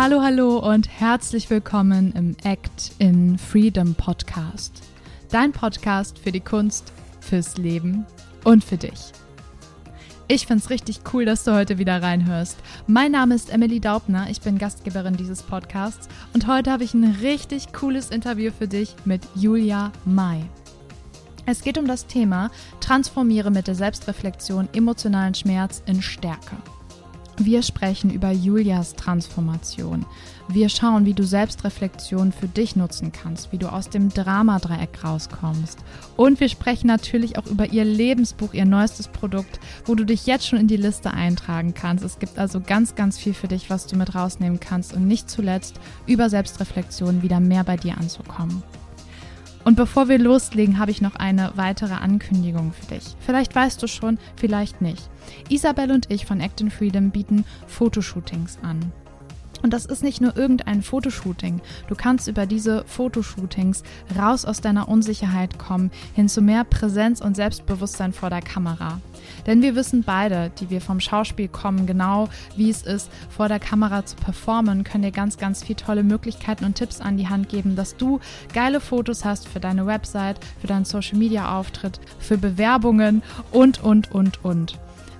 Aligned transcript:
Hallo, 0.00 0.22
hallo 0.22 0.58
und 0.58 0.88
herzlich 0.88 1.50
willkommen 1.50 2.12
im 2.12 2.36
Act 2.44 2.92
in 3.00 3.36
Freedom 3.36 3.96
Podcast. 3.96 4.80
Dein 5.28 5.50
Podcast 5.50 6.20
für 6.20 6.30
die 6.30 6.38
Kunst, 6.38 6.92
fürs 7.18 7.56
Leben 7.56 8.06
und 8.44 8.62
für 8.62 8.76
dich. 8.76 9.10
Ich 10.28 10.46
finde 10.46 10.62
es 10.62 10.70
richtig 10.70 11.00
cool, 11.12 11.24
dass 11.24 11.42
du 11.42 11.52
heute 11.52 11.78
wieder 11.78 12.00
reinhörst. 12.00 12.58
Mein 12.86 13.10
Name 13.10 13.34
ist 13.34 13.50
Emily 13.50 13.80
Daubner, 13.80 14.30
ich 14.30 14.40
bin 14.40 14.56
Gastgeberin 14.56 15.16
dieses 15.16 15.42
Podcasts 15.42 16.08
und 16.32 16.46
heute 16.46 16.70
habe 16.70 16.84
ich 16.84 16.94
ein 16.94 17.16
richtig 17.20 17.72
cooles 17.72 18.10
Interview 18.10 18.52
für 18.56 18.68
dich 18.68 18.94
mit 19.04 19.22
Julia 19.34 19.90
Mai. 20.04 20.44
Es 21.44 21.60
geht 21.60 21.76
um 21.76 21.88
das 21.88 22.06
Thema 22.06 22.52
Transformiere 22.78 23.50
mit 23.50 23.66
der 23.66 23.74
Selbstreflexion 23.74 24.68
emotionalen 24.74 25.34
Schmerz 25.34 25.82
in 25.86 26.02
Stärke. 26.02 26.54
Wir 27.40 27.62
sprechen 27.62 28.10
über 28.10 28.32
Julias 28.32 28.94
Transformation. 28.94 30.04
Wir 30.48 30.68
schauen, 30.68 31.04
wie 31.04 31.14
du 31.14 31.22
Selbstreflexion 31.22 32.32
für 32.32 32.48
dich 32.48 32.74
nutzen 32.74 33.12
kannst, 33.12 33.52
wie 33.52 33.58
du 33.58 33.72
aus 33.72 33.90
dem 33.90 34.08
Dramadreieck 34.08 35.04
rauskommst. 35.04 35.78
Und 36.16 36.40
wir 36.40 36.48
sprechen 36.48 36.88
natürlich 36.88 37.38
auch 37.38 37.46
über 37.46 37.66
ihr 37.66 37.84
Lebensbuch, 37.84 38.54
ihr 38.54 38.64
neuestes 38.64 39.06
Produkt, 39.06 39.60
wo 39.84 39.94
du 39.94 40.04
dich 40.04 40.26
jetzt 40.26 40.48
schon 40.48 40.58
in 40.58 40.66
die 40.66 40.76
Liste 40.76 41.12
eintragen 41.12 41.74
kannst. 41.74 42.02
Es 42.02 42.18
gibt 42.18 42.40
also 42.40 42.60
ganz, 42.60 42.96
ganz 42.96 43.18
viel 43.18 43.34
für 43.34 43.46
dich, 43.46 43.70
was 43.70 43.86
du 43.86 43.94
mit 43.94 44.16
rausnehmen 44.16 44.58
kannst 44.58 44.92
und 44.92 45.06
nicht 45.06 45.30
zuletzt 45.30 45.78
über 46.06 46.28
Selbstreflexion 46.30 47.22
wieder 47.22 47.38
mehr 47.38 47.62
bei 47.62 47.76
dir 47.76 47.98
anzukommen. 47.98 48.64
Und 49.64 49.76
bevor 49.76 50.08
wir 50.08 50.18
loslegen, 50.18 50.78
habe 50.78 50.90
ich 50.90 51.00
noch 51.00 51.16
eine 51.16 51.52
weitere 51.56 51.94
Ankündigung 51.94 52.72
für 52.72 52.94
dich. 52.94 53.16
Vielleicht 53.20 53.54
weißt 53.54 53.82
du 53.82 53.86
schon, 53.86 54.18
vielleicht 54.36 54.80
nicht. 54.80 55.08
Isabel 55.48 55.90
und 55.90 56.10
ich 56.10 56.26
von 56.26 56.40
Act 56.40 56.60
in 56.60 56.70
Freedom 56.70 57.10
bieten 57.10 57.44
Fotoshootings 57.66 58.58
an. 58.62 58.92
Und 59.62 59.72
das 59.72 59.86
ist 59.86 60.02
nicht 60.02 60.20
nur 60.20 60.36
irgendein 60.36 60.82
Fotoshooting. 60.82 61.60
Du 61.88 61.94
kannst 61.94 62.28
über 62.28 62.46
diese 62.46 62.84
Fotoshootings 62.86 63.82
raus 64.18 64.44
aus 64.44 64.60
deiner 64.60 64.88
Unsicherheit 64.88 65.58
kommen, 65.58 65.90
hin 66.14 66.28
zu 66.28 66.40
mehr 66.42 66.64
Präsenz 66.64 67.20
und 67.20 67.36
Selbstbewusstsein 67.36 68.12
vor 68.12 68.30
der 68.30 68.42
Kamera. 68.42 69.00
Denn 69.46 69.62
wir 69.62 69.74
wissen 69.74 70.02
beide, 70.04 70.50
die 70.60 70.70
wir 70.70 70.80
vom 70.80 71.00
Schauspiel 71.00 71.48
kommen, 71.48 71.86
genau 71.86 72.28
wie 72.56 72.70
es 72.70 72.82
ist, 72.82 73.10
vor 73.30 73.48
der 73.48 73.60
Kamera 73.60 74.04
zu 74.04 74.16
performen, 74.16 74.84
können 74.84 75.04
dir 75.04 75.12
ganz, 75.12 75.38
ganz 75.38 75.64
viele 75.64 75.76
tolle 75.76 76.02
Möglichkeiten 76.02 76.64
und 76.64 76.74
Tipps 76.74 77.00
an 77.00 77.16
die 77.16 77.28
Hand 77.28 77.48
geben, 77.48 77.76
dass 77.76 77.96
du 77.96 78.20
geile 78.54 78.80
Fotos 78.80 79.24
hast 79.24 79.48
für 79.48 79.60
deine 79.60 79.86
Website, 79.86 80.38
für 80.60 80.66
deinen 80.66 80.84
Social 80.84 81.18
Media 81.18 81.58
Auftritt, 81.58 82.00
für 82.18 82.38
Bewerbungen 82.38 83.22
und, 83.50 83.82
und, 83.82 84.12
und, 84.12 84.44
und. 84.44 84.78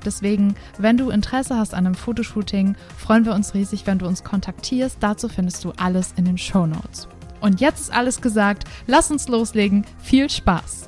Deswegen, 0.08 0.54
wenn 0.78 0.96
du 0.96 1.10
Interesse 1.10 1.54
hast 1.58 1.74
an 1.74 1.84
einem 1.84 1.94
Fotoshooting, 1.94 2.76
freuen 2.96 3.26
wir 3.26 3.34
uns 3.34 3.52
riesig, 3.52 3.86
wenn 3.86 3.98
du 3.98 4.06
uns 4.06 4.24
kontaktierst. 4.24 4.96
Dazu 5.00 5.28
findest 5.28 5.62
du 5.66 5.72
alles 5.76 6.14
in 6.16 6.24
den 6.24 6.38
Show 6.38 6.64
Notes. 6.64 7.08
Und 7.42 7.60
jetzt 7.60 7.80
ist 7.80 7.92
alles 7.92 8.22
gesagt. 8.22 8.64
Lass 8.86 9.10
uns 9.10 9.28
loslegen. 9.28 9.84
Viel 9.98 10.30
Spaß! 10.30 10.87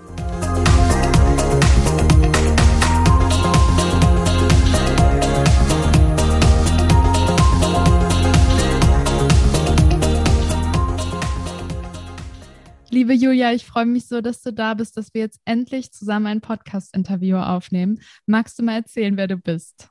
Liebe 13.11 13.25
Julia, 13.25 13.51
ich 13.53 13.67
freue 13.67 13.87
mich 13.87 14.07
so, 14.07 14.21
dass 14.21 14.41
du 14.41 14.53
da 14.53 14.75
bist, 14.75 14.97
dass 14.97 15.13
wir 15.15 15.23
jetzt 15.23 15.41
endlich 15.45 15.91
zusammen 15.91 16.29
ein 16.29 16.41
Podcast-Interview 16.41 17.39
aufnehmen. 17.39 18.01
Magst 18.25 18.57
du 18.57 18.63
mal 18.63 18.77
erzählen, 18.77 19.17
wer 19.17 19.27
du 19.27 19.37
bist? 19.37 19.89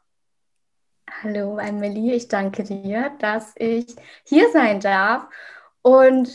Hallo, 1.21 1.57
Amelie, 1.57 2.13
ich 2.13 2.29
danke 2.29 2.63
dir, 2.63 3.11
dass 3.19 3.51
ich 3.57 3.93
hier 4.23 4.49
sein 4.53 4.79
darf. 4.79 5.27
Und 5.81 6.29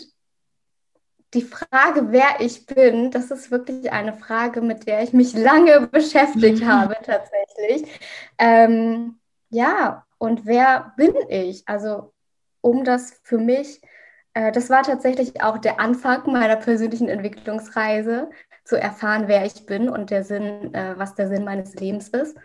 die 1.32 1.40
Frage, 1.40 2.12
wer 2.12 2.40
ich 2.40 2.66
bin, 2.66 3.10
das 3.10 3.30
ist 3.30 3.50
wirklich 3.50 3.90
eine 3.90 4.12
Frage, 4.12 4.60
mit 4.60 4.86
der 4.86 5.02
ich 5.04 5.14
mich 5.14 5.32
lange 5.32 5.86
beschäftigt 5.90 6.62
habe, 6.66 6.98
tatsächlich. 7.02 7.98
Ähm, 8.36 9.18
ja, 9.48 10.04
und 10.18 10.44
wer 10.44 10.92
bin 10.98 11.14
ich? 11.30 11.66
Also, 11.66 12.12
um 12.60 12.84
das 12.84 13.22
für 13.22 13.38
mich 13.38 13.80
äh, 13.82 13.93
das 14.34 14.68
war 14.68 14.82
tatsächlich 14.82 15.42
auch 15.42 15.58
der 15.58 15.80
Anfang 15.80 16.30
meiner 16.32 16.56
persönlichen 16.56 17.08
Entwicklungsreise, 17.08 18.30
zu 18.64 18.80
erfahren, 18.80 19.28
wer 19.28 19.44
ich 19.44 19.66
bin 19.66 19.88
und 19.88 20.10
der 20.10 20.24
Sinn, 20.24 20.74
äh, 20.74 20.94
was 20.98 21.14
der 21.14 21.28
Sinn 21.28 21.44
meines 21.44 21.74
Lebens 21.74 22.08
ist. 22.08 22.36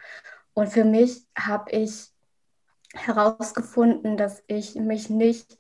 Und 0.54 0.68
für 0.68 0.84
mich 0.84 1.26
habe 1.38 1.72
ich 1.72 2.10
herausgefunden, 2.94 4.18
dass 4.18 4.44
ich 4.48 4.76
mich 4.76 5.10
nicht 5.10 5.58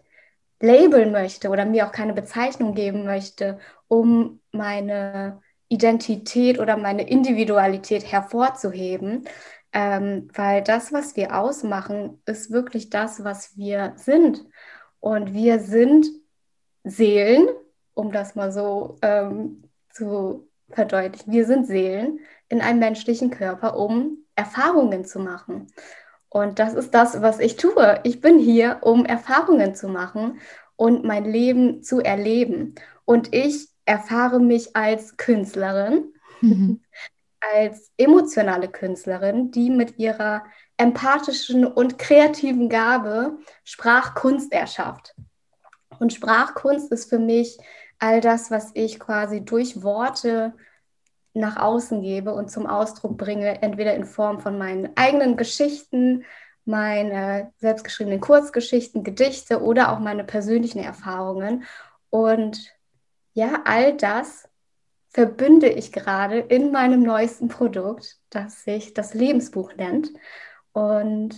labeln 0.59 1.11
möchte 1.11 1.49
oder 1.49 1.65
mir 1.65 1.87
auch 1.87 1.91
keine 1.91 2.13
Bezeichnung 2.13 2.73
geben 2.73 3.05
möchte, 3.05 3.59
um 3.87 4.41
meine 4.51 5.41
Identität 5.69 6.59
oder 6.59 6.75
meine 6.75 7.07
Individualität 7.07 8.11
hervorzuheben, 8.11 9.25
ähm, 9.71 10.27
weil 10.33 10.63
das, 10.63 10.91
was 10.91 11.15
wir 11.15 11.37
ausmachen, 11.37 12.21
ist 12.25 12.51
wirklich 12.51 12.89
das, 12.89 13.23
was 13.23 13.55
wir 13.55 13.93
sind. 13.95 14.43
Und 14.99 15.33
wir 15.33 15.59
sind 15.59 16.07
Seelen, 16.83 17.47
um 17.93 18.11
das 18.11 18.35
mal 18.35 18.51
so 18.51 18.97
ähm, 19.01 19.63
zu 19.89 20.47
verdeutlichen. 20.69 21.33
Wir 21.33 21.45
sind 21.45 21.67
Seelen 21.67 22.19
in 22.47 22.61
einem 22.61 22.79
menschlichen 22.79 23.29
Körper, 23.29 23.77
um 23.77 24.25
Erfahrungen 24.35 25.05
zu 25.05 25.19
machen. 25.19 25.67
Und 26.29 26.59
das 26.59 26.73
ist 26.73 26.93
das, 26.93 27.21
was 27.21 27.39
ich 27.39 27.55
tue. 27.55 27.99
Ich 28.03 28.21
bin 28.21 28.37
hier, 28.37 28.79
um 28.81 29.05
Erfahrungen 29.05 29.73
zu 29.75 29.87
machen 29.87 30.39
und 30.75 31.03
mein 31.03 31.25
Leben 31.25 31.83
zu 31.83 31.99
erleben. 31.99 32.75
Und 33.05 33.33
ich 33.33 33.67
erfahre 33.85 34.39
mich 34.39 34.75
als 34.75 35.17
Künstlerin, 35.17 36.13
mhm. 36.41 36.81
als 37.39 37.91
emotionale 37.97 38.67
Künstlerin, 38.67 39.49
die 39.49 39.71
mit 39.71 39.97
ihrer 39.97 40.43
empathischen 40.79 41.67
und 41.67 41.99
kreativen 41.99 42.69
Gabe 42.69 43.37
Sprachkunst 43.65 44.51
erschafft. 44.53 45.13
Und 45.99 46.13
Sprachkunst 46.13 46.91
ist 46.91 47.09
für 47.09 47.19
mich 47.19 47.57
all 47.99 48.21
das, 48.21 48.49
was 48.49 48.71
ich 48.73 48.97
quasi 48.97 49.41
durch 49.41 49.83
Worte 49.83 50.53
nach 51.33 51.57
außen 51.57 52.01
gebe 52.01 52.33
und 52.33 52.49
zum 52.49 52.65
Ausdruck 52.65 53.17
bringe, 53.17 53.61
entweder 53.61 53.93
in 53.93 54.05
Form 54.05 54.39
von 54.39 54.57
meinen 54.57 54.95
eigenen 54.95 55.35
Geschichten, 55.35 56.23
meine 56.63 57.51
selbstgeschriebenen 57.57 58.21
Kurzgeschichten, 58.21 59.03
Gedichte 59.03 59.61
oder 59.61 59.91
auch 59.91 59.99
meine 59.99 60.23
persönlichen 60.23 60.79
Erfahrungen. 60.79 61.65
Und 62.09 62.73
ja, 63.33 63.63
all 63.65 63.97
das 63.97 64.47
verbünde 65.09 65.67
ich 65.67 65.91
gerade 65.91 66.39
in 66.39 66.71
meinem 66.71 67.03
neuesten 67.03 67.49
Produkt, 67.49 68.17
das 68.29 68.63
sich 68.63 68.93
das 68.93 69.13
Lebensbuch 69.13 69.75
nennt. 69.75 70.13
Und 70.71 71.35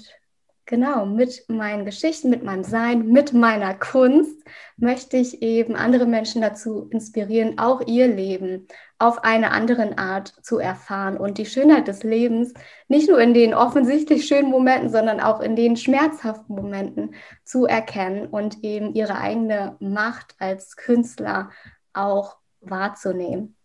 genau, 0.65 1.05
mit 1.05 1.45
meinen 1.47 1.85
Geschichten, 1.85 2.29
mit 2.29 2.43
meinem 2.43 2.63
Sein, 2.63 3.07
mit 3.07 3.33
meiner 3.33 3.73
Kunst 3.73 4.41
möchte 4.77 5.17
ich 5.17 5.41
eben 5.41 5.75
andere 5.75 6.05
Menschen 6.05 6.41
dazu 6.41 6.87
inspirieren, 6.91 7.59
auch 7.59 7.81
ihr 7.85 8.07
Leben 8.07 8.67
auf 8.99 9.23
eine 9.23 9.51
andere 9.51 9.97
Art 9.97 10.27
zu 10.41 10.59
erfahren 10.59 11.17
und 11.17 11.37
die 11.37 11.45
Schönheit 11.45 11.87
des 11.87 12.03
Lebens 12.03 12.53
nicht 12.87 13.09
nur 13.09 13.19
in 13.19 13.33
den 13.33 13.53
offensichtlich 13.53 14.27
schönen 14.27 14.49
Momenten, 14.49 14.89
sondern 14.89 15.19
auch 15.19 15.41
in 15.41 15.55
den 15.55 15.75
schmerzhaften 15.75 16.55
Momenten 16.55 17.15
zu 17.43 17.65
erkennen 17.65 18.27
und 18.27 18.63
eben 18.63 18.93
ihre 18.93 19.17
eigene 19.17 19.75
Macht 19.79 20.35
als 20.39 20.75
Künstler 20.75 21.49
auch 21.93 22.37
wahrzunehmen. 22.61 23.57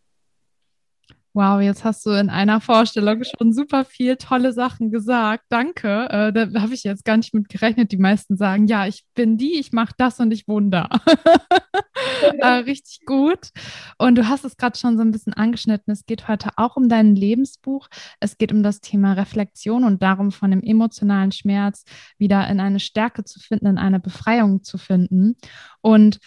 Wow, 1.36 1.60
jetzt 1.60 1.84
hast 1.84 2.06
du 2.06 2.12
in 2.12 2.30
einer 2.30 2.62
Vorstellung 2.62 3.22
schon 3.22 3.52
super 3.52 3.84
viel 3.84 4.16
tolle 4.16 4.54
Sachen 4.54 4.90
gesagt. 4.90 5.44
Danke. 5.50 6.08
Äh, 6.08 6.32
da 6.32 6.62
habe 6.62 6.72
ich 6.72 6.82
jetzt 6.82 7.04
gar 7.04 7.18
nicht 7.18 7.34
mit 7.34 7.50
gerechnet. 7.50 7.92
Die 7.92 7.98
meisten 7.98 8.38
sagen, 8.38 8.66
ja, 8.68 8.86
ich 8.86 9.04
bin 9.14 9.36
die, 9.36 9.58
ich 9.58 9.70
mache 9.70 9.92
das 9.98 10.18
und 10.18 10.30
ich 10.30 10.46
da. 10.46 10.88
äh, 12.38 12.46
richtig 12.46 13.00
gut. 13.04 13.50
Und 13.98 14.14
du 14.14 14.26
hast 14.26 14.46
es 14.46 14.56
gerade 14.56 14.78
schon 14.78 14.96
so 14.96 15.02
ein 15.02 15.10
bisschen 15.10 15.34
angeschnitten. 15.34 15.92
Es 15.92 16.06
geht 16.06 16.26
heute 16.26 16.48
auch 16.56 16.76
um 16.76 16.88
dein 16.88 17.14
Lebensbuch. 17.14 17.88
Es 18.18 18.38
geht 18.38 18.50
um 18.50 18.62
das 18.62 18.80
Thema 18.80 19.12
Reflexion 19.12 19.84
und 19.84 20.02
darum, 20.02 20.32
von 20.32 20.50
dem 20.50 20.62
emotionalen 20.62 21.32
Schmerz 21.32 21.84
wieder 22.16 22.48
in 22.48 22.60
eine 22.60 22.80
Stärke 22.80 23.24
zu 23.24 23.40
finden, 23.40 23.66
in 23.66 23.76
eine 23.76 24.00
Befreiung 24.00 24.62
zu 24.62 24.78
finden. 24.78 25.36
Und 25.82 26.18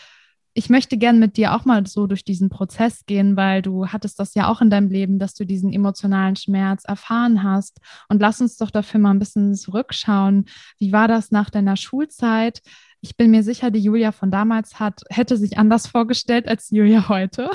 ich 0.59 0.69
möchte 0.69 0.97
gern 0.97 1.19
mit 1.19 1.37
dir 1.37 1.55
auch 1.55 1.63
mal 1.63 1.87
so 1.87 2.05
durch 2.05 2.25
diesen 2.25 2.49
Prozess 2.49 3.05
gehen, 3.05 3.37
weil 3.37 3.61
du 3.61 3.87
hattest 3.87 4.19
das 4.19 4.35
ja 4.35 4.49
auch 4.49 4.59
in 4.59 4.69
deinem 4.69 4.89
Leben, 4.89 5.17
dass 5.17 5.33
du 5.33 5.45
diesen 5.45 5.71
emotionalen 5.71 6.35
Schmerz 6.35 6.83
erfahren 6.83 7.43
hast. 7.43 7.79
Und 8.09 8.19
lass 8.19 8.41
uns 8.41 8.57
doch 8.57 8.69
dafür 8.69 8.99
mal 8.99 9.11
ein 9.11 9.19
bisschen 9.19 9.55
zurückschauen. 9.55 10.49
Wie 10.77 10.91
war 10.91 11.07
das 11.07 11.31
nach 11.31 11.49
deiner 11.49 11.77
Schulzeit? 11.77 12.61
Ich 12.99 13.15
bin 13.15 13.31
mir 13.31 13.41
sicher, 13.41 13.71
die 13.71 13.79
Julia 13.79 14.11
von 14.11 14.31
damals 14.31 14.81
hat, 14.81 15.01
hätte 15.09 15.37
sich 15.37 15.57
anders 15.57 15.87
vorgestellt 15.87 16.45
als 16.45 16.71
Julia 16.71 17.07
heute. 17.07 17.49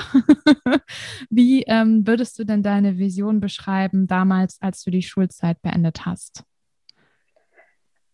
Wie 1.29 1.61
ähm, 1.67 2.07
würdest 2.07 2.39
du 2.39 2.43
denn 2.43 2.63
deine 2.63 2.97
Vision 2.97 3.39
beschreiben 3.39 4.07
damals, 4.07 4.59
als 4.63 4.83
du 4.83 4.89
die 4.89 5.03
Schulzeit 5.03 5.61
beendet 5.61 6.07
hast? 6.07 6.43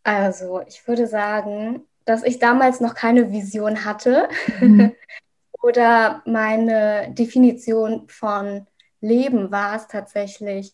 Also, 0.03 0.61
ich 0.67 0.85
würde 0.85 1.07
sagen, 1.07 1.83
dass 2.05 2.23
ich 2.23 2.39
damals 2.39 2.79
noch 2.79 2.95
keine 2.95 3.31
Vision 3.31 3.85
hatte 3.85 4.27
mhm. 4.59 4.93
oder 5.61 6.21
meine 6.25 7.13
Definition 7.13 8.07
von 8.07 8.67
Leben 9.01 9.51
war 9.51 9.75
es 9.75 9.87
tatsächlich, 9.87 10.73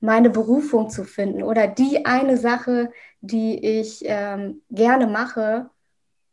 meine 0.00 0.30
Berufung 0.30 0.90
zu 0.90 1.04
finden 1.04 1.42
oder 1.42 1.66
die 1.66 2.06
eine 2.06 2.36
Sache, 2.36 2.92
die 3.20 3.58
ich 3.80 4.02
ähm, 4.04 4.62
gerne 4.70 5.08
mache, 5.08 5.70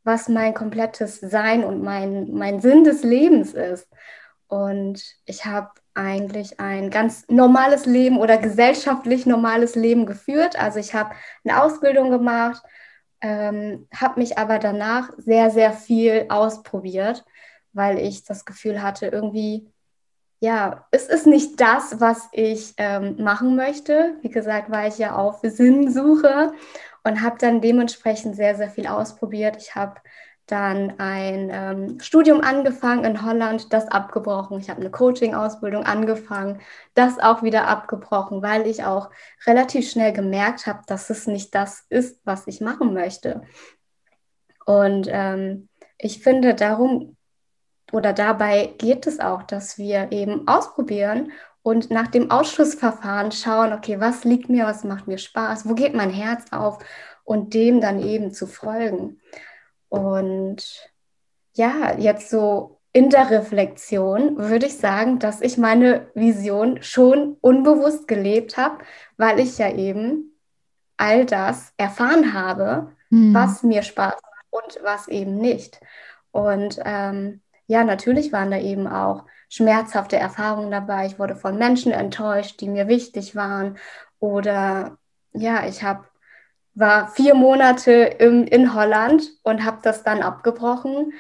was 0.04 0.30
mein 0.30 0.54
komplettes 0.54 1.20
Sein 1.20 1.64
und 1.64 1.82
mein, 1.82 2.32
mein 2.32 2.62
Sinn 2.62 2.84
des 2.84 3.04
Lebens 3.04 3.56
ist. 3.56 3.88
Und 4.48 5.04
ich 5.26 5.46
habe 5.46 5.72
eigentlich 5.96 6.60
ein 6.60 6.92
ganz 6.92 7.26
normales 7.28 7.88
Leben 7.88 8.20
oder 8.20 8.38
gesellschaftlich 8.38 9.26
normales 9.26 9.74
Leben 9.76 10.06
geführt. 10.06 10.60
Also 10.60 10.78
ich 10.78 10.94
habe 10.94 11.16
eine 11.44 11.64
Ausbildung 11.64 12.12
gemacht, 12.12 12.62
ähm, 13.26 13.88
habe 13.92 14.20
mich 14.20 14.38
aber 14.38 14.60
danach 14.60 15.10
sehr, 15.18 15.50
sehr 15.50 15.74
viel 15.74 16.28
ausprobiert, 16.30 17.26
weil 17.74 17.98
ich 17.98 18.24
das 18.24 18.46
Gefühl 18.46 18.84
hatte, 18.84 19.08
irgendwie, 19.08 19.68
ja, 20.40 20.86
es 20.92 21.08
ist 21.08 21.26
nicht 21.26 21.60
das, 21.60 22.00
was 22.00 22.30
ich 22.34 22.76
ähm, 22.78 23.16
machen 23.24 23.56
möchte. 23.56 24.16
Wie 24.22 24.30
gesagt, 24.30 24.70
war 24.70 24.86
ich 24.86 25.00
ja 25.00 25.16
auf 25.16 25.40
Sinnsuche 25.42 26.54
und 27.04 27.24
habe 27.24 27.38
dann 27.40 27.62
dementsprechend 27.62 28.36
sehr, 28.36 28.54
sehr 28.54 28.70
viel 28.70 28.86
ausprobiert. 28.86 29.58
Ich 29.58 29.74
habe 29.74 29.96
dann 30.48 31.00
ein 31.00 31.50
ähm, 31.52 32.00
Studium 32.00 32.42
angefangen 32.42 33.04
in 33.04 33.26
Holland, 33.26 33.74
das 33.74 33.88
abgebrochen. 33.88 34.60
Ich 34.60 34.70
habe 34.70 34.82
eine 34.82 34.92
Coaching-Ausbildung 34.92 35.84
angefangen, 35.84 36.62
das 36.94 37.20
auch 37.20 37.42
wieder 37.42 37.68
abgebrochen, 37.68 38.42
weil 38.42 38.68
ich 38.68 38.84
auch 38.84 39.10
relativ 39.48 39.90
schnell 39.90 40.14
gemerkt 40.14 40.68
habe, 40.68 40.82
dass 40.88 41.10
es 41.10 41.26
nicht 41.26 41.56
das 41.56 41.86
ist, 41.90 42.22
was 42.26 42.46
ich 42.48 42.62
machen 42.62 42.94
möchte. 42.94 43.42
Und 44.66 45.08
ähm, 45.10 45.70
ich 45.98 46.22
finde, 46.22 46.54
darum 46.54 47.16
oder 47.92 48.14
dabei 48.14 48.74
geht 48.78 49.08
es 49.08 49.20
auch, 49.20 49.44
dass 49.44 49.78
wir 49.78 50.12
eben 50.12 50.48
ausprobieren 50.48 51.32
und 51.62 51.90
nach 51.90 52.08
dem 52.08 52.30
Ausschlussverfahren 52.30 53.32
schauen, 53.32 53.74
okay, 53.74 54.00
was 54.00 54.24
liegt 54.24 54.50
mir, 54.50 54.66
was 54.66 54.84
macht 54.84 55.08
mir 55.08 55.18
Spaß, 55.18 55.68
wo 55.68 55.74
geht 55.74 55.96
mein 55.96 56.10
Herz 56.10 56.52
auf 56.52 56.80
und 57.24 57.54
dem 57.54 57.82
dann 57.82 58.00
eben 58.00 58.32
zu 58.32 58.48
folgen. 58.48 59.20
Und 59.90 60.92
ja, 61.54 61.98
jetzt 61.98 62.30
so 62.30 62.80
in 62.94 63.10
der 63.10 63.30
Reflexion 63.30 64.38
würde 64.38 64.68
ich 64.68 64.78
sagen, 64.78 65.20
dass 65.20 65.42
ich 65.42 65.58
meine 65.58 66.08
Vision 66.14 66.82
schon 66.82 67.38
unbewusst 67.42 68.08
gelebt 68.08 68.56
habe, 68.58 68.78
weil 69.18 69.40
ich 69.40 69.58
ja 69.58 69.70
eben 69.70 70.32
all 70.98 71.26
das 71.26 71.74
erfahren 71.78 72.34
habe, 72.34 72.94
mhm. 73.10 73.34
was 73.34 73.64
mir 73.64 73.84
Spaß 73.84 74.14
macht 74.14 74.46
und 74.50 74.84
was 74.84 75.08
eben 75.10 75.36
nicht. 75.38 75.82
Und 76.32 76.80
ähm, 76.86 77.42
ja, 77.68 77.84
natürlich 77.84 78.32
waren 78.32 78.52
da 78.52 78.60
eben 78.60 78.88
auch 78.88 79.26
schmerzhafte 79.50 80.18
Erfahrungen 80.18 80.72
dabei. 80.72 81.06
Ich 81.06 81.20
wurde 81.20 81.36
von 81.36 81.58
Menschen 81.58 81.92
enttäuscht, 81.92 82.62
die 82.62 82.70
mir 82.70 82.88
wichtig 82.88 83.36
waren. 83.36 83.78
Oder 84.20 84.98
ja, 85.34 85.68
ich 85.68 85.84
habe 85.84 86.06
war 86.76 87.08
vier 87.08 87.36
Monate 87.36 87.92
im, 87.94 88.44
in 88.44 88.74
Holland 88.74 89.32
und 89.44 89.64
habe 89.64 89.80
das 89.82 90.04
dann 90.04 90.22
abgebrochen, 90.22 91.14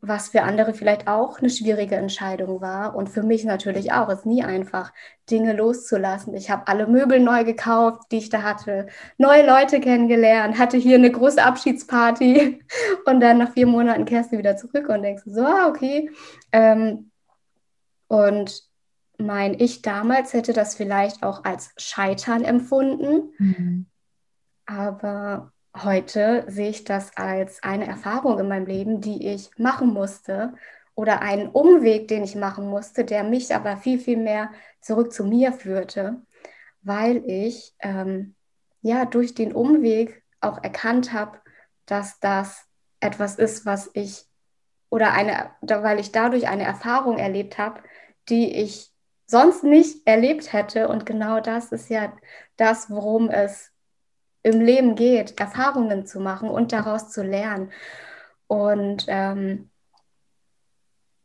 was 0.00 0.28
für 0.28 0.42
andere 0.42 0.74
vielleicht 0.74 1.06
auch 1.06 1.38
eine 1.38 1.50
schwierige 1.50 1.96
Entscheidung 1.96 2.60
war 2.60 2.94
und 2.94 3.08
für 3.08 3.22
mich 3.22 3.44
natürlich 3.44 3.92
auch. 3.92 4.08
Es 4.08 4.20
ist 4.20 4.26
nie 4.26 4.42
einfach, 4.42 4.92
Dinge 5.30 5.54
loszulassen. 5.54 6.34
Ich 6.34 6.50
habe 6.50 6.68
alle 6.68 6.86
Möbel 6.86 7.20
neu 7.20 7.44
gekauft, 7.44 8.02
die 8.10 8.18
ich 8.18 8.28
da 8.28 8.42
hatte, 8.42 8.88
neue 9.16 9.46
Leute 9.46 9.80
kennengelernt, 9.80 10.58
hatte 10.58 10.76
hier 10.76 10.96
eine 10.96 11.10
große 11.10 11.42
Abschiedsparty 11.42 12.60
und 13.06 13.20
dann 13.20 13.38
nach 13.38 13.52
vier 13.52 13.66
Monaten 13.66 14.04
kehrst 14.04 14.32
du 14.32 14.38
wieder 14.38 14.56
zurück 14.56 14.88
und 14.88 15.02
denkst 15.02 15.22
so, 15.26 15.42
ah, 15.42 15.68
okay. 15.68 16.10
Ähm, 16.52 17.10
und 18.08 18.62
mein 19.16 19.58
Ich 19.58 19.80
damals 19.80 20.32
hätte 20.32 20.52
das 20.52 20.74
vielleicht 20.74 21.22
auch 21.22 21.44
als 21.44 21.70
Scheitern 21.76 22.44
empfunden. 22.44 23.32
Mhm 23.38 23.86
aber 24.66 25.52
heute 25.76 26.44
sehe 26.48 26.70
ich 26.70 26.84
das 26.84 27.16
als 27.16 27.62
eine 27.62 27.86
Erfahrung 27.86 28.38
in 28.38 28.48
meinem 28.48 28.66
Leben, 28.66 29.00
die 29.00 29.28
ich 29.28 29.50
machen 29.58 29.88
musste 29.88 30.54
oder 30.94 31.22
einen 31.22 31.48
Umweg, 31.48 32.08
den 32.08 32.22
ich 32.24 32.36
machen 32.36 32.68
musste, 32.68 33.04
der 33.04 33.24
mich 33.24 33.54
aber 33.54 33.76
viel, 33.76 33.98
viel 33.98 34.16
mehr 34.16 34.50
zurück 34.80 35.12
zu 35.12 35.24
mir 35.24 35.52
führte, 35.52 36.22
weil 36.82 37.22
ich 37.26 37.74
ähm, 37.80 38.34
ja 38.82 39.04
durch 39.04 39.34
den 39.34 39.52
Umweg 39.52 40.22
auch 40.40 40.62
erkannt 40.62 41.12
habe, 41.12 41.38
dass 41.86 42.20
das 42.20 42.66
etwas 43.00 43.36
ist, 43.36 43.66
was 43.66 43.90
ich 43.94 44.26
oder 44.90 45.12
eine, 45.12 45.50
weil 45.60 45.98
ich 45.98 46.12
dadurch 46.12 46.48
eine 46.48 46.62
Erfahrung 46.62 47.18
erlebt 47.18 47.58
habe, 47.58 47.80
die 48.28 48.54
ich 48.54 48.92
sonst 49.26 49.64
nicht 49.64 50.06
erlebt 50.06 50.52
hätte. 50.52 50.88
Und 50.88 51.04
genau 51.04 51.40
das 51.40 51.72
ist 51.72 51.90
ja 51.90 52.12
das, 52.56 52.90
worum 52.90 53.28
es 53.28 53.73
im 54.44 54.60
Leben 54.60 54.94
geht, 54.94 55.40
Erfahrungen 55.40 56.06
zu 56.06 56.20
machen 56.20 56.48
und 56.48 56.72
daraus 56.72 57.10
zu 57.10 57.22
lernen. 57.24 57.72
Und 58.46 59.06
ähm, 59.08 59.70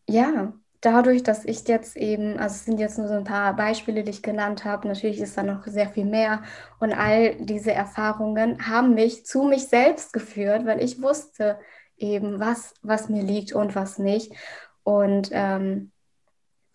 ja, 0.07 0.54
dadurch, 0.81 1.21
dass 1.21 1.44
ich 1.45 1.68
jetzt 1.68 1.98
eben, 1.98 2.39
also 2.39 2.56
es 2.56 2.66
sind 2.66 2.80
jetzt 2.80 2.98
nur 2.98 3.10
so 3.10 3.16
ein 3.16 3.25
paar 3.25 3.56
Beispiele, 3.56 4.04
die 4.04 4.12
ich 4.12 4.24
genannt 4.24 4.63
habe, 4.63 4.88
natürlich 4.88 5.19
ist 5.19 5.38
da 5.38 5.44
noch 5.44 5.66
sehr 5.66 5.89
viel 5.89 6.06
mehr 6.06 6.42
und 6.80 6.94
all 6.94 7.36
diese 7.36 7.74
Erfahrungen 7.74 8.68
haben 8.68 8.94
mich 8.94 9.25
zu 9.25 9.44
mich 9.44 9.68
selbst 9.68 10.13
geführt, 10.13 10.65
weil 10.65 10.81
ich 10.81 11.01
wusste 11.01 11.60
eben, 11.98 12.39
was, 12.39 12.74
was 12.81 13.10
mir 13.10 13.22
liegt 13.22 13.51
und 13.51 13.75
was 13.75 14.00
nicht. 14.00 14.31
Und 14.83 15.30
ähm, 15.33 15.92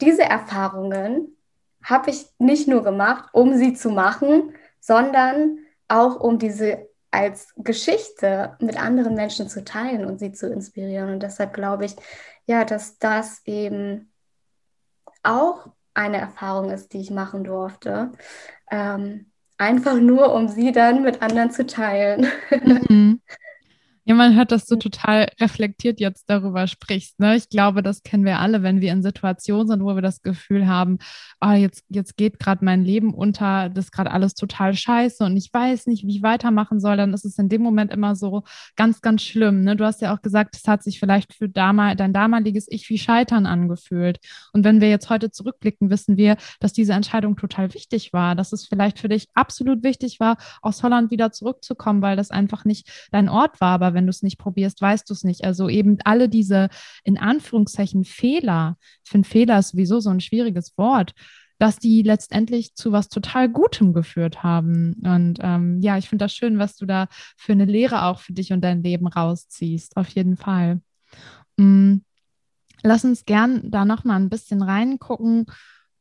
diese 0.02 0.24
Erfahrungen 0.24 1.38
habe 1.82 2.10
ich 2.10 2.26
nicht 2.38 2.68
nur 2.68 2.82
gemacht, 2.82 3.30
um 3.32 3.56
sie 3.56 3.72
zu 3.72 3.88
machen, 3.88 4.54
sondern 4.80 5.63
auch 5.88 6.20
um 6.20 6.38
diese 6.38 6.88
als 7.10 7.54
Geschichte 7.56 8.56
mit 8.58 8.76
anderen 8.76 9.14
Menschen 9.14 9.48
zu 9.48 9.64
teilen 9.64 10.04
und 10.04 10.18
sie 10.18 10.32
zu 10.32 10.52
inspirieren. 10.52 11.10
Und 11.10 11.22
deshalb 11.22 11.54
glaube 11.54 11.84
ich, 11.84 11.94
ja, 12.46 12.64
dass 12.64 12.98
das 12.98 13.42
eben 13.46 14.12
auch 15.22 15.68
eine 15.94 16.18
Erfahrung 16.18 16.70
ist, 16.70 16.92
die 16.92 17.00
ich 17.00 17.10
machen 17.12 17.44
durfte. 17.44 18.10
Ähm, 18.68 19.30
einfach 19.58 19.94
nur, 19.94 20.34
um 20.34 20.48
sie 20.48 20.72
dann 20.72 21.02
mit 21.02 21.22
anderen 21.22 21.52
zu 21.52 21.66
teilen. 21.66 22.26
Mhm. 22.88 23.20
Ja, 24.06 24.14
man 24.14 24.36
hört, 24.36 24.52
dass 24.52 24.66
du 24.66 24.76
total 24.76 25.30
reflektiert 25.40 25.98
jetzt 25.98 26.28
darüber 26.28 26.66
sprichst. 26.66 27.18
Ne? 27.20 27.36
Ich 27.36 27.48
glaube, 27.48 27.82
das 27.82 28.02
kennen 28.02 28.26
wir 28.26 28.38
alle, 28.38 28.62
wenn 28.62 28.82
wir 28.82 28.92
in 28.92 29.02
Situationen 29.02 29.66
sind, 29.66 29.82
wo 29.82 29.94
wir 29.94 30.02
das 30.02 30.20
Gefühl 30.20 30.66
haben, 30.66 30.98
oh, 31.40 31.52
jetzt, 31.52 31.86
jetzt 31.88 32.18
geht 32.18 32.38
gerade 32.38 32.62
mein 32.66 32.84
Leben 32.84 33.14
unter, 33.14 33.70
das 33.70 33.86
ist 33.86 33.92
gerade 33.92 34.10
alles 34.10 34.34
total 34.34 34.74
scheiße 34.74 35.24
und 35.24 35.38
ich 35.38 35.48
weiß 35.50 35.86
nicht, 35.86 36.04
wie 36.06 36.16
ich 36.16 36.22
weitermachen 36.22 36.80
soll, 36.80 36.98
dann 36.98 37.14
ist 37.14 37.24
es 37.24 37.38
in 37.38 37.48
dem 37.48 37.62
Moment 37.62 37.92
immer 37.92 38.14
so 38.14 38.42
ganz, 38.76 39.00
ganz 39.00 39.22
schlimm. 39.22 39.62
Ne? 39.62 39.74
Du 39.74 39.86
hast 39.86 40.02
ja 40.02 40.14
auch 40.14 40.20
gesagt, 40.20 40.54
es 40.54 40.68
hat 40.68 40.82
sich 40.82 41.00
vielleicht 41.00 41.32
für 41.32 41.48
damal, 41.48 41.96
dein 41.96 42.12
damaliges 42.12 42.66
Ich 42.68 42.90
wie 42.90 42.98
Scheitern 42.98 43.46
angefühlt. 43.46 44.18
Und 44.52 44.64
wenn 44.64 44.82
wir 44.82 44.90
jetzt 44.90 45.08
heute 45.08 45.30
zurückblicken, 45.30 45.88
wissen 45.88 46.18
wir, 46.18 46.36
dass 46.60 46.74
diese 46.74 46.92
Entscheidung 46.92 47.36
total 47.36 47.72
wichtig 47.72 48.12
war, 48.12 48.34
dass 48.34 48.52
es 48.52 48.66
vielleicht 48.66 48.98
für 48.98 49.08
dich 49.08 49.28
absolut 49.32 49.82
wichtig 49.82 50.20
war, 50.20 50.36
aus 50.60 50.82
Holland 50.82 51.10
wieder 51.10 51.32
zurückzukommen, 51.32 52.02
weil 52.02 52.16
das 52.16 52.30
einfach 52.30 52.66
nicht 52.66 53.08
dein 53.10 53.30
Ort 53.30 53.62
war. 53.62 53.72
Aber 53.72 53.93
wenn 53.94 54.06
du 54.06 54.10
es 54.10 54.22
nicht 54.22 54.38
probierst, 54.38 54.80
weißt 54.80 55.08
du 55.08 55.14
es 55.14 55.24
nicht. 55.24 55.44
Also 55.44 55.68
eben 55.68 55.98
alle 56.04 56.28
diese 56.28 56.68
in 57.04 57.18
Anführungszeichen 57.18 58.04
Fehler, 58.04 58.76
ich 59.04 59.10
finde 59.10 59.28
Fehler 59.28 59.58
ist 59.58 59.70
sowieso 59.70 60.00
so 60.00 60.10
ein 60.10 60.20
schwieriges 60.20 60.76
Wort, 60.76 61.12
dass 61.58 61.78
die 61.78 62.02
letztendlich 62.02 62.74
zu 62.74 62.92
was 62.92 63.08
total 63.08 63.48
Gutem 63.48 63.92
geführt 63.92 64.42
haben. 64.42 64.94
Und 65.04 65.38
ähm, 65.40 65.80
ja, 65.80 65.96
ich 65.96 66.08
finde 66.08 66.24
das 66.24 66.34
schön, 66.34 66.58
was 66.58 66.76
du 66.76 66.84
da 66.86 67.06
für 67.36 67.52
eine 67.52 67.64
Lehre 67.64 68.04
auch 68.04 68.20
für 68.20 68.32
dich 68.32 68.52
und 68.52 68.60
dein 68.62 68.82
Leben 68.82 69.06
rausziehst. 69.06 69.96
Auf 69.96 70.08
jeden 70.08 70.36
Fall. 70.36 70.80
Mhm. 71.56 72.04
Lass 72.82 73.04
uns 73.04 73.24
gern 73.24 73.70
da 73.70 73.86
noch 73.86 74.04
mal 74.04 74.16
ein 74.16 74.28
bisschen 74.28 74.60
reingucken 74.60 75.46
Mm, 75.46 75.46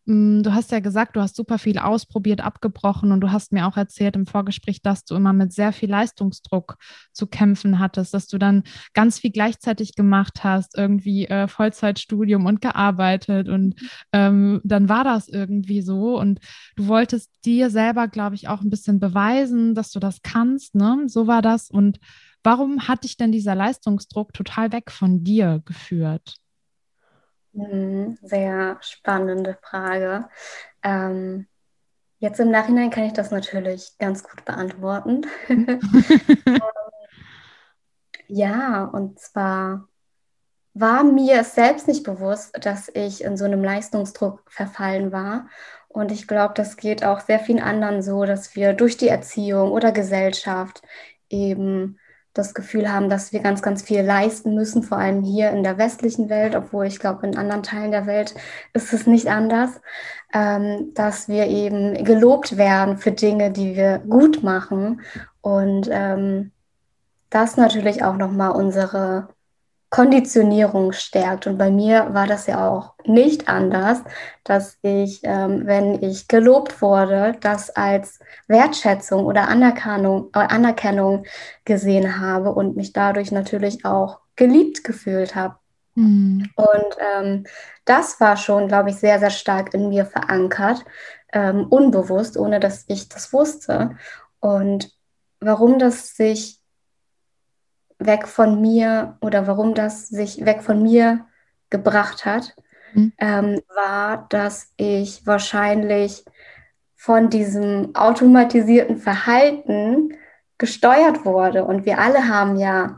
du 0.06 0.54
hast 0.54 0.72
ja 0.72 0.80
gesagt, 0.80 1.16
du 1.16 1.22
hast 1.22 1.36
super 1.36 1.58
viel 1.58 1.78
ausprobiert, 1.78 2.42
abgebrochen 2.42 3.12
und 3.12 3.22
du 3.22 3.32
hast 3.32 3.54
mir 3.54 3.68
auch 3.68 3.78
erzählt 3.78 4.16
im 4.16 4.26
Vorgespräch, 4.26 4.82
dass 4.82 5.06
du 5.06 5.16
immer 5.16 5.32
mit 5.34 5.54
sehr 5.54 5.72
viel 5.72 5.90
Leistungsdruck 5.90 6.76
zu 7.14 7.28
kämpfen 7.28 7.80
hattest, 7.80 8.14
dass 8.14 8.28
du 8.28 8.38
dann 8.38 8.64
ganz 8.94 9.20
viel 9.20 9.32
gleichzeitig 9.32 9.96
gemacht 9.96 10.44
hast, 10.44 10.78
irgendwie 10.78 11.28
äh, 11.28 11.48
Vollzeitstudium 11.48 12.46
und 12.46 12.62
gearbeitet 12.62 13.48
und 13.48 13.76
ähm, 14.12 14.60
dann 14.64 14.90
war 14.90 15.04
das 15.04 15.30
irgendwie 15.30 15.82
so 15.82 16.20
und 16.20 16.40
du 16.76 16.88
wolltest 16.88 17.32
dir 17.46 17.70
selber, 17.70 18.08
glaube 18.08 18.36
ich, 18.36 18.50
auch 18.50 18.62
ein 18.62 18.70
bisschen 18.70 19.00
beweisen, 19.00 19.74
dass 19.76 19.92
du 19.92 20.00
das 20.00 20.22
kannst, 20.22 20.76
ne? 20.76 21.04
So 21.08 21.28
war 21.28 21.42
das 21.42 21.70
und 21.70 22.00
warum 22.44 22.88
hat 22.88 23.06
dich 23.06 23.16
denn 23.18 23.32
dieser 23.32 23.56
Leistungsdruck 23.56 24.34
total 24.34 24.72
weg 24.72 24.92
von 24.92 25.24
dir 25.24 25.62
geführt? 25.66 26.43
Mhm, 27.54 28.18
sehr 28.22 28.78
spannende 28.82 29.58
Frage. 29.62 30.28
Ähm, 30.84 31.48
jetzt 32.20 32.40
im 32.40 32.52
Nachhinein 32.52 32.90
kann 32.90 33.04
ich 33.06 33.14
das 33.14 33.32
natürlich 33.32 33.98
ganz 34.00 34.24
gut 34.24 34.46
beantworten. 34.46 35.26
Ja, 38.28 38.86
und 38.86 39.20
zwar 39.20 39.88
war 40.74 41.04
mir 41.04 41.42
es 41.42 41.56
selbst 41.56 41.88
nicht 41.88 42.04
bewusst, 42.04 42.58
dass 42.66 42.90
ich 42.94 43.24
in 43.24 43.38
so 43.38 43.46
einem 43.46 43.64
Leistungsdruck 43.64 44.44
verfallen 44.52 45.12
war. 45.12 45.48
Und 45.88 46.12
ich 46.12 46.28
glaube, 46.28 46.54
das 46.56 46.78
geht 46.78 47.04
auch 47.06 47.20
sehr 47.22 47.40
vielen 47.40 47.62
anderen 47.62 48.02
so, 48.02 48.26
dass 48.26 48.56
wir 48.56 48.74
durch 48.74 48.98
die 48.98 49.10
Erziehung 49.10 49.72
oder 49.72 49.92
Gesellschaft 49.92 50.82
eben 51.30 52.00
das 52.34 52.54
Gefühl 52.54 52.92
haben, 52.92 53.10
dass 53.10 53.32
wir 53.32 53.42
ganz, 53.42 53.62
ganz 53.62 53.84
viel 53.84 54.02
leisten 54.02 54.56
müssen, 54.56 54.82
vor 54.84 54.98
allem 54.98 55.24
hier 55.24 55.52
in 55.52 55.64
der 55.64 55.78
westlichen 55.78 56.30
Welt, 56.30 56.56
obwohl 56.56 56.88
ich 56.88 57.00
glaube, 57.00 57.28
in 57.28 57.38
anderen 57.38 57.64
Teilen 57.64 57.92
der 57.92 58.08
Welt 58.08 58.34
ist 58.74 58.92
es 58.92 59.06
nicht 59.06 59.28
anders, 59.28 59.82
ähm, 60.34 60.92
dass 60.96 61.28
wir 61.28 61.48
eben 61.48 62.04
gelobt 62.04 62.58
werden 62.58 62.98
für 62.98 63.12
Dinge, 63.12 63.52
die 63.52 63.76
wir 63.76 64.00
gut 64.00 64.42
machen. 64.44 65.02
Und 65.42 65.90
ähm, 65.92 66.52
das 67.30 67.58
natürlich 67.58 68.04
auch 68.04 68.18
nochmal 68.18 68.52
unsere 68.52 69.28
Konditionierung 69.94 70.92
stärkt. 70.92 71.46
Und 71.46 71.60
bei 71.60 71.70
mir 71.70 72.16
war 72.16 72.26
das 72.26 72.48
ja 72.48 72.68
auch 72.68 72.96
nicht 73.06 73.48
anders, 73.48 74.00
dass 74.44 74.80
ich, 74.82 75.20
ähm, 75.22 75.68
wenn 75.68 76.02
ich 76.02 76.28
gelobt 76.28 76.82
wurde, 76.82 77.36
das 77.42 77.70
als 77.70 78.18
Wertschätzung 78.48 79.24
oder 79.24 79.50
Anerkennung, 79.50 80.32
äh, 80.34 80.40
Anerkennung 80.40 81.26
gesehen 81.64 82.20
habe 82.20 82.56
und 82.56 82.76
mich 82.76 82.92
dadurch 82.92 83.32
natürlich 83.32 83.86
auch 83.86 84.22
geliebt 84.36 84.84
gefühlt 84.84 85.36
habe. 85.36 85.58
Mhm. 85.94 86.50
Und 86.56 86.98
ähm, 87.16 87.44
das 87.86 88.20
war 88.20 88.36
schon, 88.36 88.68
glaube 88.68 88.90
ich, 88.90 88.96
sehr, 88.96 89.20
sehr 89.20 89.30
stark 89.30 89.76
in 89.76 89.90
mir 89.90 90.08
verankert, 90.08 90.84
ähm, 91.34 91.68
unbewusst, 91.70 92.36
ohne 92.36 92.60
dass 92.60 92.86
ich 92.88 93.10
das 93.10 93.32
wusste. 93.32 93.96
Und 94.40 94.90
warum 95.40 95.78
das 95.78 96.16
sich 96.18 96.63
weg 98.00 98.28
von 98.28 98.62
mir 98.62 99.18
oder 99.22 99.48
warum 99.48 99.74
das 99.74 100.08
sich 100.08 100.46
weg 100.46 100.62
von 100.62 100.82
mir 100.82 101.26
gebracht 101.70 102.26
hat, 102.26 102.56
mhm. 102.94 103.14
ähm, 103.18 103.62
war, 103.74 104.28
dass 104.30 104.72
ich 104.78 105.26
wahrscheinlich 105.26 106.26
von 106.96 107.30
diesem 107.30 107.96
automatisierten 107.96 108.98
Verhalten 108.98 110.14
gesteuert 110.58 111.26
wurde. 111.26 111.66
Und 111.66 111.86
wir 111.86 112.00
alle 112.00 112.30
haben 112.30 112.56
ja 112.58 112.98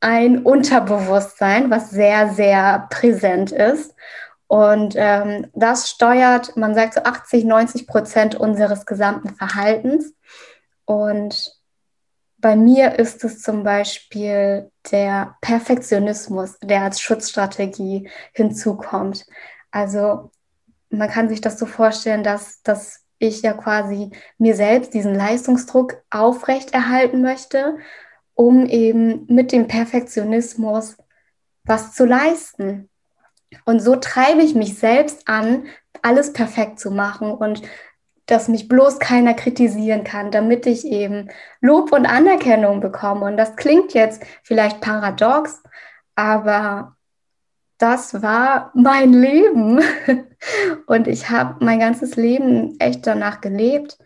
ein 0.00 0.42
Unterbewusstsein, 0.42 1.70
was 1.70 1.90
sehr, 1.90 2.30
sehr 2.30 2.88
präsent 2.90 3.52
ist. 3.52 3.94
Und 4.46 4.94
ähm, 4.96 5.46
das 5.54 5.90
steuert, 5.90 6.56
man 6.56 6.74
sagt 6.74 6.94
so 6.94 7.02
80, 7.02 7.44
90 7.44 7.86
Prozent 7.86 8.34
unseres 8.34 8.86
gesamten 8.86 9.30
Verhaltens. 9.30 10.14
Und 10.84 11.61
bei 12.42 12.56
mir 12.56 12.98
ist 12.98 13.24
es 13.24 13.40
zum 13.40 13.62
Beispiel 13.62 14.70
der 14.90 15.36
Perfektionismus, 15.40 16.58
der 16.60 16.82
als 16.82 17.00
Schutzstrategie 17.00 18.10
hinzukommt. 18.32 19.24
Also 19.70 20.32
man 20.90 21.08
kann 21.08 21.28
sich 21.28 21.40
das 21.40 21.58
so 21.58 21.66
vorstellen, 21.66 22.24
dass, 22.24 22.60
dass 22.62 23.04
ich 23.18 23.42
ja 23.42 23.52
quasi 23.52 24.10
mir 24.38 24.56
selbst 24.56 24.92
diesen 24.92 25.14
Leistungsdruck 25.14 26.02
aufrechterhalten 26.10 27.22
möchte, 27.22 27.78
um 28.34 28.66
eben 28.66 29.24
mit 29.28 29.52
dem 29.52 29.68
Perfektionismus 29.68 30.96
was 31.62 31.94
zu 31.94 32.04
leisten. 32.04 32.90
Und 33.64 33.78
so 33.80 33.94
treibe 33.94 34.42
ich 34.42 34.56
mich 34.56 34.76
selbst 34.76 35.28
an, 35.28 35.66
alles 36.02 36.32
perfekt 36.32 36.80
zu 36.80 36.90
machen 36.90 37.30
und 37.30 37.62
dass 38.26 38.48
mich 38.48 38.68
bloß 38.68 38.98
keiner 38.98 39.34
kritisieren 39.34 40.04
kann, 40.04 40.30
damit 40.30 40.66
ich 40.66 40.86
eben 40.86 41.28
Lob 41.60 41.92
und 41.92 42.06
Anerkennung 42.06 42.80
bekomme. 42.80 43.26
Und 43.26 43.36
das 43.36 43.56
klingt 43.56 43.94
jetzt 43.94 44.22
vielleicht 44.42 44.80
paradox, 44.80 45.62
aber 46.14 46.96
das 47.78 48.22
war 48.22 48.70
mein 48.74 49.12
Leben. 49.12 49.80
Und 50.86 51.08
ich 51.08 51.30
habe 51.30 51.64
mein 51.64 51.80
ganzes 51.80 52.14
Leben 52.14 52.78
echt 52.78 53.06
danach 53.06 53.40
gelebt. 53.40 53.98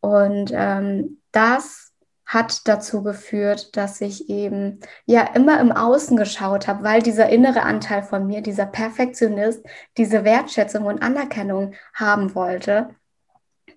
Und 0.00 0.50
ähm, 0.52 1.20
das 1.30 1.92
hat 2.26 2.66
dazu 2.66 3.02
geführt, 3.02 3.76
dass 3.76 4.00
ich 4.00 4.28
eben 4.28 4.80
ja 5.04 5.22
immer 5.34 5.60
im 5.60 5.70
Außen 5.70 6.16
geschaut 6.16 6.66
habe, 6.66 6.82
weil 6.82 7.02
dieser 7.02 7.28
innere 7.28 7.62
Anteil 7.62 8.02
von 8.02 8.26
mir, 8.26 8.40
dieser 8.40 8.66
Perfektionist, 8.66 9.64
diese 9.98 10.24
Wertschätzung 10.24 10.86
und 10.86 11.02
Anerkennung 11.02 11.74
haben 11.94 12.34
wollte. 12.34 12.88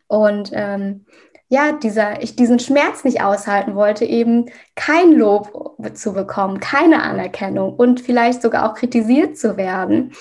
Und 0.07 0.51
ähm, 0.53 1.05
ja, 1.47 1.73
dieser, 1.73 2.21
ich 2.23 2.35
diesen 2.35 2.59
Schmerz 2.59 3.03
nicht 3.03 3.21
aushalten 3.21 3.75
wollte, 3.75 4.05
eben 4.05 4.45
kein 4.75 5.11
Lob 5.11 5.77
zu 5.93 6.13
bekommen, 6.13 6.59
keine 6.59 7.03
Anerkennung 7.03 7.75
und 7.75 8.01
vielleicht 8.01 8.41
sogar 8.41 8.69
auch 8.69 8.75
kritisiert 8.75 9.37
zu 9.37 9.57
werden. 9.57 10.13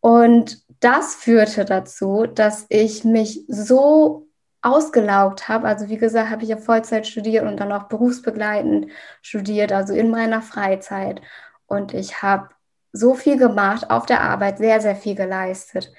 Und 0.00 0.62
das 0.80 1.14
führte 1.14 1.64
dazu, 1.64 2.26
dass 2.26 2.66
ich 2.68 3.04
mich 3.04 3.44
so 3.48 4.28
ausgelaugt 4.62 5.48
habe. 5.48 5.68
Also 5.68 5.88
wie 5.88 5.96
gesagt, 5.96 6.30
habe 6.30 6.42
ich 6.42 6.48
ja 6.48 6.56
Vollzeit 6.56 7.06
studiert 7.06 7.44
und 7.46 7.58
dann 7.58 7.72
auch 7.72 7.84
berufsbegleitend 7.84 8.88
studiert, 9.22 9.72
also 9.72 9.94
in 9.94 10.10
meiner 10.10 10.42
Freizeit. 10.42 11.20
Und 11.66 11.94
ich 11.94 12.22
habe 12.22 12.48
so 12.92 13.14
viel 13.14 13.38
gemacht, 13.38 13.90
auf 13.90 14.06
der 14.06 14.22
Arbeit 14.22 14.58
sehr, 14.58 14.80
sehr 14.80 14.96
viel 14.96 15.14
geleistet 15.14 15.92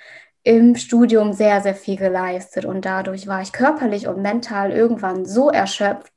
im 0.44 0.76
Studium 0.76 1.34
sehr, 1.34 1.62
sehr 1.62 1.76
viel 1.76 1.98
geleistet 1.98 2.66
und 2.66 2.86
dadurch 2.86 3.28
war 3.28 3.42
ich 3.42 3.52
körperlich 3.52 4.08
und 4.08 4.22
mental 4.22 4.72
irgendwann 4.72 5.26
so 5.26 5.50
erschöpft, 5.50 6.14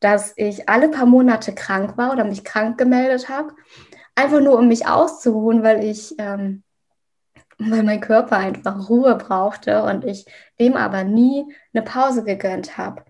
dass 0.00 0.32
ich 0.36 0.68
alle 0.68 0.88
paar 0.88 1.06
Monate 1.06 1.54
krank 1.54 1.96
war 1.96 2.12
oder 2.12 2.24
mich 2.24 2.44
krank 2.44 2.78
gemeldet 2.78 3.28
habe, 3.28 3.52
einfach 4.14 4.40
nur 4.40 4.58
um 4.58 4.68
mich 4.68 4.86
auszuruhen, 4.86 5.62
weil 5.62 5.84
ich, 5.84 6.14
ähm, 6.18 6.62
weil 7.58 7.82
mein 7.82 8.00
Körper 8.00 8.38
einfach 8.38 8.88
Ruhe 8.88 9.14
brauchte 9.16 9.82
und 9.82 10.04
ich 10.04 10.26
dem 10.58 10.74
aber 10.74 11.04
nie 11.04 11.44
eine 11.74 11.82
Pause 11.82 12.24
gegönnt 12.24 12.78
habe. 12.78 13.04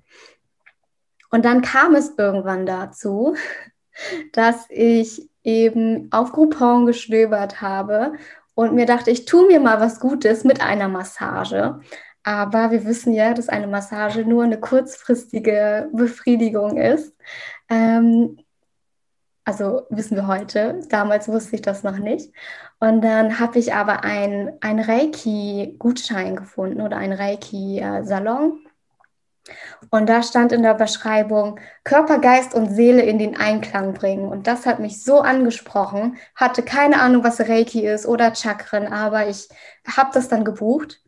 Und 1.30 1.44
dann 1.44 1.62
kam 1.62 1.94
es 1.94 2.14
irgendwann 2.16 2.66
dazu, 2.66 3.36
dass 4.32 4.66
ich 4.68 5.28
eben 5.44 6.08
auf 6.10 6.32
Groupon 6.32 6.86
gestöbert 6.86 7.60
habe 7.60 8.14
und 8.56 8.74
mir 8.74 8.86
dachte, 8.86 9.10
ich 9.10 9.26
tue 9.26 9.46
mir 9.46 9.60
mal 9.60 9.80
was 9.80 10.00
Gutes 10.00 10.42
mit 10.42 10.62
einer 10.62 10.88
Massage. 10.88 11.78
Aber 12.24 12.70
wir 12.70 12.86
wissen 12.86 13.12
ja, 13.12 13.34
dass 13.34 13.50
eine 13.50 13.66
Massage 13.66 14.24
nur 14.24 14.44
eine 14.44 14.58
kurzfristige 14.58 15.90
Befriedigung 15.92 16.78
ist. 16.78 17.14
Ähm, 17.68 18.38
also 19.44 19.82
wissen 19.90 20.16
wir 20.16 20.26
heute. 20.26 20.80
Damals 20.88 21.28
wusste 21.28 21.56
ich 21.56 21.62
das 21.62 21.82
noch 21.82 21.98
nicht. 21.98 22.32
Und 22.80 23.02
dann 23.02 23.38
habe 23.38 23.58
ich 23.58 23.74
aber 23.74 24.04
einen 24.04 24.58
Reiki-Gutschein 24.62 26.34
gefunden 26.34 26.80
oder 26.80 26.96
einen 26.96 27.12
Reiki-Salon. 27.12 28.66
Und 29.90 30.08
da 30.08 30.22
stand 30.22 30.52
in 30.52 30.62
der 30.62 30.74
Beschreibung, 30.74 31.60
Körper, 31.84 32.18
Geist 32.18 32.54
und 32.54 32.74
Seele 32.74 33.02
in 33.02 33.18
den 33.18 33.36
Einklang 33.36 33.94
bringen. 33.94 34.28
Und 34.28 34.46
das 34.46 34.66
hat 34.66 34.80
mich 34.80 35.02
so 35.02 35.20
angesprochen. 35.20 36.16
Hatte 36.34 36.62
keine 36.62 37.00
Ahnung, 37.00 37.22
was 37.24 37.40
Reiki 37.40 37.86
ist 37.86 38.06
oder 38.06 38.34
Chakren, 38.34 38.92
aber 38.92 39.28
ich 39.28 39.48
habe 39.96 40.10
das 40.12 40.28
dann 40.28 40.44
gebucht. 40.44 41.00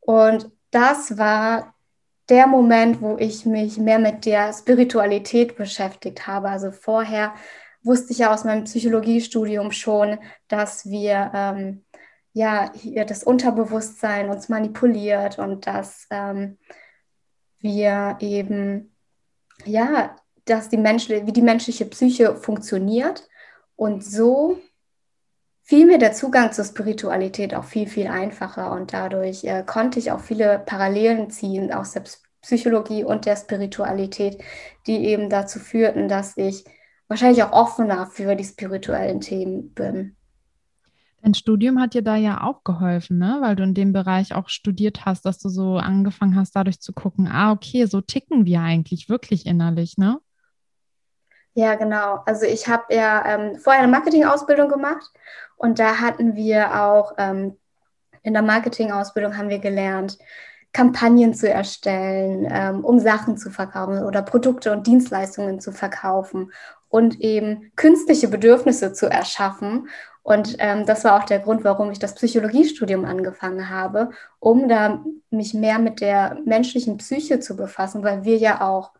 Und 0.00 0.50
das 0.70 1.18
war 1.18 1.74
der 2.28 2.46
Moment, 2.46 3.02
wo 3.02 3.16
ich 3.18 3.44
mich 3.44 3.76
mehr 3.78 3.98
mit 3.98 4.24
der 4.24 4.52
Spiritualität 4.52 5.56
beschäftigt 5.56 6.26
habe. 6.26 6.48
Also 6.48 6.70
vorher 6.70 7.34
wusste 7.82 8.12
ich 8.12 8.18
ja 8.18 8.32
aus 8.32 8.44
meinem 8.44 8.64
Psychologiestudium 8.64 9.72
schon, 9.72 10.18
dass 10.48 10.86
wir 10.86 11.30
ähm, 11.34 11.84
ja 12.32 12.72
hier 12.74 13.04
das 13.04 13.22
Unterbewusstsein 13.24 14.30
uns 14.30 14.48
manipuliert 14.48 15.38
und 15.38 15.66
dass 15.66 16.06
ähm, 16.10 16.58
wir 17.62 18.16
eben, 18.20 18.94
ja, 19.64 20.16
dass 20.44 20.68
die 20.68 20.76
Mensch, 20.76 21.08
wie 21.08 21.32
die 21.32 21.42
menschliche 21.42 21.86
Psyche 21.86 22.36
funktioniert 22.36 23.28
und 23.76 24.04
so 24.04 24.58
fiel 25.62 25.86
mir 25.86 25.98
der 25.98 26.12
Zugang 26.12 26.52
zur 26.52 26.64
Spiritualität 26.64 27.54
auch 27.54 27.64
viel, 27.64 27.88
viel 27.88 28.08
einfacher 28.08 28.72
und 28.72 28.92
dadurch 28.92 29.44
äh, 29.44 29.62
konnte 29.64 29.98
ich 29.98 30.10
auch 30.10 30.20
viele 30.20 30.58
Parallelen 30.58 31.30
ziehen 31.30 31.72
aus 31.72 31.92
der 31.92 32.02
Psychologie 32.42 33.04
und 33.04 33.24
der 33.24 33.36
Spiritualität, 33.36 34.42
die 34.86 35.06
eben 35.06 35.30
dazu 35.30 35.60
führten, 35.60 36.08
dass 36.08 36.36
ich 36.36 36.64
wahrscheinlich 37.06 37.44
auch 37.44 37.52
offener 37.52 38.06
für 38.06 38.34
die 38.34 38.44
spirituellen 38.44 39.20
Themen 39.20 39.72
bin. 39.74 40.16
Dein 41.22 41.34
Studium 41.34 41.80
hat 41.80 41.94
dir 41.94 42.02
da 42.02 42.16
ja 42.16 42.42
auch 42.42 42.64
geholfen, 42.64 43.18
ne? 43.18 43.38
weil 43.40 43.54
du 43.54 43.62
in 43.62 43.74
dem 43.74 43.92
Bereich 43.92 44.34
auch 44.34 44.48
studiert 44.48 45.06
hast, 45.06 45.24
dass 45.24 45.38
du 45.38 45.48
so 45.48 45.76
angefangen 45.76 46.34
hast, 46.34 46.56
dadurch 46.56 46.80
zu 46.80 46.92
gucken, 46.92 47.28
ah, 47.30 47.52
okay, 47.52 47.86
so 47.86 48.00
ticken 48.00 48.44
wir 48.44 48.60
eigentlich 48.60 49.08
wirklich 49.08 49.46
innerlich, 49.46 49.96
ne? 49.98 50.18
Ja, 51.54 51.74
genau. 51.74 52.22
Also 52.24 52.46
ich 52.46 52.66
habe 52.66 52.94
ja 52.94 53.24
ähm, 53.26 53.56
vorher 53.58 53.82
eine 53.82 53.92
Marketingausbildung 53.92 54.68
gemacht 54.68 55.10
und 55.56 55.78
da 55.78 56.00
hatten 56.00 56.34
wir 56.34 56.82
auch 56.82 57.12
ähm, 57.18 57.56
in 58.22 58.32
der 58.32 58.42
Marketingausbildung 58.42 59.36
haben 59.36 59.48
wir 59.48 59.58
gelernt, 59.58 60.18
Kampagnen 60.72 61.34
zu 61.34 61.50
erstellen, 61.50 62.48
ähm, 62.50 62.84
um 62.84 62.98
Sachen 62.98 63.36
zu 63.36 63.50
verkaufen 63.50 64.02
oder 64.02 64.22
Produkte 64.22 64.72
und 64.72 64.86
Dienstleistungen 64.86 65.60
zu 65.60 65.70
verkaufen 65.70 66.50
und 66.88 67.20
eben 67.20 67.72
künstliche 67.76 68.28
Bedürfnisse 68.28 68.92
zu 68.92 69.06
erschaffen. 69.06 69.88
Und 70.22 70.56
ähm, 70.58 70.86
das 70.86 71.04
war 71.04 71.20
auch 71.20 71.24
der 71.24 71.40
Grund, 71.40 71.64
warum 71.64 71.90
ich 71.90 71.98
das 71.98 72.14
Psychologiestudium 72.14 73.04
angefangen 73.04 73.68
habe, 73.68 74.10
um 74.38 74.68
da 74.68 75.04
mich 75.30 75.52
mehr 75.52 75.78
mit 75.78 76.00
der 76.00 76.38
menschlichen 76.44 76.96
Psyche 76.98 77.40
zu 77.40 77.56
befassen, 77.56 78.04
weil 78.04 78.24
wir 78.24 78.36
ja 78.36 78.60
auch 78.60 78.92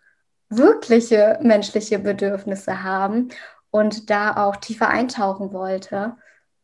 wirkliche 0.48 1.38
menschliche 1.42 1.98
Bedürfnisse 1.98 2.82
haben 2.82 3.28
und 3.70 4.10
da 4.10 4.36
auch 4.36 4.56
tiefer 4.56 4.88
eintauchen 4.88 5.52
wollte, 5.52 6.16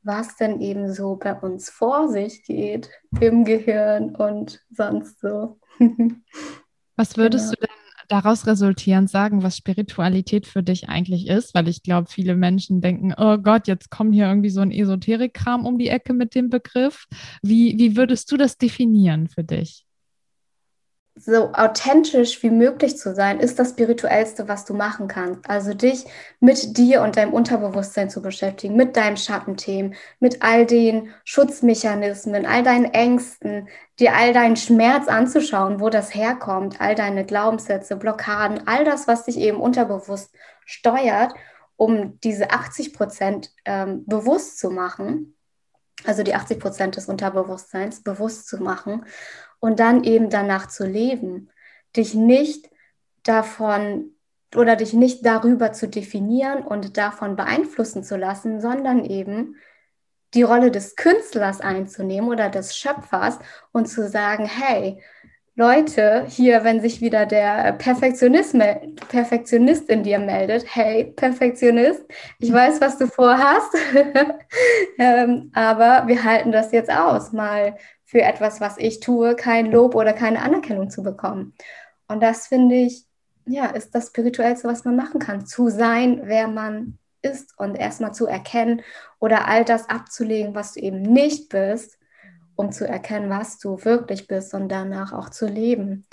was 0.03 0.37
denn 0.37 0.61
eben 0.61 0.93
so 0.93 1.17
bei 1.17 1.35
uns 1.35 1.71
vor 1.71 2.09
sich 2.09 2.45
geht 2.45 2.91
im 3.21 3.45
Gehirn 3.45 4.15
und 4.17 4.65
sonst 4.71 5.21
so. 5.21 5.59
Was 6.97 7.17
würdest 7.17 7.55
genau. 7.55 7.61
du 7.61 7.67
denn 7.67 7.78
daraus 8.09 8.47
resultierend 8.47 9.11
sagen, 9.11 9.43
was 9.43 9.57
Spiritualität 9.57 10.47
für 10.47 10.63
dich 10.63 10.89
eigentlich 10.89 11.29
ist? 11.29 11.55
Weil 11.55 11.69
ich 11.69 11.83
glaube, 11.83 12.09
viele 12.11 12.35
Menschen 12.37 12.81
denken, 12.81 13.15
oh 13.17 13.39
Gott, 13.39 13.69
jetzt 13.69 13.91
kommt 13.91 14.15
hier 14.15 14.27
irgendwie 14.27 14.51
so 14.51 14.61
ein 14.61 14.73
Esoterik-Kram 14.73 15.67
um 15.67 15.79
die 15.79 15.89
Ecke 15.89 16.13
mit 16.15 16.35
dem 16.35 16.51
Begriff. 16.51 17.07
Wie, 17.43 17.79
wie 17.79 17.97
würdest 17.97 18.31
du 18.33 18.37
das 18.37 18.59
definieren 18.59 19.29
für 19.29 19.45
dich? 19.45 19.88
So 21.19 21.53
authentisch 21.53 22.43
wie 22.43 22.51
möglich 22.51 22.97
zu 22.97 23.15
sein, 23.15 23.41
ist 23.41 23.59
das 23.59 23.71
Spirituellste, 23.71 24.49
was 24.49 24.65
du 24.65 24.75
machen 24.75 25.09
kannst. 25.09 25.49
Also 25.49 25.75
dich 25.75 26.05
mit 26.41 26.77
dir 26.77 27.03
und 27.03 27.17
deinem 27.17 27.33
Unterbewusstsein 27.33 28.11
zu 28.11 28.23
beschäftigen, 28.23 28.77
mit 28.77 28.97
deinem 28.97 29.17
Schattenthemen, 29.17 29.95
mit 30.21 30.43
all 30.43 30.67
den 30.67 31.13
Schutzmechanismen, 31.25 32.47
all 32.47 32.63
deinen 32.63 32.87
Ängsten, 32.87 33.69
dir 33.99 34.15
all 34.15 34.33
deinen 34.33 34.57
Schmerz 34.57 35.09
anzuschauen, 35.09 35.81
wo 35.81 35.91
das 35.91 36.15
herkommt, 36.15 36.81
all 36.81 36.95
deine 36.95 37.25
Glaubenssätze, 37.25 37.97
Blockaden, 37.97 38.67
all 38.67 38.85
das, 38.85 39.09
was 39.09 39.25
dich 39.25 39.39
eben 39.39 39.61
unterbewusst 39.61 40.35
steuert, 40.65 41.35
um 41.77 42.19
diese 42.21 42.51
80 42.51 42.93
Prozent 42.93 43.53
ähm, 43.65 44.05
bewusst 44.07 44.59
zu 44.59 44.71
machen. 44.71 45.35
Also 46.05 46.23
die 46.23 46.35
80 46.35 46.61
Prozent 46.61 46.97
des 46.97 47.07
Unterbewusstseins 47.07 48.03
bewusst 48.03 48.47
zu 48.49 48.63
machen 48.63 49.05
und 49.61 49.81
dann 49.81 50.05
eben 50.05 50.31
danach 50.31 50.69
zu 50.69 50.87
leben. 50.87 51.51
Dich 51.97 52.15
nicht 52.15 52.71
davon 53.23 54.13
oder 54.57 54.77
dich 54.77 54.93
nicht 54.93 55.27
darüber 55.27 55.73
zu 55.73 55.89
definieren 55.89 56.63
und 56.63 56.97
davon 56.97 57.37
beeinflussen 57.37 58.03
zu 58.03 58.17
lassen, 58.17 58.61
sondern 58.61 59.05
eben 59.05 59.57
die 60.35 60.43
Rolle 60.43 60.71
des 60.71 60.97
Künstlers 60.97 61.61
einzunehmen 61.61 62.31
oder 62.31 62.49
des 62.49 62.77
Schöpfers 62.77 63.39
und 63.73 63.87
zu 63.87 64.09
sagen, 64.09 64.47
hey, 64.47 65.01
Leute, 65.55 66.25
hier, 66.29 66.63
wenn 66.63 66.81
sich 66.81 67.01
wieder 67.01 67.27
der 67.27 67.73
Perfektionist, 67.73 68.55
Perfektionist 69.09 69.89
in 69.89 70.05
dir 70.05 70.21
meldet, 70.21 70.65
hey, 70.73 71.13
Perfektionist, 71.17 72.05
ich 72.39 72.53
weiß, 72.53 72.81
was 72.81 72.97
du 72.97 73.09
vorhast, 73.09 73.75
ähm, 74.99 75.51
aber 75.55 76.07
wir 76.07 76.23
halten 76.23 76.53
das 76.53 76.71
jetzt 76.71 76.93
aus, 76.93 77.33
mal 77.33 77.77
für 78.09 78.23
etwas, 78.23 78.59
was 78.59 78.79
ich 78.79 79.01
tue, 79.01 79.37
kein 79.37 79.71
Lob 79.71 79.95
oder 79.95 80.15
keine 80.15 80.41
Anerkennung 80.41 80.89
zu 80.89 81.03
bekommen. 81.03 81.53
Und 82.07 82.23
das 82.23 82.47
finde 82.47 82.77
ich, 82.77 83.05
ja, 83.45 83.67
ist 83.67 83.95
das 83.95 84.07
Spirituellste, 84.07 84.67
was 84.67 84.87
man 84.87 84.97
machen 84.97 85.21
kann. 85.21 85.45
Zu 85.45 85.69
sein, 85.69 86.23
wer 86.25 86.49
man 86.49 86.99
ist 87.21 87.53
und 87.59 87.75
erstmal 87.75 88.15
zu 88.15 88.27
erkennen 88.27 88.81
oder 89.19 89.47
all 89.47 89.63
das 89.63 89.91
abzulegen, 89.91 90.55
was 90.55 90.73
du 90.73 90.81
eben 90.81 91.03
nicht 91.03 91.51
bist, 91.51 91.99
um 92.57 92.73
zu 92.73 92.89
erkennen, 92.89 93.29
was 93.29 93.59
du 93.59 93.85
wirklich 93.85 94.27
bist 94.27 94.55
und 94.55 94.71
danach 94.71 95.13
auch 95.13 95.29
zu 95.29 95.47
leben. 95.47 96.07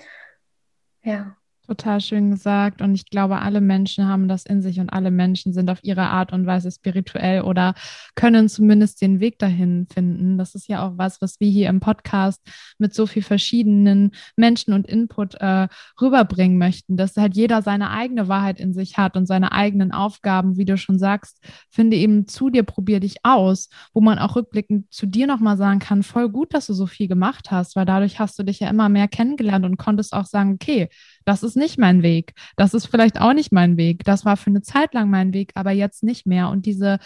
Ja. 1.01 1.37
Total 1.67 1.99
schön 1.99 2.29
gesagt. 2.29 2.81
Und 2.81 2.93
ich 2.93 3.09
glaube, 3.09 3.39
alle 3.39 3.59
Menschen 3.59 4.07
haben 4.07 4.27
das 4.27 4.45
in 4.45 4.61
sich 4.61 4.79
und 4.79 4.89
alle 4.91 5.09
Menschen 5.09 5.51
sind 5.51 5.69
auf 5.71 5.79
ihre 5.83 6.03
Art 6.03 6.31
und 6.31 6.45
Weise 6.45 6.69
spirituell 6.69 7.41
oder 7.41 7.73
können 8.13 8.47
zumindest 8.49 9.01
den 9.01 9.19
Weg 9.19 9.39
dahin 9.39 9.87
finden. 9.91 10.37
Das 10.37 10.53
ist 10.53 10.67
ja 10.67 10.85
auch 10.85 10.93
was, 10.97 11.21
was 11.21 11.39
wir 11.39 11.49
hier 11.49 11.69
im 11.69 11.79
Podcast 11.79 12.39
mit 12.77 12.93
so 12.93 13.07
viel 13.07 13.23
verschiedenen 13.23 14.11
Menschen 14.35 14.73
und 14.73 14.85
Input 14.85 15.35
äh, 15.35 15.67
rüberbringen 15.99 16.59
möchten, 16.59 16.97
dass 16.97 17.17
halt 17.17 17.35
jeder 17.35 17.63
seine 17.63 17.89
eigene 17.89 18.27
Wahrheit 18.27 18.59
in 18.59 18.73
sich 18.73 18.97
hat 18.97 19.17
und 19.17 19.25
seine 19.25 19.51
eigenen 19.51 19.91
Aufgaben, 19.91 20.57
wie 20.57 20.65
du 20.65 20.77
schon 20.77 20.99
sagst, 20.99 21.43
finde 21.71 21.97
eben 21.97 22.27
zu 22.27 22.51
dir, 22.51 22.61
probier 22.63 22.99
dich 22.99 23.17
aus, 23.23 23.69
wo 23.91 24.01
man 24.01 24.19
auch 24.19 24.35
rückblickend 24.35 24.93
zu 24.93 25.07
dir 25.07 25.25
nochmal 25.25 25.57
sagen 25.57 25.79
kann, 25.79 26.03
voll 26.03 26.29
gut, 26.29 26.53
dass 26.53 26.67
du 26.67 26.73
so 26.73 26.85
viel 26.85 27.07
gemacht 27.07 27.49
hast, 27.49 27.75
weil 27.75 27.85
dadurch 27.85 28.19
hast 28.19 28.37
du 28.37 28.43
dich 28.43 28.59
ja 28.59 28.69
immer 28.69 28.89
mehr 28.89 29.07
kennengelernt 29.07 29.65
und 29.65 29.77
konntest 29.77 30.13
auch 30.13 30.25
sagen, 30.25 30.53
okay, 30.53 30.89
das 31.25 31.43
ist 31.43 31.57
nicht 31.57 31.77
mein 31.77 32.03
Weg. 32.03 32.33
Das 32.55 32.73
ist 32.73 32.85
vielleicht 32.85 33.19
auch 33.19 33.33
nicht 33.33 33.51
mein 33.51 33.77
Weg. 33.77 34.03
Das 34.03 34.25
war 34.25 34.37
für 34.37 34.51
eine 34.51 34.61
Zeit 34.61 34.93
lang 34.93 35.09
mein 35.09 35.33
Weg, 35.33 35.51
aber 35.55 35.71
jetzt 35.71 36.03
nicht 36.03 36.25
mehr. 36.25 36.49
Und 36.49 36.65
diese 36.65 36.99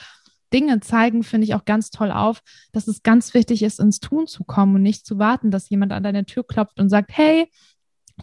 Dinge 0.54 0.80
zeigen, 0.80 1.24
finde 1.24 1.46
ich 1.46 1.56
auch 1.56 1.66
ganz 1.66 1.90
toll 1.90 2.12
auf, 2.12 2.42
dass 2.72 2.88
es 2.88 3.04
ganz 3.04 3.34
wichtig 3.34 3.64
ist, 3.64 3.80
ins 3.80 4.00
Tun 4.00 4.28
zu 4.28 4.44
kommen 4.44 4.76
und 4.76 4.82
nicht 4.82 5.06
zu 5.06 5.20
warten, 5.20 5.52
dass 5.52 5.70
jemand 5.70 5.92
an 5.94 6.04
deine 6.04 6.26
Tür 6.26 6.46
klopft 6.46 6.80
und 6.80 6.90
sagt, 6.90 7.12
hey, 7.14 7.50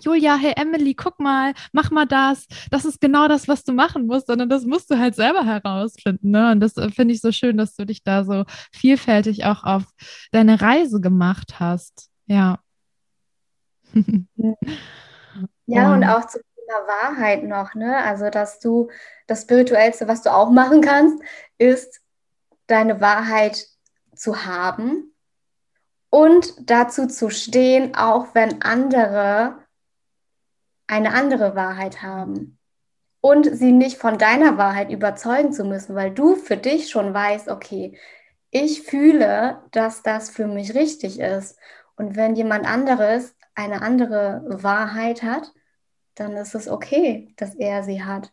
Julia, 0.02 0.36
hey 0.36 0.52
Emily, 0.56 0.94
guck 0.94 1.18
mal, 1.20 1.54
mach 1.72 1.90
mal 1.90 2.06
das. 2.06 2.46
Das 2.70 2.84
ist 2.84 3.00
genau 3.00 3.28
das, 3.28 3.48
was 3.48 3.64
du 3.64 3.72
machen 3.72 4.06
musst, 4.06 4.26
sondern 4.26 4.50
das 4.50 4.66
musst 4.66 4.90
du 4.90 4.98
halt 4.98 5.14
selber 5.14 5.44
herausfinden. 5.44 6.30
Ne? 6.30 6.52
Und 6.52 6.60
das 6.60 6.76
äh, 6.76 6.90
finde 6.90 7.14
ich 7.14 7.22
so 7.22 7.32
schön, 7.32 7.56
dass 7.56 7.74
du 7.76 7.86
dich 7.86 8.02
da 8.02 8.24
so 8.24 8.44
vielfältig 8.72 9.44
auch 9.46 9.64
auf 9.64 9.84
deine 10.32 10.60
Reise 10.60 11.00
gemacht 11.00 11.58
hast. 11.60 12.10
Ja. 12.26 12.58
Ja, 15.66 15.92
und, 15.92 15.98
und 15.98 16.04
auch 16.04 16.26
zum 16.26 16.42
Thema 16.56 16.86
Wahrheit 16.86 17.44
noch, 17.44 17.74
ne? 17.74 17.96
Also, 17.98 18.30
dass 18.30 18.58
du 18.60 18.88
das 19.26 19.42
Spirituellste, 19.42 20.08
was 20.08 20.22
du 20.22 20.32
auch 20.32 20.50
machen 20.62 20.80
kannst, 20.80 21.22
ist, 21.58 22.00
deine 22.66 23.00
Wahrheit 23.00 23.66
zu 24.14 24.44
haben 24.44 25.14
und 26.10 26.70
dazu 26.70 27.06
zu 27.06 27.30
stehen, 27.30 27.94
auch 27.94 28.34
wenn 28.34 28.62
andere 28.62 29.58
eine 30.86 31.12
andere 31.12 31.54
Wahrheit 31.54 32.02
haben. 32.02 32.58
Und 33.20 33.44
sie 33.44 33.72
nicht 33.72 33.98
von 33.98 34.18
deiner 34.18 34.56
Wahrheit 34.56 34.90
überzeugen 34.90 35.52
zu 35.52 35.64
müssen, 35.64 35.96
weil 35.96 36.12
du 36.12 36.36
für 36.36 36.56
dich 36.56 36.90
schon 36.90 37.12
weißt, 37.12 37.48
okay, 37.48 37.98
ich 38.50 38.82
fühle, 38.82 39.62
dass 39.72 40.02
das 40.02 40.30
für 40.30 40.46
mich 40.46 40.74
richtig 40.74 41.18
ist. 41.18 41.58
Und 41.96 42.14
wenn 42.14 42.36
jemand 42.36 42.66
anderes 42.66 43.35
eine 43.56 43.82
andere 43.82 44.44
Wahrheit 44.46 45.22
hat, 45.22 45.52
dann 46.14 46.32
ist 46.32 46.54
es 46.54 46.68
okay, 46.68 47.34
dass 47.36 47.54
er 47.54 47.82
sie 47.82 48.04
hat. 48.04 48.32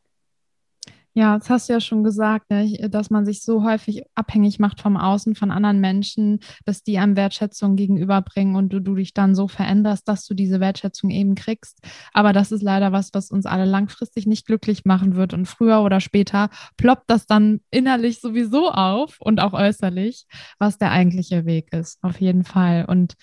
Ja, 1.16 1.38
das 1.38 1.48
hast 1.52 1.70
du 1.70 1.74
ja 1.74 1.80
schon 1.80 2.04
gesagt, 2.04 2.50
ne? 2.50 2.90
dass 2.90 3.12
man 3.12 3.24
sich 3.24 3.44
so 3.44 3.64
häufig 3.64 4.02
abhängig 4.16 4.58
macht 4.58 4.82
vom 4.82 4.98
Außen, 4.98 5.36
von 5.36 5.52
anderen 5.52 5.80
Menschen, 5.80 6.40
dass 6.66 6.82
die 6.82 6.98
einem 6.98 7.16
Wertschätzung 7.16 7.76
gegenüberbringen 7.76 8.56
und 8.56 8.74
du, 8.74 8.80
du 8.80 8.96
dich 8.96 9.14
dann 9.14 9.36
so 9.36 9.48
veränderst, 9.48 10.08
dass 10.08 10.26
du 10.26 10.34
diese 10.34 10.60
Wertschätzung 10.60 11.12
eben 11.12 11.36
kriegst. 11.36 11.82
Aber 12.14 12.34
das 12.34 12.52
ist 12.52 12.64
leider 12.64 12.92
was, 12.94 13.14
was 13.14 13.30
uns 13.30 13.46
alle 13.46 13.66
langfristig 13.66 14.26
nicht 14.26 14.48
glücklich 14.48 14.86
machen 14.86 15.16
wird. 15.16 15.36
Und 15.36 15.46
früher 15.46 15.84
oder 15.84 16.00
später 16.00 16.50
ploppt 16.78 17.08
das 17.08 17.28
dann 17.28 17.62
innerlich 17.70 18.20
sowieso 18.20 18.72
auf 18.72 19.22
und 19.22 19.40
auch 19.40 19.54
äußerlich, 19.54 20.26
was 20.58 20.80
der 20.80 20.92
eigentliche 20.92 21.46
Weg 21.46 21.72
ist, 21.72 22.00
auf 22.02 22.20
jeden 22.22 22.44
Fall. 22.44 22.86
Und 22.86 23.14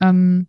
ähm, 0.00 0.46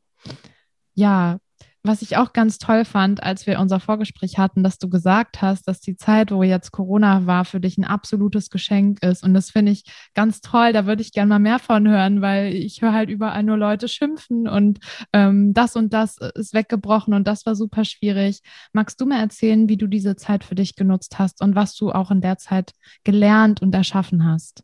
ja, 0.94 1.38
was 1.86 2.02
ich 2.02 2.16
auch 2.16 2.32
ganz 2.32 2.60
toll 2.60 2.86
fand, 2.86 3.22
als 3.22 3.46
wir 3.46 3.60
unser 3.60 3.82
Vorgespräch 3.82 4.38
hatten, 4.38 4.64
dass 4.64 4.78
du 4.78 4.90
gesagt 4.90 5.42
hast, 5.42 5.68
dass 5.68 5.82
die 5.82 5.98
Zeit, 5.98 6.32
wo 6.32 6.42
jetzt 6.42 6.72
Corona 6.72 7.26
war, 7.26 7.44
für 7.44 7.60
dich 7.60 7.78
ein 7.78 7.84
absolutes 7.84 8.50
Geschenk 8.50 9.04
ist. 9.04 9.22
Und 9.22 9.34
das 9.34 9.50
finde 9.50 9.74
ich 9.74 9.84
ganz 10.14 10.40
toll. 10.40 10.72
Da 10.72 10.86
würde 10.86 11.02
ich 11.02 11.12
gerne 11.12 11.28
mal 11.28 11.40
mehr 11.40 11.60
von 11.60 11.86
hören, 11.86 12.22
weil 12.22 12.56
ich 12.56 12.82
höre 12.82 12.94
halt 12.94 13.10
überall 13.10 13.44
nur 13.44 13.58
Leute 13.58 13.90
schimpfen 13.90 14.48
und 14.48 14.80
ähm, 15.12 15.54
das 15.54 15.76
und 15.76 15.94
das 15.94 16.18
ist 16.36 16.54
weggebrochen 16.54 17.14
und 17.14 17.28
das 17.28 17.46
war 17.46 17.56
super 17.56 17.84
schwierig. 17.84 18.40
Magst 18.72 19.02
du 19.02 19.06
mir 19.06 19.20
erzählen, 19.20 19.68
wie 19.68 19.78
du 19.78 19.88
diese 19.88 20.16
Zeit 20.16 20.46
für 20.46 20.56
dich 20.56 20.78
genutzt 20.78 21.20
hast 21.20 21.42
und 21.42 21.54
was 21.54 21.76
du 21.76 21.92
auch 21.92 22.12
in 22.12 22.22
der 22.22 22.38
Zeit 22.38 22.72
gelernt 23.04 23.62
und 23.62 23.76
erschaffen 23.76 24.24
hast? 24.24 24.64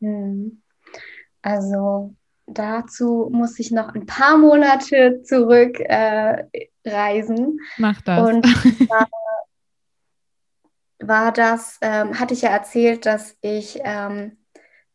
Hm. 0.00 0.62
Also 1.42 2.14
dazu 2.46 3.28
muss 3.32 3.58
ich 3.58 3.70
noch 3.70 3.94
ein 3.94 4.06
paar 4.06 4.38
Monate 4.38 5.22
zurück 5.22 5.80
äh. 5.80 6.44
Mach 7.78 8.00
das. 8.02 8.28
Und 8.28 8.44
war, 8.88 9.08
war 11.00 11.32
das, 11.32 11.78
ähm, 11.80 12.18
hatte 12.18 12.34
ich 12.34 12.42
ja 12.42 12.50
erzählt, 12.50 13.06
dass 13.06 13.36
ich 13.40 13.80
ähm, 13.84 14.38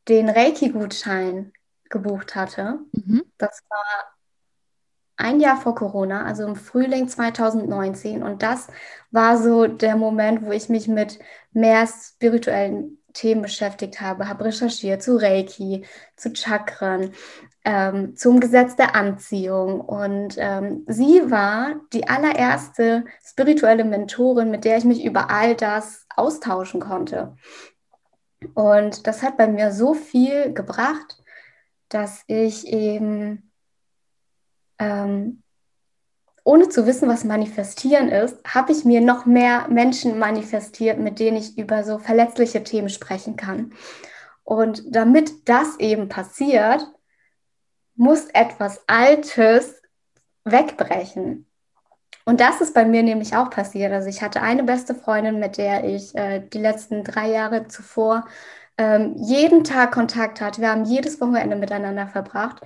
den 0.08 0.30
Reiki-Gutschein 0.30 1.52
gebucht 1.90 2.36
hatte. 2.36 2.80
Mhm. 2.94 3.24
Das 3.38 3.62
war 3.70 4.16
ein 5.18 5.40
Jahr 5.40 5.58
vor 5.58 5.76
Corona, 5.76 6.26
also 6.26 6.46
im 6.46 6.56
Frühling 6.56 7.08
2019. 7.08 8.24
Und 8.24 8.42
das 8.42 8.68
war 9.12 9.38
so 9.38 9.68
der 9.68 9.96
Moment, 9.96 10.44
wo 10.44 10.52
ich 10.52 10.70
mich 10.70 10.88
mit 10.88 11.20
mehr 11.52 11.88
spirituellen 11.88 12.98
Themen 13.14 13.42
beschäftigt 13.42 14.02
habe, 14.02 14.28
habe 14.28 14.46
recherchiert 14.46 15.04
zu 15.04 15.16
Reiki, 15.18 15.86
zu 16.16 16.36
Chakren, 16.36 17.14
ähm, 17.64 18.16
zum 18.16 18.40
Gesetz 18.40 18.76
der 18.76 18.96
Anziehung. 18.96 19.82
Und 19.82 20.36
ähm, 20.38 20.84
sie 20.88 21.30
war 21.30 21.76
die 21.94 22.08
allererste 22.08 23.06
spirituelle 23.24 23.84
Mentorin, 23.84 24.52
mit 24.52 24.66
der 24.66 24.78
ich 24.78 24.86
mich 24.86 25.04
über 25.04 25.30
all 25.30 25.56
das 25.56 26.06
austauschen 26.16 26.80
konnte. 26.80 27.36
Und 28.54 29.08
das 29.08 29.22
hat 29.22 29.38
bei 29.38 29.48
mir 29.48 29.72
so 29.72 29.94
viel 29.94 30.54
gebracht, 30.54 31.22
dass 31.90 32.24
ich 32.28 32.68
eben 32.68 33.52
ähm, 34.80 35.44
ohne 36.44 36.70
zu 36.70 36.88
wissen, 36.88 37.08
was 37.08 37.24
manifestieren 37.24 38.10
ist, 38.10 38.38
habe 38.46 38.72
ich 38.72 38.86
mir 38.86 39.02
noch 39.02 39.26
mehr 39.26 39.68
Menschen 39.70 40.18
manifestiert, 40.18 41.00
mit 41.00 41.20
denen 41.20 41.38
ich 41.38 41.58
über 41.58 41.84
so 41.84 41.98
verletzliche 41.98 42.64
Themen 42.64 42.90
sprechen 42.90 43.36
kann. 43.36 43.74
Und 44.44 44.84
damit 44.96 45.48
das 45.48 45.80
eben 45.80 46.10
passiert, 46.10 46.86
muss 47.96 48.26
etwas 48.34 48.82
Altes 48.88 49.82
wegbrechen. 50.44 51.46
Und 52.26 52.40
das 52.40 52.62
ist 52.62 52.74
bei 52.74 52.86
mir 52.86 53.04
nämlich 53.04 53.36
auch 53.36 53.50
passiert. 53.50 53.92
Also 53.92 54.08
ich 54.10 54.22
hatte 54.22 54.42
eine 54.42 54.64
beste 54.64 54.96
Freundin, 54.96 55.40
mit 55.40 55.58
der 55.58 55.84
ich 55.84 56.16
äh, 56.16 56.40
die 56.40 56.60
letzten 56.60 57.04
drei 57.04 57.30
Jahre 57.30 57.68
zuvor 57.68 58.26
ähm, 58.78 59.16
jeden 59.18 59.64
Tag 59.64 59.92
Kontakt 59.92 60.42
hatte. 60.42 60.62
Wir 60.62 60.72
haben 60.72 60.86
jedes 60.86 61.20
Wochenende 61.22 61.56
miteinander 61.56 62.08
verbracht. 62.08 62.62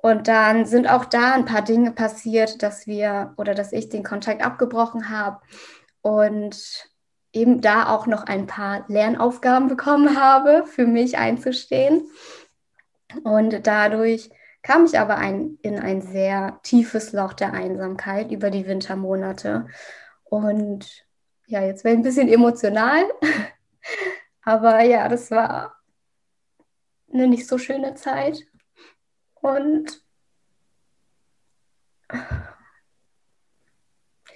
Und 0.00 0.28
dann 0.28 0.64
sind 0.64 0.88
auch 0.88 1.04
da 1.04 1.34
ein 1.34 1.44
paar 1.44 1.62
Dinge 1.62 1.90
passiert, 1.90 2.62
dass 2.62 2.86
wir 2.86 3.34
oder 3.36 3.54
dass 3.54 3.72
ich 3.72 3.88
den 3.88 4.04
Kontakt 4.04 4.44
abgebrochen 4.44 5.10
habe 5.10 5.40
und 6.02 6.88
eben 7.32 7.60
da 7.60 7.88
auch 7.88 8.06
noch 8.06 8.22
ein 8.22 8.46
paar 8.46 8.84
Lernaufgaben 8.88 9.68
bekommen 9.68 10.16
habe, 10.20 10.64
für 10.66 10.86
mich 10.86 11.18
einzustehen. 11.18 12.08
Und 13.24 13.66
dadurch 13.66 14.30
kam 14.62 14.84
ich 14.84 14.98
aber 14.98 15.16
ein, 15.16 15.58
in 15.62 15.78
ein 15.78 16.00
sehr 16.00 16.60
tiefes 16.62 17.12
Loch 17.12 17.32
der 17.32 17.52
Einsamkeit 17.52 18.30
über 18.30 18.50
die 18.50 18.66
Wintermonate. 18.66 19.66
Und 20.24 21.06
ja, 21.46 21.62
jetzt 21.62 21.82
wäre 21.84 21.94
ich 21.94 22.00
ein 22.00 22.04
bisschen 22.04 22.28
emotional, 22.28 23.02
aber 24.42 24.82
ja, 24.82 25.08
das 25.08 25.30
war 25.30 25.74
eine 27.12 27.26
nicht 27.26 27.48
so 27.48 27.58
schöne 27.58 27.94
Zeit. 27.94 28.46
Und 29.40 30.02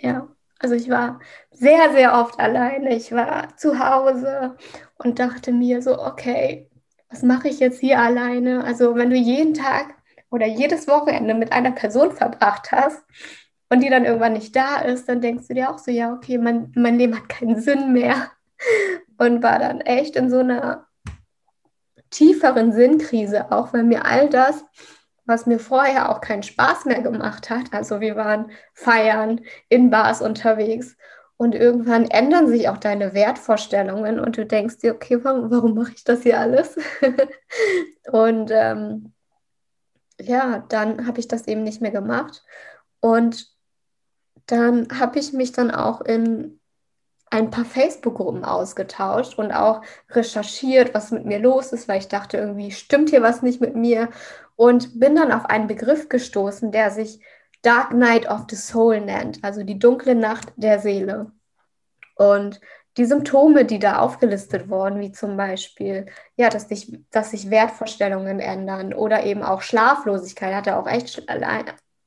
ja, 0.01 0.29
also 0.59 0.75
ich 0.75 0.89
war 0.89 1.21
sehr, 1.51 1.93
sehr 1.93 2.15
oft 2.15 2.39
alleine. 2.39 2.95
Ich 2.95 3.13
war 3.13 3.57
zu 3.57 3.79
Hause 3.79 4.57
und 4.99 5.19
dachte 5.19 5.53
mir 5.53 5.83
so, 5.83 6.01
okay, 6.01 6.71
was 7.11 7.23
mache 7.23 7.49
ich 7.49 7.61
jetzt 7.61 7.81
hier 7.81 7.99
alleine? 8.01 8.65
Also 8.65 8.95
wenn 8.97 9.11
du 9.11 9.17
jeden 9.17 9.55
Tag 9.55 9.95
oder 10.31 10.47
jedes 10.47 10.89
Wochenende 10.89 11.35
mit 11.35 11.53
einer 11.53 11.73
Person 11.73 12.13
verbracht 12.13 12.73
hast 12.73 13.05
und 13.69 13.81
die 13.83 13.91
dann 13.91 14.05
irgendwann 14.05 14.33
nicht 14.33 14.57
da 14.57 14.77
ist, 14.77 15.09
dann 15.09 15.21
denkst 15.21 15.49
du 15.49 15.55
dir 15.55 15.71
auch 15.71 15.79
so, 15.79 15.91
ja, 15.91 16.13
okay, 16.13 16.39
mein, 16.39 16.73
mein 16.75 16.99
Leben 16.99 17.17
hat 17.17 17.29
keinen 17.29 17.61
Sinn 17.61 17.93
mehr. 17.93 18.31
Und 19.19 19.43
war 19.43 19.59
dann 19.59 19.81
echt 19.81 20.17
in 20.17 20.31
so 20.31 20.39
einer 20.39 20.87
tieferen 22.13 22.73
Sinnkrise, 22.73 23.51
auch 23.51 23.73
weil 23.73 23.83
mir 23.83 24.05
all 24.05 24.29
das, 24.29 24.65
was 25.25 25.47
mir 25.47 25.59
vorher 25.59 26.11
auch 26.11 26.21
keinen 26.21 26.43
Spaß 26.45 26.85
mehr 26.85 27.03
gemacht 27.03 27.51
hat, 27.51 27.73
also 27.73 28.01
wir 28.01 28.15
waren 28.15 28.53
feiern, 28.75 29.41
in 29.69 29.91
Bars 29.91 30.23
unterwegs 30.23 30.97
und 31.37 31.55
irgendwann 31.55 32.09
ändern 32.09 32.47
sich 32.47 32.69
auch 32.69 32.79
deine 32.79 33.15
Wertvorstellungen 33.15 34.21
und 34.21 34.37
du 34.37 34.47
denkst 34.47 34.79
dir, 34.79 34.95
okay, 34.95 35.25
warum, 35.25 35.51
warum 35.51 35.75
mache 35.75 35.93
ich 35.97 36.05
das 36.05 36.23
hier 36.23 36.39
alles? 36.39 36.77
und 38.13 38.51
ähm, 38.53 39.13
ja, 40.21 40.65
dann 40.69 41.07
habe 41.07 41.19
ich 41.19 41.29
das 41.29 41.49
eben 41.49 41.65
nicht 41.65 41.81
mehr 41.81 41.91
gemacht 41.91 42.45
und 43.01 43.49
dann 44.47 44.89
habe 44.99 45.19
ich 45.19 45.33
mich 45.33 45.53
dann 45.53 45.71
auch 45.71 46.01
in 46.01 46.61
ein 47.33 47.51
paar 47.51 47.65
Facebook-Gruppen 47.65 48.45
ausgetauscht 48.45 49.39
und 49.39 49.53
auch 49.53 49.81
recherchiert, 50.11 50.93
was 50.93 51.11
mit 51.11 51.25
mir 51.25 51.39
los 51.39 51.73
ist, 51.73 51.89
weil 51.89 51.99
ich 51.99 52.09
dachte, 52.09 52.37
irgendwie 52.37 52.71
stimmt 52.71 53.09
hier 53.09 53.23
was 53.23 53.41
nicht 53.41 53.61
mit 53.61 53.75
mir. 53.75 54.11
Und 54.55 55.01
bin 55.01 55.17
dann 55.17 55.33
auf 55.33 55.47
einen 55.47 55.67
Begriff 55.67 56.11
gestoßen, 56.11 56.73
der 56.73 56.91
sich 56.91 57.21
Dark 57.63 57.95
Night 57.95 58.29
of 58.29 58.43
the 58.51 58.57
Soul 58.57 59.01
nennt, 59.01 59.43
also 59.43 59.63
die 59.65 59.79
dunkle 59.79 60.15
Nacht 60.15 60.53
der 60.57 60.79
Seele. 60.79 61.33
Und 62.17 62.61
die 62.99 63.07
Symptome, 63.07 63.65
die 63.65 63.79
da 63.79 64.01
aufgelistet 64.01 64.69
wurden, 64.69 65.01
wie 65.01 65.13
zum 65.13 65.39
Beispiel, 65.39 66.07
ja, 66.37 66.51
dass 66.51 66.69
sich, 66.69 67.01
dass 67.11 67.31
sich 67.31 67.51
Wertvorstellungen 67.51 68.41
ändern 68.41 68.93
oder 68.93 69.25
eben 69.25 69.43
auch 69.43 69.63
Schlaflosigkeit, 69.63 70.55
hatte 70.55 70.77
auch 70.77 70.87
echt 70.87 71.27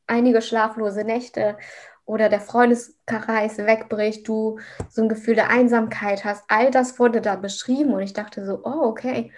einige 0.05 0.41
schlaflose 0.43 1.03
Nächte 1.03 1.57
oder 2.06 2.30
der 2.30 2.39
Freundeskreis 2.39 3.58
wegbricht, 3.58 4.28
du 4.28 4.60
so 4.89 5.02
ein 5.02 5.10
Gefühl 5.10 5.36
der 5.36 5.50
Einsamkeit 5.50 6.24
hast. 6.24 6.44
All 6.48 6.72
das 6.72 7.00
wurde 7.00 7.20
da 7.22 7.36
beschrieben 7.36 7.94
und 7.94 8.02
ich 8.02 8.13
dachte 8.13 8.46
so, 8.46 8.62
oh, 8.63 8.84
okay, 8.84 9.32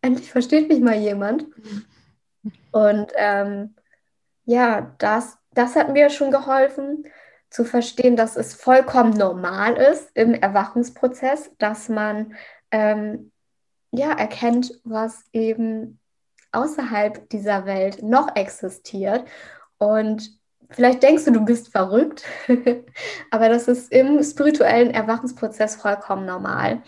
endlich 0.00 0.30
versteht 0.30 0.68
mich 0.68 0.80
mal 0.80 0.96
jemand. 0.96 1.46
Und 2.70 3.12
ähm, 3.16 3.74
ja, 4.44 4.94
das, 4.98 5.38
das 5.52 5.74
hat 5.76 5.92
mir 5.92 6.10
schon 6.10 6.30
geholfen 6.30 7.04
zu 7.50 7.64
verstehen, 7.64 8.16
dass 8.16 8.36
es 8.36 8.54
vollkommen 8.54 9.12
normal 9.12 9.76
ist 9.76 10.10
im 10.14 10.34
Erwachungsprozess, 10.34 11.52
dass 11.58 11.88
man 11.88 12.34
ähm, 12.70 13.32
ja 13.92 14.12
erkennt, 14.12 14.80
was 14.84 15.24
eben 15.32 16.00
außerhalb 16.52 17.28
dieser 17.30 17.64
Welt 17.64 18.02
noch 18.02 18.34
existiert 18.36 19.24
und 19.78 20.38
vielleicht 20.70 21.02
denkst 21.02 21.24
du, 21.24 21.32
du 21.32 21.44
bist 21.44 21.70
verrückt, 21.70 22.24
aber 23.30 23.48
das 23.48 23.68
ist 23.68 23.92
im 23.92 24.22
spirituellen 24.22 24.90
Erwachungsprozess 24.90 25.76
vollkommen 25.76 26.26
normal. 26.26 26.82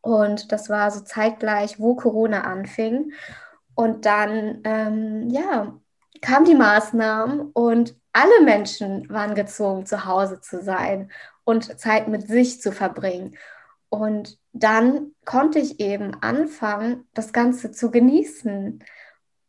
Und 0.00 0.52
das 0.52 0.68
war 0.68 0.90
so 0.90 1.00
zeitgleich, 1.00 1.80
wo 1.80 1.94
Corona 1.94 2.42
anfing. 2.42 3.12
Und 3.74 4.04
dann, 4.04 4.60
ähm, 4.64 5.30
ja, 5.30 5.74
kamen 6.20 6.44
die 6.44 6.54
Maßnahmen 6.54 7.50
und 7.52 7.96
alle 8.12 8.42
Menschen 8.44 9.08
waren 9.10 9.34
gezwungen, 9.34 9.86
zu 9.86 10.04
Hause 10.04 10.40
zu 10.40 10.62
sein 10.62 11.10
und 11.44 11.78
Zeit 11.80 12.08
mit 12.08 12.28
sich 12.28 12.60
zu 12.60 12.70
verbringen. 12.70 13.36
Und 13.88 14.38
dann 14.52 15.12
konnte 15.24 15.58
ich 15.58 15.80
eben 15.80 16.14
anfangen, 16.20 17.08
das 17.14 17.32
Ganze 17.32 17.72
zu 17.72 17.90
genießen 17.90 18.82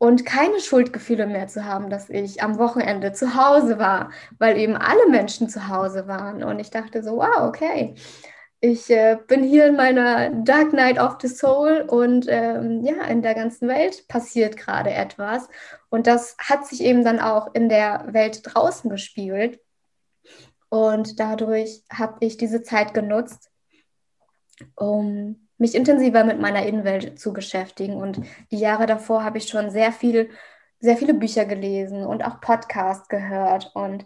und 0.06 0.26
keine 0.26 0.60
Schuldgefühle 0.60 1.26
mehr 1.26 1.48
zu 1.48 1.66
haben, 1.66 1.90
dass 1.90 2.10
ich 2.10 2.44
am 2.44 2.60
Wochenende 2.60 3.12
zu 3.14 3.36
Hause 3.36 3.80
war, 3.80 4.12
weil 4.38 4.58
eben 4.58 4.76
alle 4.76 5.10
Menschen 5.10 5.50
zu 5.50 5.68
Hause 5.68 6.08
waren. 6.08 6.44
Und 6.44 6.60
ich 6.60 6.70
dachte 6.70 7.04
so, 7.04 7.18
wow, 7.18 7.48
okay, 7.48 7.96
ich 8.60 8.90
äh, 8.90 9.18
bin 9.28 9.44
hier 9.44 9.68
in 9.68 9.76
meiner 9.76 10.30
Dark 10.30 10.74
Night 10.74 11.00
of 11.00 11.18
the 11.22 11.28
Soul 11.28 11.86
und 11.88 12.28
ähm, 12.30 12.84
ja, 12.84 13.04
in 13.06 13.22
der 13.22 13.36
ganzen 13.36 13.68
Welt 13.68 14.08
passiert 14.08 14.58
gerade 14.58 14.92
etwas. 14.92 15.48
Und 15.90 16.08
das 16.08 16.36
hat 16.40 16.66
sich 16.68 16.82
eben 16.82 17.04
dann 17.04 17.20
auch 17.20 17.54
in 17.54 17.70
der 17.70 18.06
Welt 18.12 18.42
draußen 18.44 18.90
gespiegelt. 18.90 19.60
Und 20.70 21.20
dadurch 21.20 21.84
habe 21.92 22.18
ich 22.22 22.38
diese 22.38 22.64
Zeit 22.64 22.94
genutzt, 22.94 23.50
um 24.76 25.45
mich 25.58 25.76
intensiver 25.76 26.24
mit 26.24 26.40
meiner 26.40 26.66
Innenwelt 26.66 27.20
zu 27.20 27.34
beschäftigen. 27.34 27.96
Und 27.96 28.22
die 28.52 28.60
Jahre 28.60 28.86
davor 28.86 29.24
habe 29.24 29.38
ich 29.38 29.48
schon 29.48 29.70
sehr 29.70 29.92
viel, 29.92 30.30
sehr 30.80 30.98
viele 30.98 31.14
Bücher 31.14 31.46
gelesen 31.46 32.06
und 32.06 32.24
auch 32.26 32.42
Podcasts 32.42 33.08
gehört 33.08 33.72
und 33.74 34.06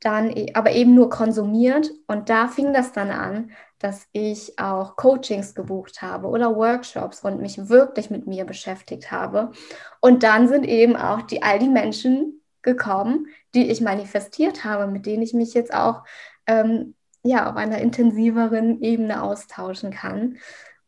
dann 0.00 0.30
e, 0.30 0.52
aber 0.54 0.72
eben 0.72 0.94
nur 0.94 1.10
konsumiert. 1.10 1.90
Und 2.06 2.28
da 2.28 2.48
fing 2.48 2.72
das 2.72 2.92
dann 2.92 3.10
an, 3.10 3.50
dass 3.78 4.08
ich 4.12 4.58
auch 4.58 4.96
Coachings 4.96 5.54
gebucht 5.54 6.00
habe 6.00 6.28
oder 6.28 6.56
Workshops 6.56 7.20
und 7.22 7.40
mich 7.40 7.68
wirklich 7.68 8.10
mit 8.10 8.26
mir 8.26 8.44
beschäftigt 8.44 9.10
habe. 9.10 9.52
Und 10.00 10.22
dann 10.22 10.48
sind 10.48 10.64
eben 10.64 10.96
auch 10.96 11.22
die, 11.22 11.42
all 11.42 11.58
die 11.58 11.68
Menschen 11.68 12.40
gekommen, 12.62 13.26
die 13.54 13.70
ich 13.70 13.80
manifestiert 13.80 14.64
habe, 14.64 14.86
mit 14.86 15.06
denen 15.06 15.22
ich 15.22 15.34
mich 15.34 15.54
jetzt 15.54 15.72
auch 15.72 16.04
ähm, 16.46 16.94
ja, 17.22 17.50
auf 17.50 17.56
einer 17.56 17.78
intensiveren 17.78 18.80
Ebene 18.82 19.22
austauschen 19.22 19.90
kann 19.90 20.36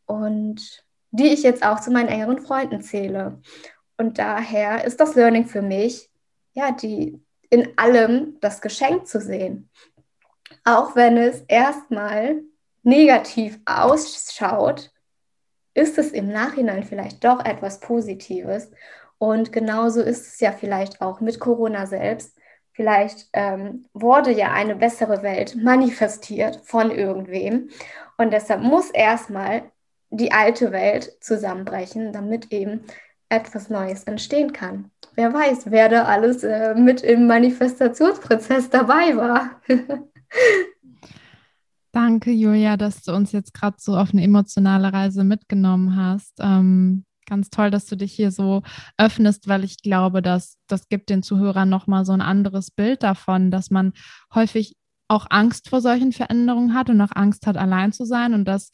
und 0.09 0.85
die 1.11 1.29
ich 1.29 1.43
jetzt 1.43 1.65
auch 1.65 1.81
zu 1.81 1.91
meinen 1.91 2.09
engeren 2.09 2.41
Freunden 2.41 2.83
zähle. 2.83 3.41
Und 3.97 4.19
daher 4.19 4.85
ist 4.85 5.01
das 5.01 5.15
Learning 5.15 5.47
für 5.47 5.63
mich, 5.63 6.11
ja, 6.53 6.73
die 6.73 7.21
in 7.51 7.77
allem 7.77 8.37
das 8.41 8.61
Geschenk 8.61 9.07
zu 9.07 9.21
sehen. 9.21 9.71
Auch 10.65 10.97
wenn 10.97 11.17
es 11.17 11.43
erstmal 11.49 12.43
negativ 12.83 13.59
ausschaut, 13.65 14.93
ist 15.75 15.99
es 15.99 16.13
im 16.13 16.29
Nachhinein 16.29 16.85
vielleicht 16.85 17.25
doch 17.25 17.45
etwas 17.45 17.81
Positives. 17.81 18.71
Und 19.19 19.53
genauso 19.53 20.01
ist 20.01 20.27
es 20.27 20.41
ja 20.41 20.53
vielleicht 20.53 21.01
auch 21.01 21.21
mit 21.21 21.41
Corona 21.41 21.87
selbst. 21.87 22.37
Vielleicht 22.73 23.29
ähm, 23.33 23.87
wurde 23.93 24.31
ja 24.31 24.53
eine 24.53 24.77
bessere 24.77 25.23
Welt 25.23 25.57
manifestiert 25.57 26.61
von 26.65 26.91
irgendwem. 26.91 27.71
Und 28.17 28.33
deshalb 28.33 28.63
muss 28.63 28.91
erstmal 28.91 29.71
die 30.11 30.33
alte 30.33 30.73
Welt 30.73 31.13
zusammenbrechen, 31.21 32.13
damit 32.13 32.53
eben 32.53 32.81
etwas 33.29 33.69
Neues 33.69 34.05
entstehen 34.05 34.53
kann. 34.53 34.91
Wer 35.15 35.33
weiß, 35.35 35.71
wer 35.71 35.89
da 35.89 36.05
alles 36.05 36.45
äh, 36.45 36.75
mit 36.75 37.03
im 37.03 37.27
Manifestationsprozess 37.27 38.71
dabei 38.71 39.17
war. 39.17 39.61
Danke, 41.93 42.31
Julia, 42.31 42.77
dass 42.77 43.03
du 43.03 43.13
uns 43.13 43.33
jetzt 43.33 43.53
gerade 43.55 43.77
so 43.79 43.97
auf 43.97 44.13
eine 44.13 44.23
emotionale 44.23 44.93
Reise 44.93 45.25
mitgenommen 45.25 45.97
hast. 45.97 46.35
Ähm, 46.39 47.05
ganz 47.27 47.51
toll, 47.51 47.71
dass 47.71 47.87
du 47.87 47.97
dich 47.97 48.13
hier 48.13 48.31
so 48.31 48.63
öffnest, 48.97 49.49
weil 49.49 49.65
ich 49.65 49.83
glaube, 49.83 50.23
dass 50.23 50.57
das 50.67 50.89
gibt 50.89 51.11
den 51.11 51.23
Zuhörern 51.23 51.69
nochmal 51.69 52.05
so 52.05 52.13
ein 52.13 52.21
anderes 52.21 52.71
Bild 52.71 53.03
davon, 53.03 53.51
dass 53.51 53.71
man 53.71 53.93
häufig 54.35 54.77
auch 55.09 55.27
Angst 55.31 55.69
vor 55.69 55.81
solchen 55.81 56.13
Veränderungen 56.13 56.75
hat 56.75 56.91
und 56.91 57.01
auch 57.01 57.15
Angst 57.15 57.47
hat, 57.47 57.57
allein 57.57 57.93
zu 57.93 58.05
sein 58.05 58.35
und 58.35 58.45
dass 58.45 58.71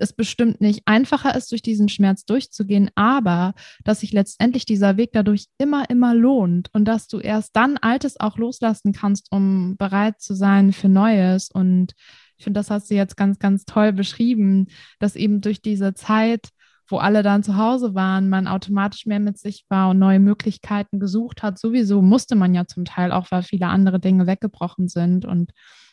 es 0.00 0.12
bestimmt 0.12 0.60
nicht 0.60 0.82
einfacher 0.86 1.34
ist, 1.34 1.50
durch 1.52 1.62
diesen 1.62 1.88
Schmerz 1.88 2.24
durchzugehen, 2.24 2.90
aber 2.94 3.54
dass 3.84 4.00
sich 4.00 4.12
letztendlich 4.12 4.64
dieser 4.64 4.96
Weg 4.96 5.10
dadurch 5.12 5.46
immer, 5.58 5.88
immer 5.90 6.14
lohnt 6.14 6.68
und 6.72 6.86
dass 6.86 7.08
du 7.08 7.18
erst 7.18 7.54
dann 7.56 7.76
Altes 7.76 8.18
auch 8.18 8.36
loslassen 8.38 8.92
kannst, 8.92 9.28
um 9.30 9.76
bereit 9.76 10.20
zu 10.20 10.34
sein 10.34 10.72
für 10.72 10.88
Neues. 10.88 11.50
Und 11.50 11.92
ich 12.36 12.44
finde, 12.44 12.58
das 12.58 12.70
hast 12.70 12.90
du 12.90 12.94
jetzt 12.94 13.16
ganz, 13.16 13.38
ganz 13.38 13.64
toll 13.64 13.92
beschrieben, 13.92 14.66
dass 14.98 15.16
eben 15.16 15.40
durch 15.40 15.60
diese 15.60 15.94
Zeit, 15.94 16.48
wo 16.88 16.98
alle 16.98 17.22
dann 17.22 17.42
zu 17.42 17.56
Hause 17.56 17.94
waren, 17.94 18.28
man 18.28 18.48
automatisch 18.48 19.06
mehr 19.06 19.20
mit 19.20 19.38
sich 19.38 19.64
war 19.68 19.90
und 19.90 19.98
neue 19.98 20.18
Möglichkeiten 20.18 20.98
gesucht 20.98 21.42
hat. 21.42 21.58
Sowieso 21.58 22.02
musste 22.02 22.34
man 22.34 22.54
ja 22.54 22.66
zum 22.66 22.84
Teil 22.84 23.12
auch, 23.12 23.30
weil 23.30 23.42
viele 23.42 23.66
andere 23.66 24.00
Dinge 24.00 24.26
weggebrochen 24.26 24.88
sind 24.88 25.24
und 25.24 25.52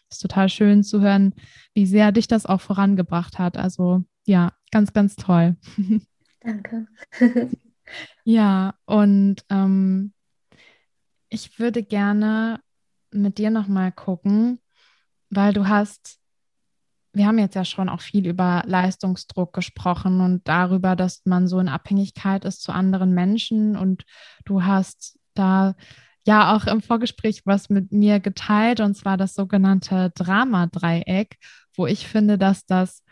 ist 0.09 0.21
total 0.21 0.49
schön 0.49 0.83
zu 0.83 1.01
hören, 1.01 1.33
wie 1.73 1.85
sehr 1.85 2.11
dich 2.11 2.27
das 2.27 2.45
auch 2.45 2.61
vorangebracht 2.61 3.39
hat. 3.39 3.57
Also 3.57 4.03
ja, 4.25 4.53
ganz, 4.71 4.93
ganz 4.93 5.15
toll. 5.15 5.55
Danke. 6.41 6.87
ja, 8.23 8.73
und 8.85 9.43
ähm, 9.49 10.13
ich 11.29 11.59
würde 11.59 11.83
gerne 11.83 12.59
mit 13.11 13.37
dir 13.37 13.49
nochmal 13.49 13.91
gucken, 13.91 14.59
weil 15.29 15.53
du 15.53 15.67
hast, 15.67 16.19
wir 17.13 17.25
haben 17.25 17.39
jetzt 17.39 17.55
ja 17.55 17.65
schon 17.65 17.89
auch 17.89 18.01
viel 18.01 18.27
über 18.27 18.63
Leistungsdruck 18.65 19.53
gesprochen 19.53 20.21
und 20.21 20.47
darüber, 20.47 20.95
dass 20.95 21.21
man 21.25 21.47
so 21.47 21.59
in 21.59 21.67
Abhängigkeit 21.67 22.45
ist 22.45 22.61
zu 22.61 22.71
anderen 22.71 23.13
Menschen 23.13 23.75
und 23.75 24.03
du 24.45 24.63
hast 24.63 25.19
da 25.33 25.75
ja 26.27 26.55
auch 26.55 26.67
im 26.67 26.81
Vorgespräch 26.81 27.41
was 27.45 27.69
mit 27.69 27.91
mir 27.91 28.19
geteilt, 28.19 28.79
und 28.79 28.95
zwar 28.95 29.17
das 29.17 29.33
sogenannte 29.33 30.11
Drama-Dreieck, 30.15 31.37
wo 31.75 31.87
ich 31.87 32.07
finde, 32.07 32.37
dass 32.37 32.65
das 32.65 33.03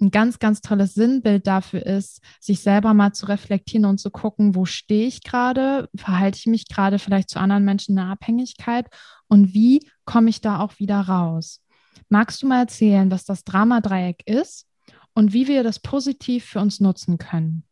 ein 0.00 0.10
ganz, 0.10 0.38
ganz 0.38 0.62
tolles 0.62 0.94
Sinnbild 0.94 1.46
dafür 1.46 1.84
ist, 1.84 2.22
sich 2.40 2.60
selber 2.60 2.94
mal 2.94 3.12
zu 3.12 3.26
reflektieren 3.26 3.84
und 3.84 3.98
zu 3.98 4.10
gucken, 4.10 4.54
wo 4.54 4.64
stehe 4.64 5.06
ich 5.06 5.22
gerade, 5.22 5.90
verhalte 5.94 6.38
ich 6.38 6.46
mich 6.46 6.68
gerade 6.68 6.98
vielleicht 6.98 7.28
zu 7.28 7.38
anderen 7.38 7.64
Menschen 7.64 7.92
in 7.92 7.96
der 7.96 8.06
Abhängigkeit 8.06 8.86
und 9.28 9.52
wie 9.52 9.86
komme 10.06 10.30
ich 10.30 10.40
da 10.40 10.60
auch 10.60 10.78
wieder 10.78 11.00
raus. 11.00 11.60
Magst 12.08 12.42
du 12.42 12.46
mal 12.46 12.60
erzählen, 12.60 13.10
was 13.10 13.24
das 13.24 13.44
Drama-Dreieck 13.44 14.22
ist 14.26 14.66
und 15.12 15.32
wie 15.32 15.48
wir 15.48 15.62
das 15.62 15.80
positiv 15.80 16.46
für 16.46 16.60
uns 16.60 16.80
nutzen 16.80 17.18
können? 17.18 17.64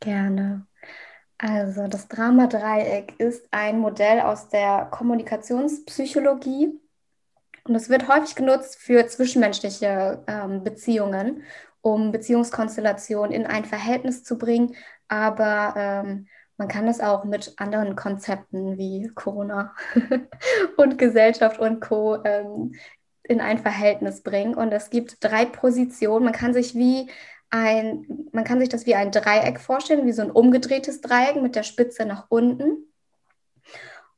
Gerne. 0.00 0.66
Also 1.38 1.86
das 1.86 2.08
Drama-Dreieck 2.08 3.14
ist 3.18 3.46
ein 3.50 3.78
Modell 3.78 4.20
aus 4.20 4.48
der 4.48 4.88
Kommunikationspsychologie 4.90 6.80
und 7.64 7.74
es 7.74 7.88
wird 7.88 8.08
häufig 8.08 8.34
genutzt 8.34 8.76
für 8.78 9.06
zwischenmenschliche 9.06 10.22
ähm, 10.26 10.64
Beziehungen, 10.64 11.42
um 11.82 12.12
Beziehungskonstellationen 12.12 13.32
in 13.32 13.46
ein 13.46 13.64
Verhältnis 13.64 14.24
zu 14.24 14.38
bringen. 14.38 14.74
Aber 15.08 15.74
ähm, 15.76 16.26
man 16.56 16.68
kann 16.68 16.88
es 16.88 17.00
auch 17.00 17.24
mit 17.24 17.52
anderen 17.58 17.96
Konzepten 17.96 18.78
wie 18.78 19.10
Corona 19.14 19.74
und 20.76 20.96
Gesellschaft 20.96 21.58
und 21.58 21.80
Co. 21.80 22.22
Ähm, 22.24 22.72
in 23.28 23.40
ein 23.40 23.58
Verhältnis 23.58 24.22
bringen. 24.22 24.54
Und 24.54 24.72
es 24.72 24.90
gibt 24.90 25.22
drei 25.22 25.44
Positionen. 25.46 26.24
Man 26.24 26.32
kann 26.32 26.54
sich 26.54 26.74
wie 26.74 27.10
ein, 27.50 28.28
man 28.32 28.44
kann 28.44 28.60
sich 28.60 28.68
das 28.68 28.86
wie 28.86 28.94
ein 28.94 29.12
Dreieck 29.12 29.60
vorstellen, 29.60 30.06
wie 30.06 30.12
so 30.12 30.22
ein 30.22 30.30
umgedrehtes 30.30 31.00
Dreieck 31.00 31.36
mit 31.36 31.54
der 31.54 31.62
Spitze 31.62 32.04
nach 32.04 32.26
unten. 32.28 32.92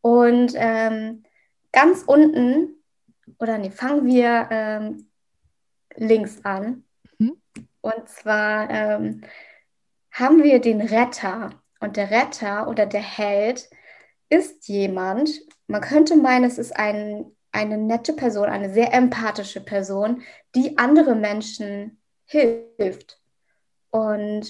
Und 0.00 0.52
ähm, 0.56 1.24
ganz 1.72 2.02
unten, 2.06 2.82
oder 3.38 3.58
nee, 3.58 3.70
fangen 3.70 4.06
wir 4.06 4.48
ähm, 4.50 5.08
links 5.96 6.44
an. 6.44 6.84
Mhm. 7.18 7.40
Und 7.80 8.08
zwar 8.08 8.70
ähm, 8.70 9.22
haben 10.12 10.42
wir 10.42 10.60
den 10.60 10.80
Retter. 10.80 11.50
Und 11.80 11.96
der 11.96 12.10
Retter 12.10 12.68
oder 12.68 12.86
der 12.86 13.02
Held 13.02 13.68
ist 14.30 14.68
jemand, 14.68 15.30
man 15.66 15.80
könnte 15.80 16.16
meinen, 16.16 16.44
es 16.44 16.58
ist 16.58 16.76
ein, 16.76 17.26
eine 17.52 17.78
nette 17.78 18.12
Person, 18.12 18.48
eine 18.48 18.72
sehr 18.72 18.92
empathische 18.92 19.60
Person, 19.60 20.22
die 20.54 20.76
andere 20.78 21.14
Menschen 21.14 21.97
hilft. 22.28 23.20
Und 23.90 24.46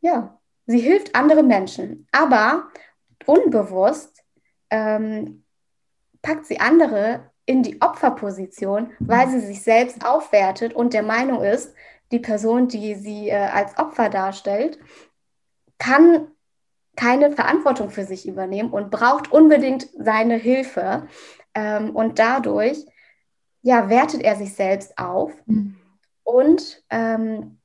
ja, 0.00 0.38
sie 0.66 0.80
hilft 0.80 1.14
anderen 1.14 1.46
Menschen, 1.46 2.06
aber 2.12 2.68
unbewusst 3.26 4.22
ähm, 4.70 5.44
packt 6.20 6.46
sie 6.46 6.60
andere 6.60 7.30
in 7.46 7.62
die 7.62 7.80
Opferposition, 7.80 8.92
weil 8.98 9.28
sie 9.28 9.40
sich 9.40 9.62
selbst 9.62 10.04
aufwertet 10.04 10.74
und 10.74 10.94
der 10.94 11.02
Meinung 11.02 11.42
ist, 11.42 11.74
die 12.10 12.18
Person, 12.18 12.68
die 12.68 12.94
sie 12.94 13.28
äh, 13.28 13.34
als 13.34 13.78
Opfer 13.78 14.08
darstellt, 14.08 14.78
kann 15.78 16.28
keine 16.96 17.32
Verantwortung 17.32 17.90
für 17.90 18.04
sich 18.04 18.26
übernehmen 18.26 18.70
und 18.70 18.90
braucht 18.90 19.32
unbedingt 19.32 19.88
seine 19.98 20.36
Hilfe. 20.36 21.08
Ähm, 21.54 21.94
und 21.94 22.18
dadurch 22.18 22.86
ja, 23.62 23.88
wertet 23.88 24.22
er 24.22 24.36
sich 24.36 24.54
selbst 24.54 24.96
auf 24.98 25.32
mhm. 25.46 25.76
Und 26.24 26.82
ähm, 26.90 27.58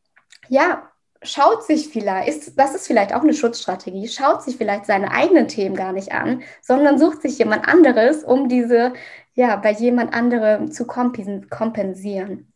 ja, 0.49 0.89
schaut 1.21 1.65
sich 1.65 1.89
vielleicht, 1.89 2.29
ist, 2.29 2.59
das 2.59 2.75
ist 2.75 2.87
vielleicht 2.87 3.13
auch 3.13 3.23
eine 3.23 3.33
Schutzstrategie, 3.33 4.07
schaut 4.07 4.43
sich 4.43 4.57
vielleicht 4.57 4.85
seine 4.85 5.11
eigenen 5.11 5.47
Themen 5.47 5.75
gar 5.75 5.91
nicht 5.91 6.11
an, 6.11 6.43
sondern 6.61 6.97
sucht 6.97 7.21
sich 7.21 7.37
jemand 7.39 7.67
anderes, 7.67 8.23
um 8.23 8.47
diese, 8.47 8.93
ja, 9.33 9.55
bei 9.57 9.71
jemand 9.71 10.13
anderem 10.13 10.71
zu 10.71 10.85
kompensieren. 10.85 12.53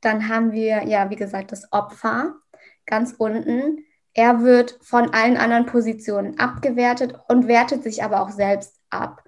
Dann 0.00 0.28
haben 0.28 0.52
wir, 0.52 0.84
ja, 0.84 1.10
wie 1.10 1.16
gesagt, 1.16 1.52
das 1.52 1.72
Opfer 1.72 2.36
ganz 2.84 3.14
unten. 3.18 3.84
Er 4.14 4.42
wird 4.42 4.78
von 4.82 5.12
allen 5.12 5.36
anderen 5.36 5.66
Positionen 5.66 6.38
abgewertet 6.38 7.14
und 7.28 7.48
wertet 7.48 7.82
sich 7.82 8.02
aber 8.04 8.20
auch 8.22 8.30
selbst 8.30 8.80
ab. 8.90 9.22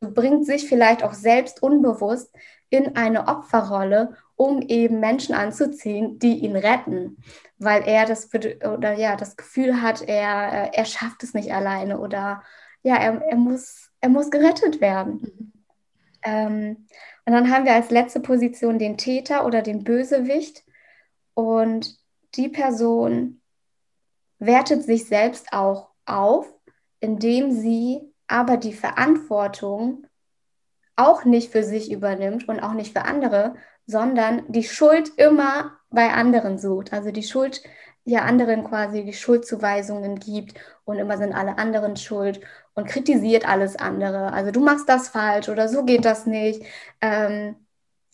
Bringt 0.00 0.46
sich 0.46 0.68
vielleicht 0.68 1.02
auch 1.02 1.12
selbst 1.12 1.62
unbewusst 1.62 2.34
in 2.70 2.96
eine 2.96 3.28
Opferrolle 3.28 4.16
um 4.36 4.62
eben 4.62 5.00
Menschen 5.00 5.34
anzuziehen, 5.34 6.18
die 6.18 6.38
ihn 6.38 6.56
retten, 6.56 7.18
weil 7.58 7.82
er 7.86 8.06
das 8.06 8.30
oder 8.32 8.94
ja 8.94 9.16
das 9.16 9.36
Gefühl 9.36 9.82
hat, 9.82 10.00
er, 10.02 10.52
äh, 10.52 10.70
er 10.72 10.84
schafft 10.86 11.22
es 11.22 11.34
nicht 11.34 11.52
alleine 11.52 12.00
oder 12.00 12.42
ja, 12.82 12.96
er, 12.96 13.20
er, 13.22 13.36
muss, 13.36 13.90
er 14.00 14.08
muss 14.08 14.30
gerettet 14.30 14.80
werden. 14.80 15.20
Mhm. 15.20 15.52
Ähm, 16.22 16.86
und 17.26 17.32
dann 17.32 17.50
haben 17.50 17.64
wir 17.64 17.74
als 17.74 17.90
letzte 17.90 18.20
Position 18.20 18.78
den 18.78 18.96
Täter 18.96 19.44
oder 19.44 19.62
den 19.62 19.84
Bösewicht. 19.84 20.64
Und 21.34 21.98
die 22.34 22.48
Person 22.48 23.40
wertet 24.38 24.82
sich 24.82 25.06
selbst 25.06 25.52
auch 25.52 25.90
auf, 26.06 26.52
indem 27.00 27.52
sie 27.52 28.00
aber 28.26 28.56
die 28.56 28.72
Verantwortung 28.72 30.06
auch 31.00 31.24
nicht 31.24 31.52
für 31.52 31.62
sich 31.62 31.90
übernimmt 31.90 32.48
und 32.48 32.60
auch 32.60 32.72
nicht 32.74 32.92
für 32.92 33.04
andere, 33.04 33.54
sondern 33.86 34.44
die 34.48 34.64
Schuld 34.64 35.10
immer 35.16 35.72
bei 35.90 36.12
anderen 36.12 36.58
sucht. 36.58 36.92
Also 36.92 37.10
die 37.10 37.22
Schuld, 37.22 37.62
ja 38.04 38.22
anderen 38.22 38.64
quasi 38.64 39.04
die 39.04 39.12
Schuldzuweisungen 39.12 40.18
gibt 40.18 40.58
und 40.84 40.98
immer 40.98 41.18
sind 41.18 41.34
alle 41.34 41.58
anderen 41.58 41.96
schuld 41.96 42.40
und 42.74 42.88
kritisiert 42.88 43.48
alles 43.48 43.76
andere. 43.76 44.32
Also 44.32 44.50
du 44.50 44.60
machst 44.60 44.88
das 44.88 45.08
falsch 45.08 45.48
oder 45.48 45.68
so 45.68 45.84
geht 45.84 46.04
das 46.04 46.26
nicht. 46.26 46.64
Ähm, 47.00 47.56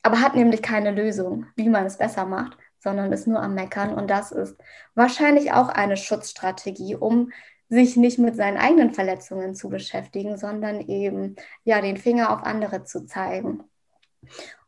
aber 0.03 0.21
hat 0.21 0.37
nämlich 0.37 0.63
keine 0.63 0.93
Lösung, 0.93 1.47
wie 1.57 1.69
man 1.69 1.87
es 1.87 1.99
besser 1.99 2.27
macht, 2.27 2.57
sondern 2.79 3.13
ist 3.13 3.27
nur 3.27 3.43
am 3.43 3.55
Meckern. 3.55 3.95
Und 3.95 4.09
das 4.09 4.31
ist 4.33 4.57
wahrscheinlich 4.95 5.53
auch 5.53 5.69
eine 5.69 5.97
Schutzstrategie, 5.97 6.95
um 6.95 7.33
sich 7.69 7.97
nicht 7.97 8.19
mit 8.19 8.37
seinen 8.37 8.57
eigenen 8.57 8.93
Verletzungen 8.93 9.55
zu 9.55 9.69
beschäftigen, 9.69 10.37
sondern 10.39 10.81
eben 10.81 11.37
ja 11.65 11.81
den 11.81 11.97
Finger 11.97 12.33
auf 12.33 12.45
andere 12.45 12.85
zu 12.85 13.07
zeigen. 13.07 13.65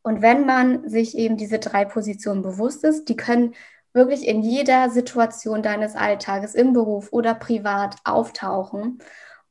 Und 0.02 0.22
wenn 0.22 0.46
man 0.46 0.88
sich 0.88 1.16
eben 1.16 1.36
diese 1.36 1.58
drei 1.58 1.84
Positionen 1.84 2.42
bewusst 2.42 2.84
ist, 2.84 3.08
die 3.08 3.16
können 3.16 3.54
wirklich 3.92 4.26
in 4.26 4.42
jeder 4.42 4.90
Situation 4.90 5.62
deines 5.62 5.96
Alltages, 5.96 6.54
im 6.54 6.72
Beruf 6.72 7.08
oder 7.12 7.34
privat 7.34 7.96
auftauchen. 8.04 8.98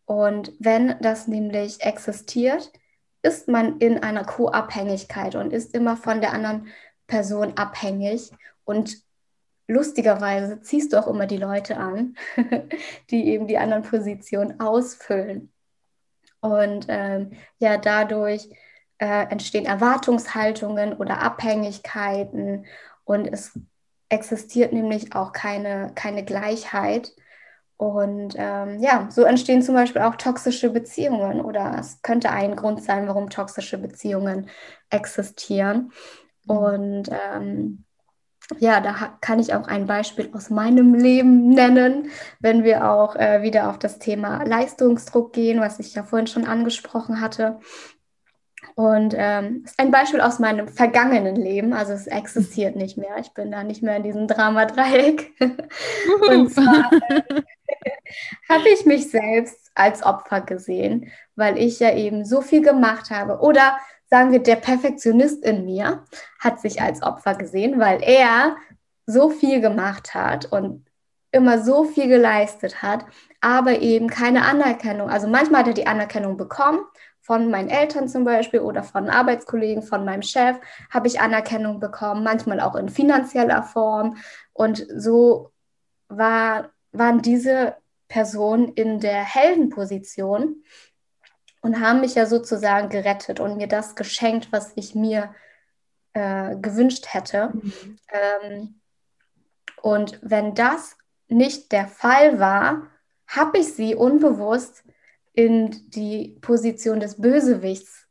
Und 0.06 0.54
wenn 0.60 0.96
das 1.02 1.28
nämlich 1.28 1.82
existiert, 1.82 2.72
ist 3.22 3.48
man 3.48 3.80
in 3.80 4.02
einer 4.04 4.24
Co-Abhängigkeit 4.24 5.36
und 5.36 5.52
ist 5.52 5.74
immer 5.74 5.98
von 5.98 6.22
der 6.22 6.34
anderen 6.34 6.68
Person 7.08 7.54
abhängig 7.58 8.32
und 8.64 9.07
lustigerweise 9.68 10.62
ziehst 10.62 10.94
du 10.94 10.98
auch 10.98 11.08
immer 11.08 11.28
die 11.28 11.38
Leute 11.38 11.78
an, 11.78 12.16
die 13.12 13.28
eben 13.28 13.48
die 13.48 13.58
anderen 13.58 13.84
Positionen 13.84 14.60
ausfüllen. 14.60 15.52
Und 16.40 16.86
ähm, 16.88 17.32
ja, 17.60 17.78
dadurch 17.78 18.50
äh, 19.00 19.28
entstehen 19.30 19.66
Erwartungshaltungen 19.66 20.94
oder 20.94 21.22
Abhängigkeiten 21.22 22.66
und 23.04 23.28
es 23.28 23.60
existiert 24.10 24.74
nämlich 24.74 25.14
auch 25.16 25.34
keine, 25.34 25.92
keine 25.96 26.24
Gleichheit. 26.24 27.14
Und 27.76 28.34
ähm, 28.38 28.80
ja, 28.80 29.08
so 29.12 29.24
entstehen 29.24 29.62
zum 29.62 29.76
Beispiel 29.76 30.02
auch 30.02 30.16
toxische 30.16 30.72
Beziehungen 30.72 31.42
oder 31.42 31.76
es 31.80 32.02
könnte 32.02 32.32
ein 32.32 32.56
Grund 32.56 32.84
sein, 32.84 33.08
warum 33.08 33.30
toxische 33.30 33.78
Beziehungen 33.78 34.50
existieren. 34.90 35.92
Mhm. 36.46 36.58
Und 36.58 37.10
ähm, 37.12 37.86
ja, 38.60 38.80
da 38.80 39.18
kann 39.20 39.40
ich 39.40 39.54
auch 39.54 39.68
ein 39.68 39.88
Beispiel 39.88 40.30
aus 40.34 40.50
meinem 40.50 40.94
Leben 40.94 41.50
nennen, 41.50 42.10
wenn 42.40 42.64
wir 42.64 42.90
auch 42.90 43.16
äh, 43.16 43.42
wieder 43.42 43.70
auf 43.70 43.78
das 43.78 44.00
Thema 44.00 44.44
Leistungsdruck 44.44 45.34
gehen, 45.34 45.60
was 45.60 45.80
ich 45.80 45.94
ja 45.94 46.04
vorhin 46.04 46.28
schon 46.28 46.46
angesprochen 46.46 47.20
hatte. 47.20 47.60
Und 48.76 49.16
ähm, 49.18 49.64
ist 49.66 49.80
ein 49.80 49.92
Beispiel 49.92 50.22
aus 50.22 50.40
meinem 50.40 50.68
vergangenen 50.68 51.36
Leben, 51.36 51.74
also 51.74 51.94
es 51.94 52.08
existiert 52.08 52.76
nicht 52.76 52.98
mehr. 52.98 53.18
Ich 53.20 53.34
bin 53.34 53.52
da 53.52 53.64
nicht 53.64 53.82
mehr 53.82 53.98
in 53.98 54.04
diesem 54.04 54.28
Dramadreieck. 54.28 55.32
Und 56.30 56.54
zwar 56.54 56.92
äh, 57.10 57.22
habe 58.50 58.70
ich 58.70 58.86
mich 58.86 59.10
selbst 59.10 59.72
als 59.74 60.04
Opfer 60.04 60.42
gesehen, 60.42 61.12
weil 61.36 61.58
ich 61.58 61.80
ja 61.80 61.94
eben 61.94 62.24
so 62.24 62.42
viel 62.42 62.62
gemacht 62.62 63.10
habe. 63.10 63.40
Oder 63.40 63.78
sagen 64.10 64.32
wir, 64.32 64.40
der 64.40 64.56
Perfektionist 64.56 65.44
in 65.44 65.66
mir 65.66 66.04
hat 66.40 66.60
sich 66.60 66.82
als 66.82 67.04
Opfer 67.04 67.36
gesehen, 67.36 67.80
weil 67.80 68.02
er 68.02 68.56
so 69.06 69.30
viel 69.30 69.62
gemacht 69.62 70.14
hat 70.14 70.52
und 70.52 70.86
immer 71.32 71.62
so 71.64 71.84
viel 71.84 72.08
geleistet 72.08 72.82
hat, 72.82 73.06
aber 73.42 73.80
eben 73.80 74.08
keine 74.08 74.46
Anerkennung. 74.46 75.10
Also 75.10 75.28
manchmal 75.28 75.62
hat 75.62 75.68
er 75.68 75.74
die 75.74 75.88
Anerkennung 75.88 76.38
bekommen, 76.38 76.80
von 77.28 77.52
meinen 77.52 77.70
Eltern 77.70 78.08
zum 78.08 78.24
Beispiel 78.24 78.62
oder 78.62 78.84
von 78.84 79.10
Arbeitskollegen, 79.10 79.84
von 79.84 80.06
meinem 80.06 80.22
Chef 80.22 80.56
habe 80.90 81.08
ich 81.08 81.20
Anerkennung 81.20 81.82
bekommen, 81.82 82.24
manchmal 82.24 82.62
auch 82.62 82.76
in 82.76 82.88
finanzieller 82.88 83.64
Form. 83.64 84.16
Und 84.54 84.88
so 84.96 85.52
war, 86.08 86.70
waren 86.94 87.22
diese 87.22 87.76
Personen 88.08 88.70
in 88.70 89.02
der 89.02 89.26
Heldenposition 89.26 90.64
und 91.62 91.80
haben 91.80 92.02
mich 92.02 92.16
ja 92.16 92.26
sozusagen 92.26 92.90
gerettet 92.90 93.40
und 93.40 93.58
mir 93.58 93.68
das 93.68 93.96
geschenkt, 93.96 94.52
was 94.52 94.74
ich 94.76 94.96
mir 94.96 95.34
äh, 96.14 96.56
gewünscht 96.56 97.08
hätte. 97.14 97.52
Mhm. 97.54 97.98
Ähm, 98.12 98.82
und 99.82 100.20
wenn 100.22 100.56
das 100.56 100.98
nicht 101.28 101.72
der 101.72 101.88
Fall 101.88 102.40
war, 102.40 102.88
habe 103.28 103.60
ich 103.60 103.74
sie 103.74 103.96
unbewusst 103.96 104.84
in 105.34 105.90
die 105.90 106.38
Position 106.42 107.00
des 107.00 107.22
Bösewichts 107.22 108.08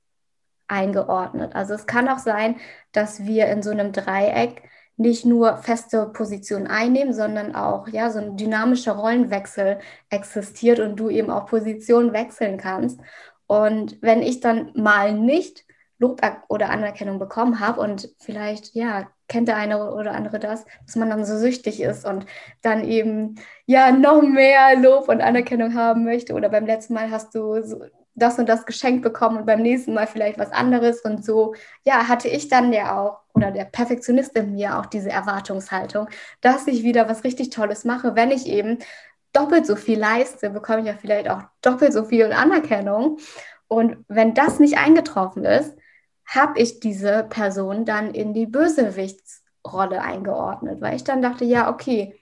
eingeordnet. 0.69 1.55
Also 1.55 1.75
es 1.75 1.87
kann 1.87 2.09
auch 2.09 2.19
sein, 2.19 2.57
dass 2.93 3.25
wir 3.25 3.47
in 3.47 3.63
so 3.63 3.71
einem 3.71 3.93
Dreieck 3.93 4.63
nicht 4.97 5.27
nur 5.27 5.59
feste 5.59 6.07
Positionen 6.07 6.67
einnehmen, 6.67 7.13
sondern 7.13 7.55
auch 7.55 7.89
ja 7.89 8.11
so 8.11 8.19
ein 8.19 8.37
dynamischer 8.37 8.93
Rollenwechsel 8.93 9.79
existiert 10.09 10.81
und 10.81 10.97
du 10.97 11.11
eben 11.11 11.31
auch 11.31 11.47
Positionen 11.47 12.13
wechseln 12.13 12.57
kannst. 12.57 13.01
Und 13.47 14.01
wenn 14.03 14.23
ich 14.23 14.41
dann 14.41 14.73
mal 14.75 15.13
nicht 15.13 15.65
Lob 15.99 16.21
oder 16.49 16.71
Anerkennung 16.71 17.19
bekommen 17.19 17.61
habe 17.61 17.81
und 17.81 18.11
vielleicht, 18.19 18.75
ja, 18.75 19.09
kennt 19.29 19.49
der 19.49 19.57
eine 19.57 19.93
oder 19.93 20.13
andere 20.13 20.39
das, 20.39 20.65
dass 20.85 20.97
man 20.97 21.11
dann 21.11 21.25
so 21.25 21.39
süchtig 21.39 21.81
ist 21.81 22.05
und 22.07 22.27
dann 22.63 22.85
eben, 22.85 23.37
ja, 23.65 23.91
noch 23.93 24.23
mehr 24.23 24.77
Lob 24.79 25.09
und 25.09 25.21
Anerkennung 25.21 25.75
haben 25.75 26.05
möchte 26.05 26.35
oder 26.35 26.49
beim 26.49 26.67
letzten 26.67 26.95
Mal 26.95 27.11
hast 27.11 27.35
du 27.35 27.63
so 27.63 27.85
das 28.15 28.39
und 28.39 28.49
das 28.49 28.67
geschenkt 28.67 29.03
bekommen 29.03 29.39
und 29.39 29.47
beim 29.47 29.63
nächsten 29.63 29.95
Mal 29.95 30.07
vielleicht 30.07 30.39
was 30.39 30.51
anderes 30.51 31.03
und 31.03 31.25
so, 31.25 31.55
ja, 31.85 32.09
hatte 32.09 32.29
ich 32.29 32.49
dann 32.49 32.73
ja 32.73 32.99
auch 32.99 33.21
oder 33.35 33.51
der 33.51 33.65
Perfektionist 33.65 34.35
in 34.37 34.53
mir 34.53 34.79
auch 34.79 34.87
diese 34.87 35.11
Erwartungshaltung, 35.11 36.09
dass 36.41 36.67
ich 36.67 36.83
wieder 36.83 37.09
was 37.09 37.25
richtig 37.25 37.51
Tolles 37.51 37.85
mache, 37.85 38.15
wenn 38.17 38.31
ich 38.31 38.47
eben 38.47 38.79
doppelt 39.37 39.67
so 39.67 39.77
viel 39.77 39.99
leiste, 39.99 40.51
bekomme 40.51 40.81
ich 40.81 40.87
ja 40.87 40.95
vielleicht 40.99 41.29
auch 41.29 41.43
doppelt 41.61 41.93
so 41.93 42.05
viel 42.05 42.33
Anerkennung. 42.33 43.19
Und 43.69 43.99
wenn 44.09 44.35
das 44.35 44.59
nicht 44.59 44.79
eingetroffen 44.79 45.45
ist, 45.45 45.77
habe 46.27 46.59
ich 46.59 46.81
diese 46.81 47.25
Person 47.29 47.85
dann 47.85 48.15
in 48.15 48.33
die 48.33 48.47
Bösewichtsrolle 48.47 50.01
eingeordnet, 50.01 50.81
weil 50.81 50.97
ich 50.97 51.05
dann 51.05 51.23
dachte, 51.23 51.45
ja, 51.45 51.71
okay, 51.71 52.19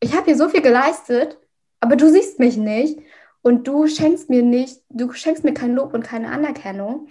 ich 0.00 0.14
habe 0.14 0.26
hier 0.26 0.36
so 0.36 0.48
viel 0.48 0.62
geleistet, 0.62 1.38
aber 1.80 1.96
du 1.96 2.10
siehst 2.10 2.38
mich 2.38 2.56
nicht 2.56 3.00
und 3.40 3.66
du 3.66 3.86
schenkst 3.86 4.30
mir 4.30 4.42
nicht, 4.42 4.82
du 4.88 5.12
schenkst 5.12 5.44
mir 5.44 5.54
kein 5.54 5.74
Lob 5.74 5.94
und 5.94 6.04
keine 6.04 6.30
Anerkennung. 6.30 7.08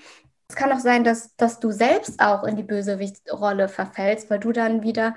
Es 0.47 0.55
kann 0.55 0.71
auch 0.71 0.79
sein, 0.79 1.03
dass, 1.03 1.35
dass 1.37 1.59
du 1.59 1.71
selbst 1.71 2.21
auch 2.21 2.43
in 2.43 2.57
die 2.57 2.63
Bösewichtsrolle 2.63 3.69
verfällst, 3.69 4.29
weil 4.29 4.39
du 4.39 4.51
dann 4.51 4.83
wieder 4.83 5.15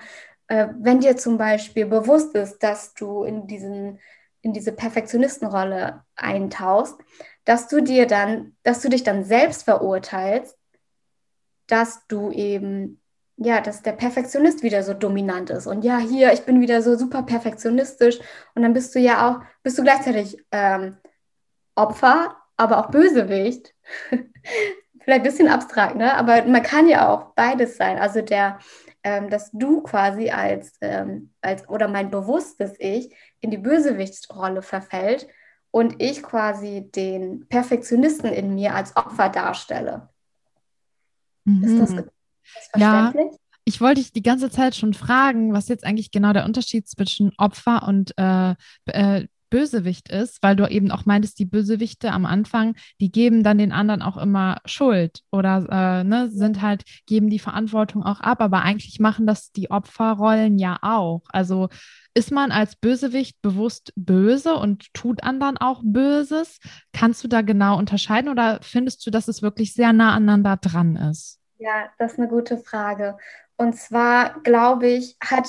äh, 0.49 0.69
wenn 0.79 1.01
dir 1.01 1.17
zum 1.17 1.39
Beispiel 1.39 1.87
bewusst 1.87 2.35
ist, 2.35 2.63
dass 2.63 2.95
du 2.95 3.25
in, 3.25 3.47
diesen, 3.47 3.99
in 4.43 4.53
diese 4.53 4.73
Perfektionistenrolle 4.73 6.03
eintauchst, 6.17 6.97
dass 7.45 7.69
du 7.69 7.83
dir 7.83 8.07
dann, 8.07 8.57
dass 8.63 8.81
du 8.81 8.89
dich 8.89 9.03
dann 9.03 9.25
selbst 9.25 9.65
verurteilst, 9.65 10.57
dass 11.67 12.07
du 12.07 12.31
eben, 12.31 13.01
ja, 13.37 13.61
dass 13.61 13.83
der 13.83 13.93
Perfektionist 13.93 14.63
wieder 14.63 14.83
so 14.83 14.95
dominant 14.95 15.51
ist. 15.51 15.67
Und 15.67 15.83
ja, 15.83 15.99
hier, 15.99 16.33
ich 16.33 16.43
bin 16.43 16.61
wieder 16.61 16.83
so 16.83 16.97
super 16.97 17.23
perfektionistisch. 17.23 18.19
Und 18.55 18.63
dann 18.63 18.75
bist 18.75 18.95
du 18.95 19.01
ja 19.01 19.29
auch, 19.29 19.41
bist 19.63 19.79
du 19.79 19.83
gleichzeitig 19.83 20.45
ähm, 20.53 20.99
Opfer, 21.75 22.37
aber 22.57 22.79
auch 22.79 22.91
Bösewicht. 22.91 23.75
Vielleicht 25.01 25.21
ein 25.21 25.23
bisschen 25.23 25.49
abstrakt, 25.49 25.97
ne? 25.97 26.15
Aber 26.15 26.45
man 26.45 26.63
kann 26.63 26.89
ja 26.89 27.09
auch 27.09 27.35
beides 27.35 27.77
sein. 27.77 27.99
Also 27.99 28.23
der, 28.23 28.59
ähm, 29.05 29.29
dass 29.31 29.51
du 29.53 29.83
quasi 29.83 30.31
als, 30.31 30.73
ähm, 30.81 31.31
als 31.43 31.69
oder 31.69 31.89
mein 31.89 32.11
bewusstes 32.11 32.73
Ich 32.79 33.15
in 33.41 33.51
die 33.51 33.59
Bösewichtsrolle 33.59 34.63
verfällt 34.63 35.29
und 35.71 36.03
ich 36.03 36.23
quasi 36.23 36.91
den 36.95 37.47
Perfektionisten 37.49 38.33
in 38.33 38.55
mir 38.55 38.75
als 38.75 38.97
Opfer 38.97 39.29
darstelle. 39.29 40.09
Mhm. 41.45 41.65
Ist 41.65 41.79
das, 41.79 41.91
ist 41.91 42.11
das 42.73 42.83
verständlich? 42.83 43.33
Ja. 43.33 43.39
Ich 43.67 43.81
wollte 43.81 44.01
dich 44.01 44.13
die 44.13 44.23
ganze 44.23 44.51
Zeit 44.51 44.75
schon 44.75 44.93
fragen, 44.93 45.53
was 45.53 45.69
jetzt 45.69 45.85
eigentlich 45.85 46.11
genau 46.11 46.33
der 46.33 46.45
Unterschied 46.45 46.87
zwischen 46.87 47.33
Opfer 47.39 47.87
und 47.87 48.13
äh, 48.19 48.55
äh, 48.87 49.27
Bösewicht 49.55 50.09
ist, 50.09 50.43
weil 50.43 50.57
du 50.57 50.69
eben 50.69 50.91
auch 50.91 51.07
meintest, 51.07 51.39
die 51.39 51.45
Bösewichte 51.45 52.11
am 52.11 52.27
Anfang, 52.27 52.75
die 53.01 53.13
geben 53.13 53.45
dann 53.45 53.57
den 53.57 53.71
anderen 53.71 54.03
auch 54.03 54.17
immer 54.17 54.59
Schuld 54.65 55.21
oder 55.31 55.65
äh, 55.71 56.03
ne, 56.03 56.29
sind 56.29 56.61
halt, 56.61 56.83
geben 57.07 57.31
die 57.31 57.39
Verantwortung 57.39 58.03
auch 58.03 58.19
ab, 58.19 58.41
aber 58.41 58.63
eigentlich 58.63 58.99
machen 58.99 59.29
das 59.29 59.53
die 59.53 59.71
Opferrollen 59.71 60.59
ja 60.59 60.81
auch. 60.83 61.23
Also 61.29 61.69
ist 62.15 62.33
man 62.33 62.51
als 62.51 62.75
Bösewicht 62.75 63.41
bewusst 63.43 63.93
böse 63.95 64.57
und 64.57 64.93
tut 64.93 65.23
anderen 65.23 65.57
auch 65.57 65.83
Böses? 65.85 66.59
Kannst 66.93 67.23
du 67.23 67.29
da 67.29 67.43
genau 67.43 67.79
unterscheiden 67.79 68.31
oder 68.31 68.59
findest 68.61 69.07
du, 69.07 69.13
dass 69.13 69.29
es 69.29 69.41
wirklich 69.41 69.73
sehr 69.73 69.93
nah 69.93 70.17
aneinander 70.17 70.57
dran 70.57 70.97
ist? 70.97 71.39
Ja, 71.59 71.91
das 71.99 72.15
ist 72.15 72.19
eine 72.19 72.27
gute 72.27 72.59
Frage. 72.59 73.17
Und 73.57 73.77
zwar 73.77 74.41
glaube 74.43 74.89
ich, 74.89 75.17
hat 75.23 75.47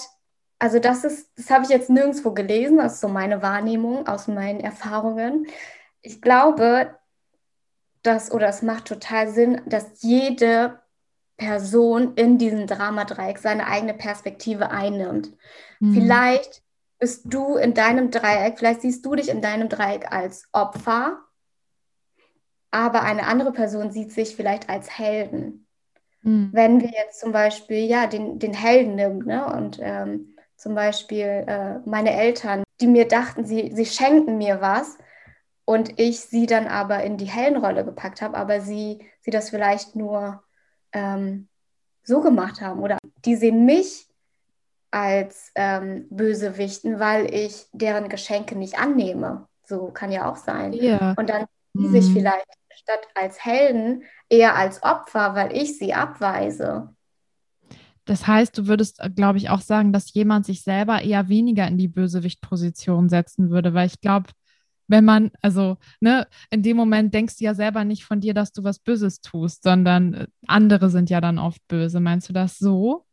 also 0.60 0.80
das 0.80 1.04
ist, 1.04 1.32
das 1.38 1.50
habe 1.50 1.63
ich 1.63 1.70
jetzt 1.70 1.89
nirgendwo 1.89 2.32
gelesen, 2.32 2.78
das 2.78 2.96
ist 2.96 3.02
so 3.02 3.08
meine 3.08 3.41
Wahrnehmung 3.41 4.08
aus 4.08 4.28
meinen 4.28 4.60
Erfahrungen. 4.60 5.48
Ich 6.02 6.22
glaube, 6.22 6.98
dass, 8.04 8.32
oder 8.32 8.48
es 8.48 8.62
macht 8.62 8.86
total 8.86 9.28
Sinn, 9.28 9.62
dass 9.65 10.02
jede 10.02 10.80
Person 11.38 12.13
in 12.15 12.38
diesem 12.38 12.68
Dramadreieck 12.68 13.39
seine 13.39 13.68
eigene 13.68 13.94
Perspektive 13.94 14.70
einnimmt. 14.70 15.34
Mhm. 15.80 15.93
Vielleicht 15.93 16.64
bist 16.99 17.24
du 17.26 17.56
in 17.58 17.74
deinem 17.74 18.10
Dreieck, 18.10 18.58
vielleicht 18.58 18.82
siehst 18.82 19.06
du 19.06 19.16
dich 19.16 19.30
in 19.30 19.41
deinem 19.41 19.68
Dreieck 19.68 20.12
als 20.12 20.47
Opfer, 20.53 21.20
aber 22.72 23.03
eine 23.03 23.28
andere 23.28 23.51
Person 23.51 23.91
sieht 23.91 24.14
sich 24.14 24.36
vielleicht 24.36 24.70
als 24.70 24.97
Helden. 24.97 25.68
Mhm. 26.22 26.49
Wenn 26.53 26.82
wir 26.82 26.89
jetzt 26.89 27.20
zum 27.20 27.34
Beispiel 27.34 27.86
ja 27.86 28.08
den, 28.08 28.39
den 28.39 28.53
Helden 28.53 28.95
nehmen 28.95 29.26
ne, 29.26 29.45
und 29.45 29.80
ähm, 29.82 30.35
zum 30.56 30.76
Beispiel 30.76 31.43
äh, 31.47 31.80
meine 31.86 32.14
Eltern, 32.14 32.64
die 32.82 32.88
mir 32.88 33.08
dachten, 33.08 33.45
sie, 33.45 33.72
sie 33.74 33.86
schenken 33.86 34.38
mir 34.38 34.62
was 34.62 34.97
und 35.66 35.99
ich 35.99 36.22
sie 36.22 36.45
dann 36.45 36.68
aber 36.68 37.03
in 37.03 37.18
die 37.18 37.26
Heldenrolle 37.26 37.86
gepackt 37.86 38.22
habe, 38.22 38.38
aber 38.38 38.62
sie, 38.62 39.06
sie 39.22 39.32
das 39.32 39.49
vielleicht 39.49 39.95
nur 39.95 40.43
ähm, 40.93 41.47
so 42.03 42.22
gemacht 42.22 42.62
haben 42.62 42.82
oder 42.82 42.97
die 43.26 43.36
sehen 43.36 43.66
mich 43.66 44.08
als 44.91 45.51
ähm, 45.56 46.08
Bösewichten, 46.10 46.99
weil 46.99 47.34
ich 47.34 47.66
deren 47.74 48.08
Geschenke 48.08 48.56
nicht 48.56 48.80
annehme. 48.80 49.47
So 49.64 49.88
kann 49.88 50.12
ja 50.12 50.32
auch 50.32 50.38
sein. 50.38 50.72
Yeah. 50.74 51.16
Und 51.18 51.30
dann 51.30 51.45
mhm. 51.74 51.91
sich 51.91 52.14
vielleicht 52.14 52.45
statt 52.76 53.06
als 53.14 53.43
Helden 53.43 54.03
eher 54.30 54.56
als 54.56 54.84
Opfer, 54.84 55.36
weil 55.36 55.56
ich 55.56 55.78
sie 55.78 55.93
abweise. 55.93 56.95
Das 58.06 58.28
heißt, 58.28 58.58
du 58.58 58.68
würdest, 58.68 58.99
äh, 59.01 59.10
glaube 59.10 59.38
ich, 59.38 59.49
auch 59.49 59.62
sagen, 59.62 59.91
dass 59.91 60.14
jemand 60.14 60.45
sich 60.45 60.62
selber 60.64 61.01
eher 61.01 61.28
weniger 61.28 61.68
in 61.68 61.78
die 61.78 61.88
Bösewichtposition 61.88 63.10
setzen 63.10 63.49
würde, 63.49 63.74
weil 63.74 63.88
ich 63.88 63.99
glaube, 63.99 64.30
wenn 64.88 65.03
man, 65.03 65.32
also, 65.41 65.78
ne, 65.99 66.28
in 66.51 66.62
dem 66.62 66.78
Moment 66.78 67.14
denkst 67.14 67.38
du 67.38 67.43
ja 67.43 67.56
selber 67.56 67.84
nicht 67.84 68.06
von 68.06 68.22
dir, 68.22 68.36
dass 68.36 68.51
du 68.51 68.64
was 68.64 68.80
Böses 68.80 69.22
tust, 69.22 69.64
sondern 69.64 70.14
äh, 70.14 70.28
andere 70.47 70.89
sind 70.89 71.10
ja 71.10 71.22
dann 71.22 71.39
oft 71.39 71.68
böse. 71.68 71.99
Meinst 71.99 72.30
du 72.30 72.34
das 72.34 72.60
so? 72.60 73.06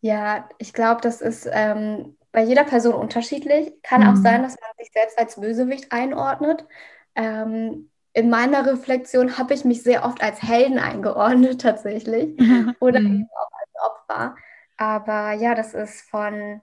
Ja, 0.00 0.48
ich 0.58 0.72
glaube, 0.72 1.00
das 1.02 1.20
ist 1.20 1.48
ähm, 1.52 2.16
bei 2.32 2.42
jeder 2.42 2.64
Person 2.64 2.94
unterschiedlich. 2.94 3.72
Kann 3.82 4.02
mhm. 4.02 4.08
auch 4.08 4.16
sein, 4.16 4.42
dass 4.42 4.56
man 4.58 4.70
sich 4.78 4.90
selbst 4.92 5.18
als 5.18 5.36
Bösewicht 5.38 5.92
einordnet. 5.92 6.66
Ähm, 7.14 7.90
in 8.14 8.28
meiner 8.28 8.66
Reflexion 8.66 9.38
habe 9.38 9.54
ich 9.54 9.64
mich 9.64 9.82
sehr 9.82 10.04
oft 10.04 10.22
als 10.22 10.42
Helden 10.42 10.78
eingeordnet, 10.78 11.60
tatsächlich. 11.62 12.38
Oder 12.80 13.00
mhm. 13.00 13.28
auch 13.34 13.50
als 13.52 13.92
Opfer. 13.92 14.36
Aber 14.76 15.32
ja, 15.32 15.54
das 15.54 15.74
ist 15.74 16.02
von 16.02 16.60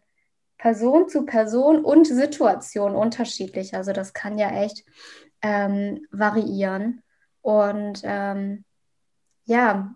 Person 0.57 1.07
zu 1.07 1.25
Person 1.25 1.83
und 1.83 2.05
Situation 2.05 2.95
unterschiedlich. 2.95 3.75
Also 3.75 3.93
das 3.93 4.13
kann 4.13 4.37
ja 4.37 4.51
echt 4.51 4.83
ähm, 5.41 6.05
variieren. 6.11 7.01
Und 7.41 8.01
ähm, 8.03 8.65
ja, 9.45 9.95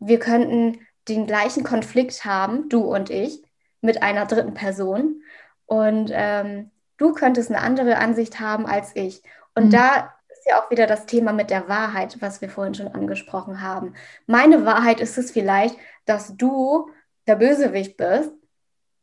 wir 0.00 0.18
könnten 0.18 0.80
den 1.08 1.26
gleichen 1.26 1.64
Konflikt 1.64 2.24
haben, 2.24 2.68
du 2.68 2.82
und 2.82 3.10
ich, 3.10 3.42
mit 3.80 4.02
einer 4.02 4.26
dritten 4.26 4.54
Person. 4.54 5.22
Und 5.66 6.10
ähm, 6.12 6.70
du 6.98 7.12
könntest 7.12 7.50
eine 7.50 7.60
andere 7.60 7.98
Ansicht 7.98 8.40
haben 8.40 8.66
als 8.66 8.94
ich. 8.94 9.22
Und 9.54 9.66
mhm. 9.66 9.70
da 9.70 10.11
ist 10.42 10.50
ja 10.50 10.60
auch 10.60 10.70
wieder 10.72 10.88
das 10.88 11.06
Thema 11.06 11.32
mit 11.32 11.50
der 11.50 11.68
Wahrheit, 11.68 12.16
was 12.20 12.40
wir 12.40 12.50
vorhin 12.50 12.74
schon 12.74 12.88
angesprochen 12.88 13.60
haben. 13.60 13.94
Meine 14.26 14.66
Wahrheit 14.66 15.00
ist 15.00 15.16
es 15.16 15.30
vielleicht, 15.30 15.76
dass 16.04 16.36
du 16.36 16.90
der 17.28 17.36
Bösewicht 17.36 17.96
bist 17.96 18.32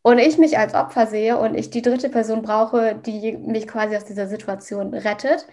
und 0.02 0.20
ich 0.20 0.38
mich 0.38 0.58
als 0.58 0.74
Opfer 0.74 1.08
sehe 1.08 1.38
und 1.38 1.56
ich 1.56 1.70
die 1.70 1.82
dritte 1.82 2.10
Person 2.10 2.42
brauche, 2.42 2.94
die 2.94 3.38
mich 3.38 3.68
quasi 3.70 3.96
aus 3.96 4.04
dieser 4.04 4.28
Situation 4.28 4.94
rettet. 4.94 5.48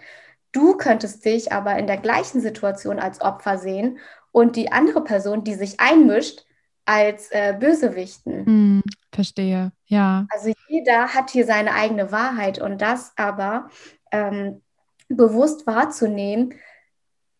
Du 0.51 0.75
könntest 0.75 1.23
dich 1.23 1.53
aber 1.53 1.77
in 1.77 1.87
der 1.87 1.97
gleichen 1.97 2.41
Situation 2.41 2.99
als 2.99 3.21
Opfer 3.21 3.57
sehen 3.57 3.99
und 4.33 4.57
die 4.57 4.73
andere 4.73 5.05
Person, 5.05 5.45
die 5.45 5.53
sich 5.53 5.79
einmischt, 5.79 6.45
als 6.85 7.31
äh, 7.31 7.55
Bösewichten. 7.57 8.45
Hm, 8.45 8.83
verstehe, 9.13 9.71
ja. 9.85 10.25
Also 10.33 10.51
jeder 10.67 11.13
hat 11.13 11.29
hier 11.29 11.45
seine 11.45 11.73
eigene 11.73 12.11
Wahrheit 12.11 12.59
und 12.59 12.81
das 12.81 13.13
aber 13.15 13.69
ähm, 14.11 14.61
bewusst 15.09 15.67
wahrzunehmen, 15.67 16.53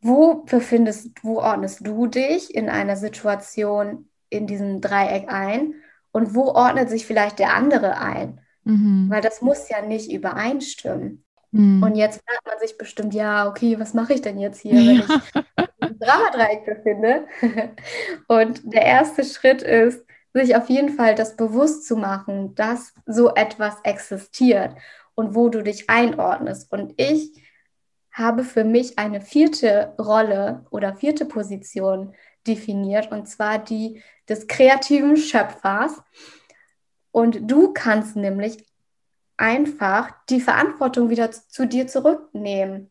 wo 0.02 0.44
befindest, 0.44 1.24
wo 1.24 1.40
ordnest 1.40 1.86
du 1.86 2.08
dich 2.08 2.54
in 2.54 2.70
einer 2.70 2.96
Situation 2.96 4.10
in 4.30 4.48
diesem 4.48 4.82
Dreieck 4.82 5.32
ein 5.32 5.76
und 6.12 6.36
wo 6.36 6.50
ordnet 6.50 6.90
sich 6.90 7.06
vielleicht 7.06 7.40
der 7.40 7.54
andere 7.54 8.00
ein? 8.00 8.42
Mhm. 8.64 9.10
Weil 9.10 9.22
das 9.22 9.42
muss 9.42 9.70
ja 9.70 9.82
nicht 9.82 10.12
übereinstimmen. 10.12 11.24
Mhm. 11.52 11.82
Und 11.82 11.96
jetzt 11.96 12.22
fragt 12.26 12.46
man 12.46 12.60
sich 12.60 12.78
bestimmt, 12.78 13.14
ja, 13.14 13.48
okay, 13.48 13.80
was 13.80 13.94
mache 13.94 14.14
ich 14.14 14.22
denn 14.22 14.40
jetzt 14.40 14.60
hier, 14.60 14.74
wenn 14.74 15.00
ich 15.00 15.10
ein 15.80 16.00
Dramadreieck 16.00 16.66
befinde? 16.66 17.26
und 18.28 18.62
der 18.66 18.84
erste 18.84 19.24
Schritt 19.24 19.62
ist, 19.62 20.06
sich 20.34 20.56
auf 20.56 20.70
jeden 20.70 20.90
Fall 20.90 21.16
das 21.16 21.36
bewusst 21.36 21.88
zu 21.88 21.96
machen, 21.96 22.54
dass 22.56 22.94
so 23.06 23.34
etwas 23.34 23.76
existiert 23.84 24.76
und 25.16 25.34
wo 25.34 25.50
du 25.50 25.64
dich 25.64 25.90
einordnest. 25.90 26.72
Und 26.72 26.94
ich 26.98 27.32
habe 28.18 28.44
für 28.44 28.64
mich 28.64 28.98
eine 28.98 29.22
vierte 29.22 29.94
Rolle 30.00 30.66
oder 30.72 30.96
vierte 30.96 31.26
Position 31.26 32.16
definiert, 32.48 33.12
und 33.12 33.28
zwar 33.28 33.60
die 33.60 34.02
des 34.28 34.48
kreativen 34.48 35.18
Schöpfers. 35.18 36.02
Und 37.12 37.50
du 37.50 37.74
kannst 37.74 38.16
nämlich 38.16 38.66
einfach 39.38 40.12
die 40.30 40.42
Verantwortung 40.42 41.10
wieder 41.10 41.30
zu 41.32 41.68
dir 41.68 41.88
zurücknehmen. 41.88 42.90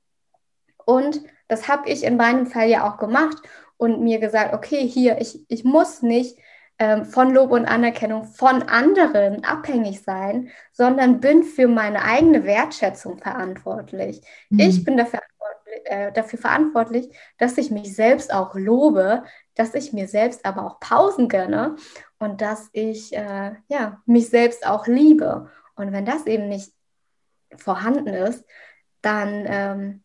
Und 0.84 1.20
das 1.48 1.66
habe 1.66 1.88
ich 1.90 2.04
in 2.04 2.16
meinem 2.16 2.46
Fall 2.46 2.68
ja 2.68 2.88
auch 2.88 2.98
gemacht 2.98 3.36
und 3.76 4.00
mir 4.00 4.20
gesagt, 4.20 4.54
okay, 4.54 4.86
hier, 4.86 5.20
ich, 5.20 5.44
ich 5.48 5.64
muss 5.64 6.02
nicht 6.02 6.38
von 6.78 7.32
Lob 7.32 7.52
und 7.52 7.64
Anerkennung 7.64 8.24
von 8.24 8.62
anderen 8.64 9.44
abhängig 9.44 10.02
sein, 10.02 10.50
sondern 10.72 11.20
bin 11.20 11.42
für 11.42 11.68
meine 11.68 12.02
eigene 12.02 12.44
Wertschätzung 12.44 13.16
verantwortlich. 13.16 14.20
Mhm. 14.50 14.60
Ich 14.60 14.84
bin 14.84 14.98
dafür, 14.98 15.20
äh, 15.84 16.12
dafür 16.12 16.38
verantwortlich, 16.38 17.08
dass 17.38 17.56
ich 17.56 17.70
mich 17.70 17.94
selbst 17.94 18.32
auch 18.32 18.54
lobe, 18.54 19.24
dass 19.54 19.74
ich 19.74 19.94
mir 19.94 20.06
selbst 20.06 20.44
aber 20.44 20.66
auch 20.66 20.78
Pausen 20.78 21.28
gönne 21.28 21.76
und 22.18 22.42
dass 22.42 22.68
ich 22.72 23.16
äh, 23.16 23.52
ja, 23.68 24.02
mich 24.04 24.28
selbst 24.28 24.66
auch 24.66 24.86
liebe. 24.86 25.50
Und 25.76 25.92
wenn 25.92 26.04
das 26.04 26.26
eben 26.26 26.48
nicht 26.48 26.72
vorhanden 27.56 28.08
ist, 28.08 28.44
dann 29.00 29.44
ähm, 29.46 30.02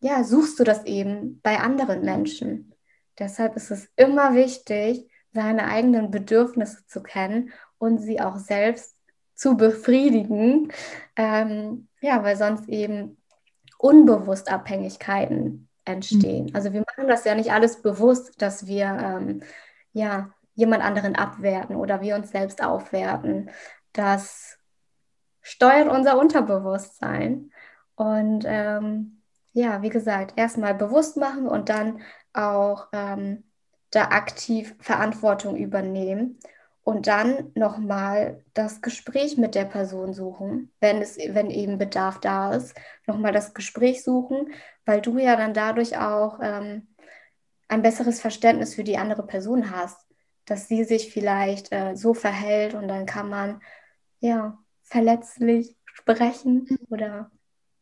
ja, 0.00 0.24
suchst 0.24 0.58
du 0.58 0.64
das 0.64 0.84
eben 0.84 1.40
bei 1.42 1.58
anderen 1.58 2.02
Menschen. 2.02 2.74
Deshalb 3.18 3.56
ist 3.56 3.70
es 3.70 3.88
immer 3.96 4.34
wichtig, 4.34 5.09
seine 5.32 5.66
eigenen 5.66 6.10
Bedürfnisse 6.10 6.86
zu 6.86 7.02
kennen 7.02 7.52
und 7.78 7.98
sie 7.98 8.20
auch 8.20 8.36
selbst 8.36 8.96
zu 9.34 9.56
befriedigen. 9.56 10.72
Ähm, 11.16 11.88
ja, 12.00 12.22
weil 12.22 12.36
sonst 12.36 12.68
eben 12.68 13.16
unbewusst 13.78 14.52
Abhängigkeiten 14.52 15.68
entstehen. 15.84 16.46
Mhm. 16.46 16.54
Also 16.54 16.72
wir 16.72 16.80
machen 16.80 17.08
das 17.08 17.24
ja 17.24 17.34
nicht 17.34 17.52
alles 17.52 17.82
bewusst, 17.82 18.40
dass 18.42 18.66
wir 18.66 18.86
ähm, 18.86 19.42
ja 19.92 20.30
jemand 20.54 20.84
anderen 20.84 21.16
abwerten 21.16 21.76
oder 21.76 22.00
wir 22.00 22.16
uns 22.16 22.30
selbst 22.30 22.62
aufwerten. 22.62 23.50
Das 23.92 24.58
steuert 25.40 25.88
unser 25.88 26.18
Unterbewusstsein. 26.18 27.50
Und 27.94 28.44
ähm, 28.46 29.22
ja, 29.52 29.82
wie 29.82 29.88
gesagt, 29.88 30.34
erstmal 30.36 30.74
bewusst 30.74 31.16
machen 31.16 31.46
und 31.46 31.68
dann 31.68 32.00
auch 32.32 32.88
ähm, 32.92 33.49
da 33.90 34.04
aktiv 34.08 34.74
Verantwortung 34.80 35.56
übernehmen 35.56 36.38
und 36.82 37.06
dann 37.06 37.52
nochmal 37.54 38.42
das 38.54 38.80
Gespräch 38.82 39.36
mit 39.36 39.54
der 39.54 39.64
Person 39.64 40.12
suchen, 40.14 40.72
wenn 40.80 41.02
es, 41.02 41.18
wenn 41.18 41.50
eben 41.50 41.78
Bedarf 41.78 42.20
da 42.20 42.54
ist, 42.54 42.74
nochmal 43.06 43.32
das 43.32 43.54
Gespräch 43.54 44.02
suchen, 44.02 44.52
weil 44.84 45.00
du 45.00 45.18
ja 45.18 45.36
dann 45.36 45.54
dadurch 45.54 45.98
auch 45.98 46.40
ähm, 46.42 46.88
ein 47.68 47.82
besseres 47.82 48.20
Verständnis 48.20 48.74
für 48.74 48.84
die 48.84 48.98
andere 48.98 49.24
Person 49.24 49.70
hast, 49.70 50.06
dass 50.46 50.68
sie 50.68 50.84
sich 50.84 51.12
vielleicht 51.12 51.70
äh, 51.72 51.94
so 51.94 52.14
verhält 52.14 52.74
und 52.74 52.88
dann 52.88 53.06
kann 53.06 53.28
man 53.28 53.60
ja 54.20 54.58
verletzlich 54.82 55.76
sprechen 55.84 56.66
oder 56.88 57.30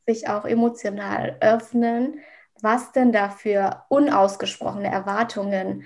sich 0.06 0.28
auch 0.28 0.44
emotional 0.44 1.36
öffnen, 1.40 2.20
was 2.62 2.92
denn 2.92 3.12
da 3.12 3.28
für 3.28 3.84
unausgesprochene 3.88 4.90
Erwartungen 4.90 5.84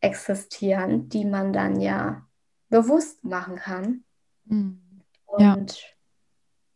existieren, 0.00 1.08
die 1.08 1.24
man 1.24 1.52
dann 1.52 1.80
ja 1.80 2.26
bewusst 2.68 3.24
machen 3.24 3.56
kann. 3.56 4.04
Mhm. 4.44 4.80
Und 5.26 5.96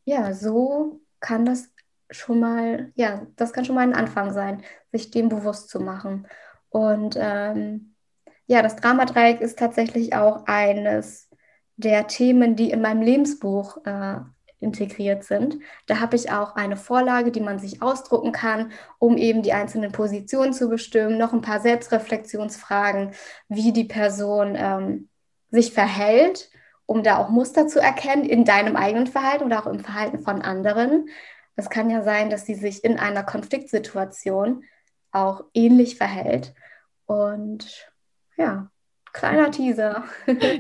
ja. 0.05 0.28
ja, 0.28 0.34
so 0.34 1.01
kann 1.20 1.44
das 1.44 1.70
schon 2.11 2.40
mal, 2.40 2.92
ja, 2.94 3.26
das 3.36 3.53
kann 3.53 3.64
schon 3.64 3.74
mal 3.74 3.82
ein 3.82 3.94
Anfang 3.94 4.32
sein, 4.32 4.62
sich 4.92 5.11
dem 5.11 5.28
bewusst 5.28 5.68
zu 5.68 5.80
machen. 5.80 6.26
Und 6.70 7.16
ähm, 7.18 7.94
ja, 8.46 8.62
das 8.62 8.76
Dramadreieck 8.76 9.40
ist 9.40 9.59
tatsächlich 9.59 10.14
auch 10.14 10.46
eines 10.46 11.28
der 11.76 12.07
Themen, 12.07 12.57
die 12.57 12.70
in 12.70 12.80
meinem 12.80 13.03
Lebensbuch 13.03 13.84
äh, 13.84 14.20
integriert 14.61 15.24
sind. 15.24 15.59
Da 15.86 16.00
habe 16.00 16.16
ich 16.16 16.30
auch 16.30 16.56
eine 16.56 16.76
Vorlage, 16.76 17.30
die 17.30 17.40
man 17.40 17.59
sich 17.59 17.82
ausdrucken 17.82 18.32
kann, 18.32 18.72
um 18.98 19.16
eben 19.16 19.42
die 19.42 19.52
einzelnen 19.52 19.92
Positionen 19.92 20.52
zu 20.52 20.68
bestimmen, 20.68 21.18
noch 21.18 21.32
ein 21.32 21.42
paar 21.42 21.61
Selbstreflexionsfragen, 21.61 23.12
wie 23.48 23.72
die 23.72 23.84
Person 23.84 24.54
ähm, 24.56 25.09
sich 25.50 25.72
verhält, 25.72 26.50
um 26.86 27.02
da 27.02 27.18
auch 27.18 27.28
Muster 27.28 27.68
zu 27.68 27.80
erkennen 27.80 28.24
in 28.24 28.44
deinem 28.44 28.76
eigenen 28.76 29.06
Verhalten 29.06 29.44
oder 29.44 29.61
auch 29.61 29.66
im 29.66 29.80
Verhalten 29.80 30.20
von 30.20 30.42
anderen. 30.42 31.09
Es 31.54 31.70
kann 31.70 31.90
ja 31.90 32.02
sein, 32.02 32.30
dass 32.30 32.46
sie 32.46 32.54
sich 32.54 32.84
in 32.84 32.98
einer 32.98 33.22
Konfliktsituation 33.22 34.64
auch 35.12 35.44
ähnlich 35.54 35.96
verhält. 35.96 36.54
Und 37.06 37.90
ja, 38.36 38.70
Kleiner 39.18 39.50
Teaser. 39.50 40.04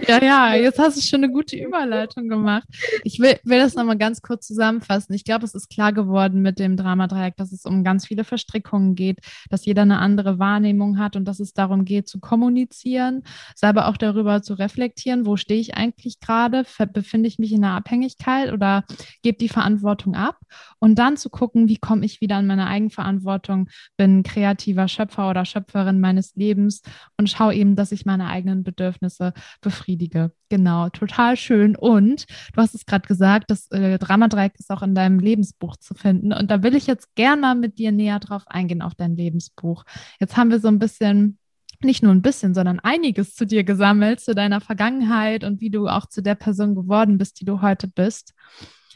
Ja, 0.08 0.20
ja, 0.22 0.54
jetzt 0.56 0.80
hast 0.80 0.96
du 0.96 1.00
schon 1.00 1.22
eine 1.22 1.32
gute 1.32 1.56
Überleitung 1.56 2.28
gemacht. 2.28 2.66
Ich 3.04 3.20
will, 3.20 3.38
will 3.44 3.60
das 3.60 3.76
nochmal 3.76 3.96
ganz 3.96 4.20
kurz 4.20 4.48
zusammenfassen. 4.48 5.14
Ich 5.14 5.22
glaube, 5.22 5.44
es 5.44 5.54
ist 5.54 5.70
klar 5.70 5.92
geworden 5.92 6.42
mit 6.42 6.58
dem 6.58 6.76
Dramadreieck, 6.76 7.36
dass 7.36 7.52
es 7.52 7.64
um 7.64 7.84
ganz 7.84 8.06
viele 8.06 8.24
Verstrickungen 8.24 8.96
geht, 8.96 9.20
dass 9.48 9.64
jeder 9.64 9.82
eine 9.82 10.00
andere 10.00 10.40
Wahrnehmung 10.40 10.98
hat 10.98 11.14
und 11.14 11.24
dass 11.24 11.38
es 11.38 11.52
darum 11.52 11.84
geht, 11.84 12.08
zu 12.08 12.18
kommunizieren, 12.18 13.22
aber 13.60 13.86
auch 13.86 13.96
darüber 13.96 14.42
zu 14.42 14.54
reflektieren, 14.54 15.24
wo 15.24 15.36
stehe 15.36 15.60
ich 15.60 15.76
eigentlich 15.76 16.18
gerade? 16.18 16.64
Befinde 16.92 17.28
ich 17.28 17.38
mich 17.38 17.52
in 17.52 17.62
einer 17.62 17.76
Abhängigkeit 17.76 18.52
oder 18.52 18.84
gebe 19.22 19.38
die 19.38 19.48
Verantwortung 19.48 20.16
ab? 20.16 20.36
Und 20.80 20.98
dann 20.98 21.16
zu 21.16 21.30
gucken, 21.30 21.68
wie 21.68 21.76
komme 21.76 22.04
ich 22.04 22.20
wieder 22.20 22.36
an 22.36 22.46
meine 22.46 22.66
Eigenverantwortung, 22.66 23.68
bin 23.96 24.24
kreativer 24.24 24.88
Schöpfer 24.88 25.30
oder 25.30 25.44
Schöpferin 25.44 26.00
meines 26.00 26.34
Lebens 26.34 26.82
und 27.16 27.30
schaue 27.30 27.54
eben, 27.54 27.76
dass 27.76 27.92
ich 27.92 28.04
meine 28.04 28.26
eigene 28.26 28.47
eigenen 28.48 28.64
Bedürfnisse 28.64 29.32
befriedige. 29.60 30.32
Genau, 30.48 30.88
total 30.88 31.36
schön. 31.36 31.76
Und 31.76 32.26
du 32.54 32.60
hast 32.60 32.74
es 32.74 32.86
gerade 32.86 33.06
gesagt, 33.06 33.50
das 33.50 33.70
äh, 33.70 33.98
Dramadreieck 33.98 34.54
ist 34.58 34.70
auch 34.70 34.82
in 34.82 34.94
deinem 34.94 35.18
Lebensbuch 35.18 35.76
zu 35.76 35.94
finden. 35.94 36.32
Und 36.32 36.50
da 36.50 36.62
will 36.62 36.74
ich 36.74 36.86
jetzt 36.86 37.14
gerne 37.14 37.42
mal 37.42 37.54
mit 37.54 37.78
dir 37.78 37.92
näher 37.92 38.18
drauf 38.18 38.44
eingehen, 38.46 38.82
auf 38.82 38.94
dein 38.94 39.16
Lebensbuch. 39.16 39.84
Jetzt 40.20 40.36
haben 40.36 40.50
wir 40.50 40.60
so 40.60 40.68
ein 40.68 40.78
bisschen 40.78 41.38
nicht 41.80 42.02
nur 42.02 42.12
ein 42.12 42.22
bisschen, 42.22 42.54
sondern 42.54 42.80
einiges 42.80 43.36
zu 43.36 43.46
dir 43.46 43.62
gesammelt, 43.62 44.18
zu 44.18 44.34
deiner 44.34 44.60
Vergangenheit 44.60 45.44
und 45.44 45.60
wie 45.60 45.70
du 45.70 45.86
auch 45.86 46.06
zu 46.06 46.22
der 46.22 46.34
Person 46.34 46.74
geworden 46.74 47.18
bist, 47.18 47.40
die 47.40 47.44
du 47.44 47.62
heute 47.62 47.86
bist. 47.86 48.34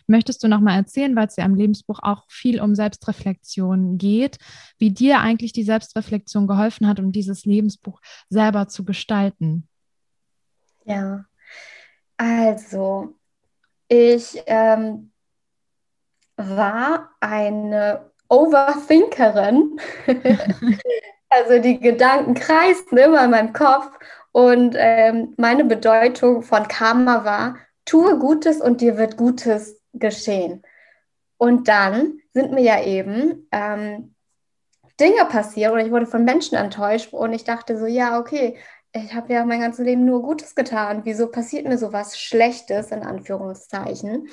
Möchtest 0.06 0.42
du 0.42 0.48
noch 0.48 0.60
mal 0.60 0.76
erzählen, 0.76 1.14
weil 1.16 1.26
es 1.26 1.36
ja 1.36 1.44
im 1.44 1.54
Lebensbuch 1.54 2.00
auch 2.02 2.24
viel 2.28 2.60
um 2.60 2.74
Selbstreflexion 2.74 3.98
geht, 3.98 4.38
wie 4.78 4.90
dir 4.90 5.20
eigentlich 5.20 5.52
die 5.52 5.64
Selbstreflexion 5.64 6.46
geholfen 6.46 6.88
hat, 6.88 7.00
um 7.00 7.12
dieses 7.12 7.44
Lebensbuch 7.44 8.00
selber 8.28 8.68
zu 8.68 8.84
gestalten? 8.84 9.68
Ja, 10.84 11.24
also 12.16 13.14
ich 13.88 14.42
ähm, 14.46 15.12
war 16.36 17.10
eine 17.20 18.10
Overthinkerin. 18.28 19.78
also 21.28 21.58
die 21.62 21.78
Gedanken 21.78 22.34
kreisten 22.34 22.96
immer 22.96 23.24
in 23.24 23.30
meinem 23.30 23.52
Kopf 23.52 23.90
und 24.32 24.74
ähm, 24.78 25.34
meine 25.36 25.64
Bedeutung 25.64 26.42
von 26.42 26.66
Karma 26.66 27.24
war, 27.24 27.56
tue 27.84 28.18
Gutes 28.18 28.60
und 28.60 28.80
dir 28.80 28.96
wird 28.96 29.16
Gutes 29.16 29.81
geschehen. 29.92 30.62
Und 31.36 31.68
dann 31.68 32.18
sind 32.32 32.52
mir 32.52 32.62
ja 32.62 32.82
eben 32.84 33.48
ähm, 33.50 34.14
Dinge 35.00 35.24
passiert 35.24 35.72
oder 35.72 35.84
ich 35.84 35.90
wurde 35.90 36.06
von 36.06 36.24
Menschen 36.24 36.56
enttäuscht 36.56 37.12
und 37.12 37.32
ich 37.32 37.44
dachte 37.44 37.78
so, 37.78 37.86
ja, 37.86 38.18
okay, 38.20 38.56
ich 38.92 39.14
habe 39.14 39.32
ja 39.32 39.44
mein 39.44 39.60
ganzes 39.60 39.84
Leben 39.84 40.04
nur 40.04 40.22
Gutes 40.22 40.54
getan. 40.54 41.00
Wieso 41.04 41.30
passiert 41.30 41.66
mir 41.66 41.78
so 41.78 41.92
was 41.92 42.18
Schlechtes 42.20 42.90
in 42.90 43.02
Anführungszeichen? 43.02 44.28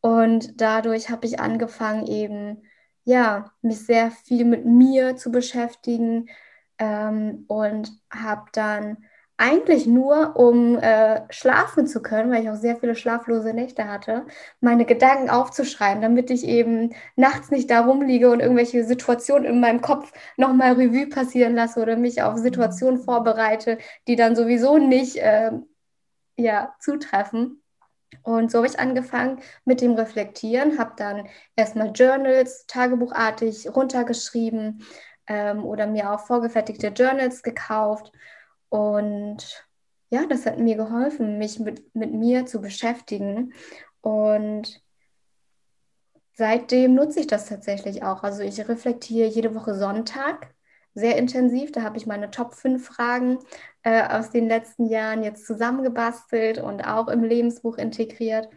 Und 0.00 0.60
dadurch 0.60 1.10
habe 1.10 1.26
ich 1.26 1.38
angefangen, 1.40 2.06
eben, 2.06 2.62
ja, 3.04 3.52
mich 3.60 3.84
sehr 3.84 4.10
viel 4.10 4.44
mit 4.44 4.64
mir 4.64 5.16
zu 5.16 5.30
beschäftigen 5.30 6.30
ähm, 6.78 7.44
und 7.48 7.92
habe 8.10 8.46
dann 8.52 9.04
eigentlich 9.40 9.86
nur, 9.86 10.36
um 10.36 10.76
äh, 10.78 11.22
schlafen 11.30 11.86
zu 11.86 12.02
können, 12.02 12.30
weil 12.30 12.42
ich 12.42 12.50
auch 12.50 12.56
sehr 12.56 12.76
viele 12.76 12.94
schlaflose 12.94 13.54
Nächte 13.54 13.88
hatte, 13.88 14.26
meine 14.60 14.84
Gedanken 14.84 15.30
aufzuschreiben, 15.30 16.02
damit 16.02 16.30
ich 16.30 16.44
eben 16.44 16.94
nachts 17.16 17.50
nicht 17.50 17.70
da 17.70 17.80
rumliege 17.80 18.30
und 18.30 18.40
irgendwelche 18.40 18.84
Situationen 18.84 19.46
in 19.46 19.60
meinem 19.60 19.80
Kopf 19.80 20.12
nochmal 20.36 20.74
Revue 20.74 21.08
passieren 21.08 21.54
lasse 21.54 21.80
oder 21.80 21.96
mich 21.96 22.22
auf 22.22 22.36
Situationen 22.36 23.00
mhm. 23.00 23.04
vorbereite, 23.04 23.78
die 24.08 24.16
dann 24.16 24.36
sowieso 24.36 24.76
nicht 24.76 25.16
äh, 25.16 25.52
ja, 26.36 26.74
zutreffen. 26.78 27.62
Und 28.22 28.50
so 28.50 28.58
habe 28.58 28.66
ich 28.66 28.78
angefangen 28.78 29.40
mit 29.64 29.80
dem 29.80 29.94
Reflektieren, 29.94 30.78
habe 30.78 30.92
dann 30.98 31.28
erstmal 31.56 31.92
Journals 31.92 32.66
tagebuchartig 32.66 33.74
runtergeschrieben 33.74 34.84
ähm, 35.26 35.64
oder 35.64 35.86
mir 35.86 36.12
auch 36.12 36.20
vorgefertigte 36.20 36.88
Journals 36.88 37.42
gekauft 37.42 38.12
und 38.70 39.66
ja, 40.10 40.26
das 40.26 40.46
hat 40.46 40.58
mir 40.58 40.76
geholfen, 40.76 41.38
mich 41.38 41.60
mit, 41.60 41.94
mit 41.94 42.12
mir 42.12 42.46
zu 42.46 42.60
beschäftigen. 42.60 43.52
Und 44.00 44.82
seitdem 46.32 46.94
nutze 46.94 47.20
ich 47.20 47.26
das 47.26 47.46
tatsächlich 47.46 48.02
auch. 48.02 48.22
Also 48.22 48.42
ich 48.42 48.66
reflektiere 48.68 49.28
jede 49.28 49.54
Woche 49.54 49.74
Sonntag 49.74 50.54
sehr 50.94 51.16
intensiv. 51.16 51.70
Da 51.72 51.82
habe 51.82 51.96
ich 51.96 52.06
meine 52.06 52.30
Top 52.30 52.54
5 52.54 52.84
Fragen 52.84 53.38
äh, 53.82 54.02
aus 54.08 54.30
den 54.30 54.48
letzten 54.48 54.86
Jahren 54.86 55.22
jetzt 55.22 55.46
zusammengebastelt 55.46 56.58
und 56.58 56.82
auch 56.82 57.08
im 57.08 57.22
Lebensbuch 57.22 57.76
integriert. 57.76 58.48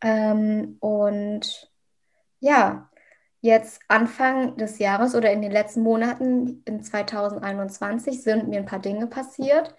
Ähm, 0.00 0.76
und 0.80 1.70
ja, 2.40 2.90
Jetzt 3.44 3.82
Anfang 3.88 4.56
des 4.56 4.78
Jahres 4.78 5.14
oder 5.14 5.30
in 5.30 5.42
den 5.42 5.52
letzten 5.52 5.82
Monaten 5.82 6.62
in 6.64 6.82
2021 6.82 8.22
sind 8.22 8.48
mir 8.48 8.56
ein 8.56 8.64
paar 8.64 8.78
Dinge 8.78 9.06
passiert. 9.06 9.74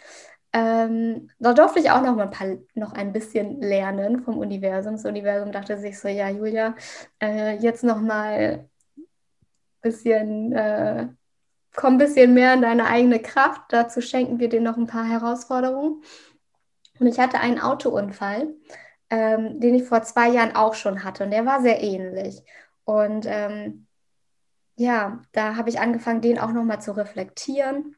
Ähm, 0.53 1.31
da 1.39 1.51
durfte 1.55 1.79
ich 1.79 1.89
auch 1.89 2.03
noch, 2.03 2.15
mal 2.15 2.25
ein 2.25 2.29
paar, 2.29 2.57
noch 2.75 2.93
ein 2.93 3.11
bisschen 3.11 3.59
lernen 3.61 4.21
vom 4.21 4.37
Universum. 4.37 4.97
Das 4.97 5.05
Universum 5.05 5.51
dachte 5.51 5.79
sich 5.79 5.99
so, 5.99 6.07
ja, 6.07 6.29
Julia, 6.29 6.75
äh, 7.19 7.55
jetzt 7.57 7.83
noch 7.83 8.01
mal 8.01 8.67
ein 8.97 9.01
bisschen, 9.81 10.51
äh, 10.53 11.07
komm 11.75 11.95
ein 11.95 11.97
bisschen 11.97 12.35
mehr 12.35 12.53
in 12.53 12.61
deine 12.61 12.85
eigene 12.85 13.19
Kraft. 13.19 13.61
Dazu 13.69 13.99
schenken 13.99 14.37
wir 14.37 14.49
dir 14.49 14.61
noch 14.61 14.77
ein 14.77 14.85
paar 14.85 15.05
Herausforderungen. 15.09 16.03
Und 16.99 17.07
ich 17.07 17.17
hatte 17.17 17.39
einen 17.39 17.59
Autounfall, 17.59 18.53
ähm, 19.09 19.59
den 19.59 19.73
ich 19.73 19.85
vor 19.85 20.03
zwei 20.03 20.29
Jahren 20.29 20.55
auch 20.55 20.75
schon 20.75 21.03
hatte. 21.03 21.23
Und 21.23 21.31
der 21.31 21.47
war 21.47 21.63
sehr 21.63 21.81
ähnlich. 21.81 22.43
Und 22.85 23.25
ähm, 23.27 23.87
ja, 24.77 25.19
da 25.31 25.55
habe 25.55 25.69
ich 25.69 25.79
angefangen, 25.79 26.21
den 26.21 26.39
auch 26.39 26.51
nochmal 26.51 26.81
zu 26.81 26.95
reflektieren 26.95 27.95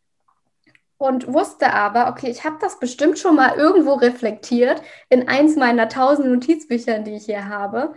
und 0.98 1.32
wusste 1.32 1.74
aber, 1.74 2.10
okay, 2.10 2.30
ich 2.30 2.44
habe 2.44 2.58
das 2.60 2.80
bestimmt 2.80 3.20
schon 3.20 3.36
mal 3.36 3.56
irgendwo 3.56 3.94
reflektiert 3.94 4.82
in 5.10 5.28
eins 5.28 5.56
meiner 5.56 5.90
tausend 5.90 6.28
Notizbüchern, 6.28 7.04
die 7.04 7.16
ich 7.16 7.26
hier 7.26 7.48
habe, 7.48 7.94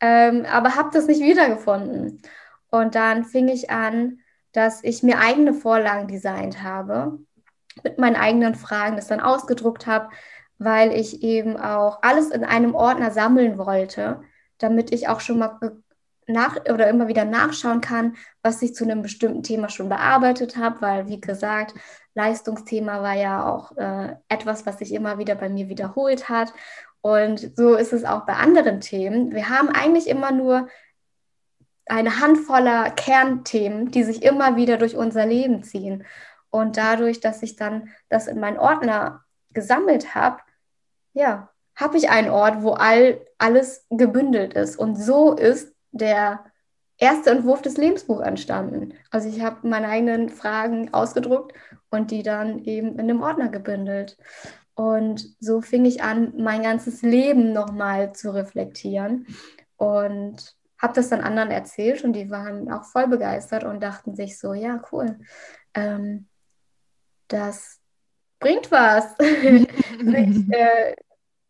ähm, 0.00 0.46
aber 0.50 0.74
habe 0.74 0.90
das 0.92 1.06
nicht 1.06 1.20
wiedergefunden. 1.20 2.22
Und 2.70 2.94
dann 2.94 3.24
fing 3.24 3.48
ich 3.48 3.70
an, 3.70 4.20
dass 4.52 4.82
ich 4.82 5.02
mir 5.02 5.18
eigene 5.18 5.54
Vorlagen 5.54 6.08
designt 6.08 6.62
habe, 6.62 7.18
mit 7.84 7.98
meinen 7.98 8.16
eigenen 8.16 8.54
Fragen, 8.56 8.96
das 8.96 9.06
dann 9.06 9.20
ausgedruckt 9.20 9.86
habe, 9.86 10.10
weil 10.58 10.92
ich 10.92 11.22
eben 11.22 11.56
auch 11.56 12.02
alles 12.02 12.30
in 12.30 12.44
einem 12.44 12.74
Ordner 12.74 13.10
sammeln 13.12 13.58
wollte, 13.58 14.22
damit 14.58 14.92
ich 14.92 15.08
auch 15.08 15.20
schon 15.20 15.38
mal 15.38 15.58
nach 16.26 16.56
oder 16.72 16.88
immer 16.88 17.08
wieder 17.08 17.24
nachschauen 17.24 17.80
kann, 17.80 18.16
was 18.42 18.62
ich 18.62 18.74
zu 18.74 18.84
einem 18.84 19.02
bestimmten 19.02 19.42
Thema 19.42 19.68
schon 19.68 19.88
bearbeitet 19.88 20.56
habe, 20.56 20.80
weil 20.80 21.08
wie 21.08 21.20
gesagt, 21.20 21.74
Leistungsthema 22.14 23.02
war 23.02 23.14
ja 23.14 23.44
auch 23.44 23.76
äh, 23.76 24.16
etwas, 24.28 24.66
was 24.66 24.78
sich 24.78 24.92
immer 24.92 25.18
wieder 25.18 25.34
bei 25.34 25.48
mir 25.48 25.68
wiederholt 25.68 26.28
hat. 26.28 26.52
Und 27.00 27.56
so 27.56 27.74
ist 27.74 27.92
es 27.92 28.04
auch 28.04 28.26
bei 28.26 28.34
anderen 28.34 28.80
Themen. 28.80 29.32
Wir 29.32 29.48
haben 29.48 29.68
eigentlich 29.68 30.08
immer 30.08 30.32
nur 30.32 30.68
eine 31.86 32.20
Handvoller 32.20 32.90
Kernthemen, 32.90 33.90
die 33.90 34.04
sich 34.04 34.22
immer 34.22 34.56
wieder 34.56 34.76
durch 34.76 34.96
unser 34.96 35.26
Leben 35.26 35.62
ziehen. 35.62 36.04
Und 36.50 36.76
dadurch, 36.76 37.20
dass 37.20 37.42
ich 37.42 37.56
dann 37.56 37.88
das 38.08 38.26
in 38.26 38.38
meinen 38.38 38.58
Ordner 38.58 39.24
gesammelt 39.50 40.14
habe, 40.14 40.38
ja, 41.12 41.48
habe 41.74 41.96
ich 41.96 42.10
einen 42.10 42.30
Ort, 42.30 42.62
wo 42.62 42.72
all, 42.72 43.20
alles 43.38 43.86
gebündelt 43.90 44.54
ist. 44.54 44.76
Und 44.76 44.96
so 44.96 45.32
ist 45.34 45.72
der 45.92 46.44
erste 46.98 47.30
Entwurf 47.30 47.62
des 47.62 47.76
Lebensbuchs 47.76 48.22
entstanden. 48.22 48.94
Also 49.10 49.28
ich 49.28 49.40
habe 49.40 49.66
meine 49.66 49.88
eigenen 49.88 50.28
Fragen 50.28 50.92
ausgedruckt 50.92 51.54
und 51.90 52.10
die 52.10 52.22
dann 52.22 52.64
eben 52.64 52.92
in 52.92 53.00
einem 53.00 53.22
Ordner 53.22 53.48
gebündelt. 53.48 54.16
Und 54.74 55.34
so 55.40 55.60
fing 55.60 55.84
ich 55.84 56.02
an, 56.02 56.34
mein 56.36 56.62
ganzes 56.62 57.02
Leben 57.02 57.52
nochmal 57.52 58.12
zu 58.12 58.32
reflektieren 58.32 59.26
und 59.76 60.56
habe 60.78 60.94
das 60.94 61.10
dann 61.10 61.20
anderen 61.20 61.50
erzählt 61.50 62.04
und 62.04 62.14
die 62.14 62.30
waren 62.30 62.70
auch 62.72 62.84
voll 62.84 63.06
begeistert 63.06 63.64
und 63.64 63.82
dachten 63.82 64.14
sich 64.14 64.38
so, 64.38 64.54
ja, 64.54 64.82
cool, 64.92 65.18
ähm, 65.74 66.26
das 67.28 67.80
bringt 68.38 68.70
was, 68.70 69.16
sich 69.18 70.52
äh, 70.52 70.94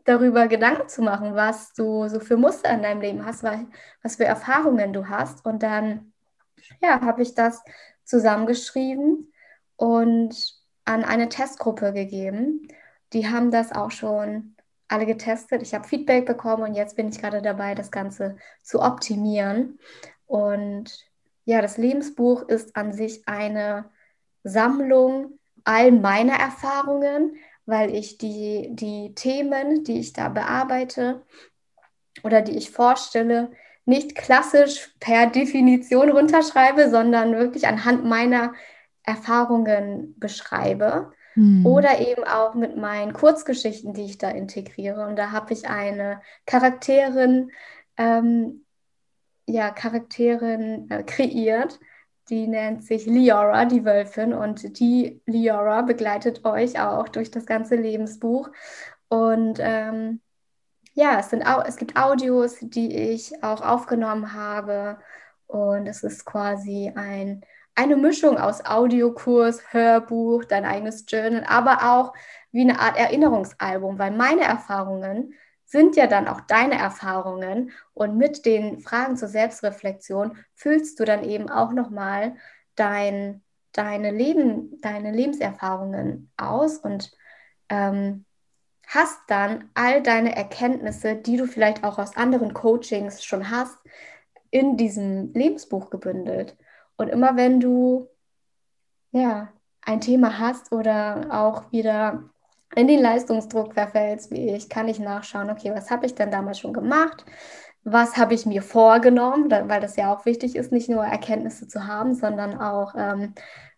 darüber 0.04 0.48
Gedanken 0.48 0.88
zu 0.88 1.02
machen, 1.02 1.34
was 1.34 1.72
du 1.72 2.08
so 2.08 2.20
für 2.20 2.36
Muster 2.36 2.70
in 2.70 2.82
deinem 2.82 3.00
Leben 3.00 3.24
hast, 3.24 3.44
was 4.02 4.16
für 4.16 4.24
Erfahrungen 4.24 4.92
du 4.92 5.08
hast. 5.08 5.44
Und 5.44 5.62
dann, 5.62 6.12
ja, 6.80 7.00
habe 7.00 7.22
ich 7.22 7.34
das 7.34 7.62
zusammengeschrieben 8.04 9.32
und 9.76 10.54
an 10.84 11.04
eine 11.04 11.28
Testgruppe 11.28 11.92
gegeben. 11.92 12.68
Die 13.12 13.28
haben 13.28 13.50
das 13.50 13.72
auch 13.72 13.90
schon 13.90 14.56
alle 14.88 15.06
getestet. 15.06 15.62
Ich 15.62 15.74
habe 15.74 15.86
Feedback 15.86 16.26
bekommen 16.26 16.64
und 16.64 16.74
jetzt 16.74 16.96
bin 16.96 17.08
ich 17.08 17.20
gerade 17.20 17.42
dabei, 17.42 17.74
das 17.74 17.90
Ganze 17.90 18.36
zu 18.62 18.80
optimieren. 18.80 19.78
Und 20.26 21.06
ja, 21.44 21.62
das 21.62 21.76
Lebensbuch 21.76 22.48
ist 22.48 22.76
an 22.76 22.92
sich 22.92 23.26
eine 23.26 23.90
Sammlung 24.42 25.38
all 25.64 25.92
meiner 25.92 26.34
Erfahrungen, 26.34 27.36
weil 27.70 27.94
ich 27.94 28.18
die, 28.18 28.68
die 28.72 29.14
Themen, 29.14 29.84
die 29.84 30.00
ich 30.00 30.12
da 30.12 30.28
bearbeite 30.28 31.22
oder 32.22 32.42
die 32.42 32.56
ich 32.56 32.70
vorstelle, 32.70 33.50
nicht 33.84 34.14
klassisch 34.14 34.94
per 35.00 35.26
Definition 35.26 36.10
runterschreibe, 36.10 36.90
sondern 36.90 37.36
wirklich 37.36 37.66
anhand 37.66 38.04
meiner 38.04 38.52
Erfahrungen 39.02 40.14
beschreibe. 40.18 41.12
Hm. 41.34 41.64
Oder 41.64 42.00
eben 42.00 42.24
auch 42.24 42.54
mit 42.54 42.76
meinen 42.76 43.12
Kurzgeschichten, 43.12 43.94
die 43.94 44.04
ich 44.04 44.18
da 44.18 44.30
integriere. 44.30 45.06
Und 45.06 45.16
da 45.16 45.30
habe 45.30 45.52
ich 45.52 45.68
eine 45.68 46.20
Charakterin, 46.46 47.50
ähm, 47.96 48.64
ja, 49.46 49.70
Charakterin 49.70 50.90
äh, 50.90 51.02
kreiert, 51.02 51.80
die 52.30 52.46
nennt 52.46 52.84
sich 52.84 53.06
Liora, 53.06 53.64
die 53.64 53.84
Wölfin. 53.84 54.32
Und 54.32 54.78
die 54.78 55.20
Liora 55.26 55.82
begleitet 55.82 56.44
euch 56.44 56.80
auch 56.80 57.08
durch 57.08 57.30
das 57.30 57.44
ganze 57.44 57.76
Lebensbuch. 57.76 58.50
Und 59.08 59.58
ähm, 59.60 60.20
ja, 60.94 61.18
es, 61.18 61.30
sind, 61.30 61.42
es 61.66 61.76
gibt 61.76 61.96
Audios, 61.96 62.58
die 62.60 62.96
ich 62.96 63.42
auch 63.42 63.60
aufgenommen 63.60 64.32
habe. 64.32 64.98
Und 65.46 65.86
es 65.86 66.04
ist 66.04 66.24
quasi 66.24 66.92
ein, 66.94 67.42
eine 67.74 67.96
Mischung 67.96 68.38
aus 68.38 68.64
Audiokurs, 68.64 69.72
Hörbuch, 69.72 70.44
dein 70.44 70.64
eigenes 70.64 71.04
Journal, 71.08 71.44
aber 71.48 71.92
auch 71.92 72.12
wie 72.52 72.62
eine 72.62 72.78
Art 72.78 72.96
Erinnerungsalbum, 72.96 73.98
weil 73.98 74.12
meine 74.12 74.42
Erfahrungen 74.42 75.34
sind 75.70 75.94
ja 75.94 76.08
dann 76.08 76.26
auch 76.26 76.40
deine 76.40 76.74
Erfahrungen 76.74 77.70
und 77.94 78.16
mit 78.16 78.44
den 78.44 78.80
Fragen 78.80 79.16
zur 79.16 79.28
Selbstreflexion 79.28 80.36
füllst 80.54 80.98
du 80.98 81.04
dann 81.04 81.22
eben 81.22 81.48
auch 81.48 81.72
nochmal 81.72 82.34
dein, 82.74 83.42
deine, 83.72 84.10
Leben, 84.10 84.80
deine 84.80 85.12
Lebenserfahrungen 85.12 86.32
aus 86.36 86.78
und 86.78 87.12
ähm, 87.68 88.24
hast 88.88 89.20
dann 89.28 89.70
all 89.74 90.02
deine 90.02 90.34
Erkenntnisse, 90.34 91.14
die 91.14 91.36
du 91.36 91.46
vielleicht 91.46 91.84
auch 91.84 92.00
aus 92.00 92.16
anderen 92.16 92.52
Coachings 92.52 93.24
schon 93.24 93.48
hast, 93.48 93.78
in 94.50 94.76
diesem 94.76 95.32
Lebensbuch 95.34 95.88
gebündelt. 95.90 96.56
Und 96.96 97.08
immer 97.10 97.36
wenn 97.36 97.60
du 97.60 98.08
ja 99.12 99.52
ein 99.82 100.00
Thema 100.00 100.40
hast 100.40 100.72
oder 100.72 101.28
auch 101.30 101.70
wieder 101.70 102.29
in 102.74 102.86
den 102.86 103.00
Leistungsdruck 103.00 103.74
verfällst, 103.74 104.30
wie 104.30 104.50
ich, 104.50 104.68
kann 104.68 104.88
ich 104.88 104.98
nachschauen, 104.98 105.50
okay, 105.50 105.72
was 105.74 105.90
habe 105.90 106.06
ich 106.06 106.14
denn 106.14 106.30
damals 106.30 106.58
schon 106.58 106.72
gemacht? 106.72 107.24
Was 107.82 108.16
habe 108.16 108.34
ich 108.34 108.46
mir 108.46 108.62
vorgenommen? 108.62 109.50
weil 109.50 109.80
das 109.80 109.96
ja 109.96 110.14
auch 110.14 110.26
wichtig 110.26 110.54
ist, 110.56 110.70
nicht 110.70 110.88
nur 110.88 111.04
Erkenntnisse 111.04 111.66
zu 111.66 111.86
haben, 111.86 112.14
sondern 112.14 112.60
auch, 112.60 112.94
ähm, 112.96 113.34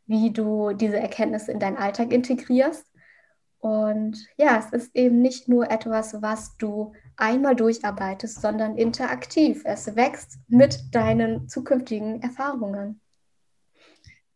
wie 0.07 0.31
du 0.33 0.73
diese 0.73 0.99
Erkenntnisse 0.99 1.53
in 1.53 1.61
deinen 1.61 1.77
Alltag 1.77 2.13
integrierst. 2.13 2.87
Und 3.61 4.27
ja, 4.37 4.59
es 4.59 4.73
ist 4.73 4.95
eben 4.97 5.23
nicht 5.23 5.49
nur 5.49 5.71
etwas, 5.71 6.21
was 6.21 6.57
du 6.57 6.93
einmal 7.17 7.55
durcharbeitest, 7.55 8.41
sondern 8.41 8.77
interaktiv. 8.77 9.63
Es 9.65 9.95
wächst 9.95 10.41
mit 10.49 10.93
deinen 10.93 11.49
zukünftigen 11.49 12.21
Erfahrungen. 12.23 13.01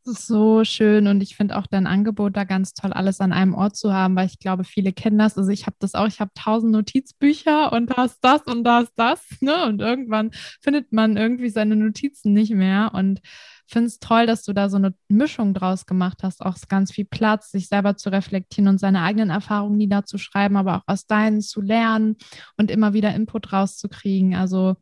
So 0.09 0.63
schön 0.63 1.09
und 1.09 1.21
ich 1.21 1.35
finde 1.35 1.57
auch 1.57 1.67
dein 1.67 1.89
Angebot 1.89 2.37
da 2.37 2.45
ganz 2.45 2.75
toll, 2.75 2.93
alles 2.93 3.21
an 3.21 3.33
einem 3.33 3.55
Ort 3.55 3.75
zu 3.75 3.93
haben, 3.93 4.15
weil 4.15 4.27
ich 4.27 4.39
glaube, 4.39 4.63
viele 4.63 4.93
kennen 4.93 5.19
das. 5.19 5.37
Also 5.37 5.51
ich 5.51 5.67
habe 5.67 5.75
das 5.81 5.95
auch, 5.95 6.07
ich 6.07 6.21
habe 6.21 6.31
tausend 6.37 6.71
Notizbücher 6.71 7.73
und 7.73 7.91
da 7.91 8.05
ist 8.05 8.21
das 8.21 8.43
und 8.43 8.63
da 8.63 8.81
ist 8.83 8.93
das. 8.95 9.21
Ne? 9.41 9.67
Und 9.67 9.81
irgendwann 9.81 10.31
findet 10.63 10.93
man 10.93 11.17
irgendwie 11.17 11.51
seine 11.51 11.75
Notizen 11.75 12.33
nicht 12.33 12.53
mehr. 12.53 12.93
Und 12.95 13.21
finde 13.67 13.89
es 13.89 13.99
toll, 13.99 14.27
dass 14.27 14.45
du 14.45 14.53
da 14.53 14.69
so 14.69 14.77
eine 14.77 14.95
Mischung 15.09 15.55
draus 15.55 15.87
gemacht 15.87 16.23
hast, 16.23 16.41
auch 16.41 16.57
ganz 16.69 16.93
viel 16.93 17.05
Platz, 17.05 17.51
sich 17.51 17.69
selber 17.69 17.97
zu 17.97 18.11
reflektieren 18.11 18.69
und 18.69 18.79
seine 18.79 19.03
eigenen 19.03 19.31
Erfahrungen 19.31 19.77
niederzuschreiben, 19.77 20.57
aber 20.57 20.77
auch 20.77 20.83
aus 20.87 21.07
deinen 21.07 21.41
zu 21.41 21.61
lernen 21.61 22.17
und 22.57 22.71
immer 22.71 22.93
wieder 22.93 23.15
Input 23.15 23.53
rauszukriegen. 23.53 24.35
Also 24.37 24.77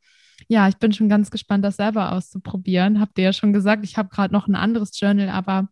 ja, 0.48 0.68
ich 0.68 0.76
bin 0.76 0.92
schon 0.92 1.08
ganz 1.08 1.30
gespannt, 1.30 1.64
das 1.64 1.76
selber 1.76 2.12
auszuprobieren. 2.12 3.00
Habt 3.00 3.18
ihr 3.18 3.24
ja 3.24 3.32
schon 3.32 3.52
gesagt, 3.52 3.84
ich 3.84 3.96
habe 3.96 4.08
gerade 4.08 4.32
noch 4.32 4.46
ein 4.46 4.54
anderes 4.54 4.98
Journal, 4.98 5.28
aber 5.28 5.68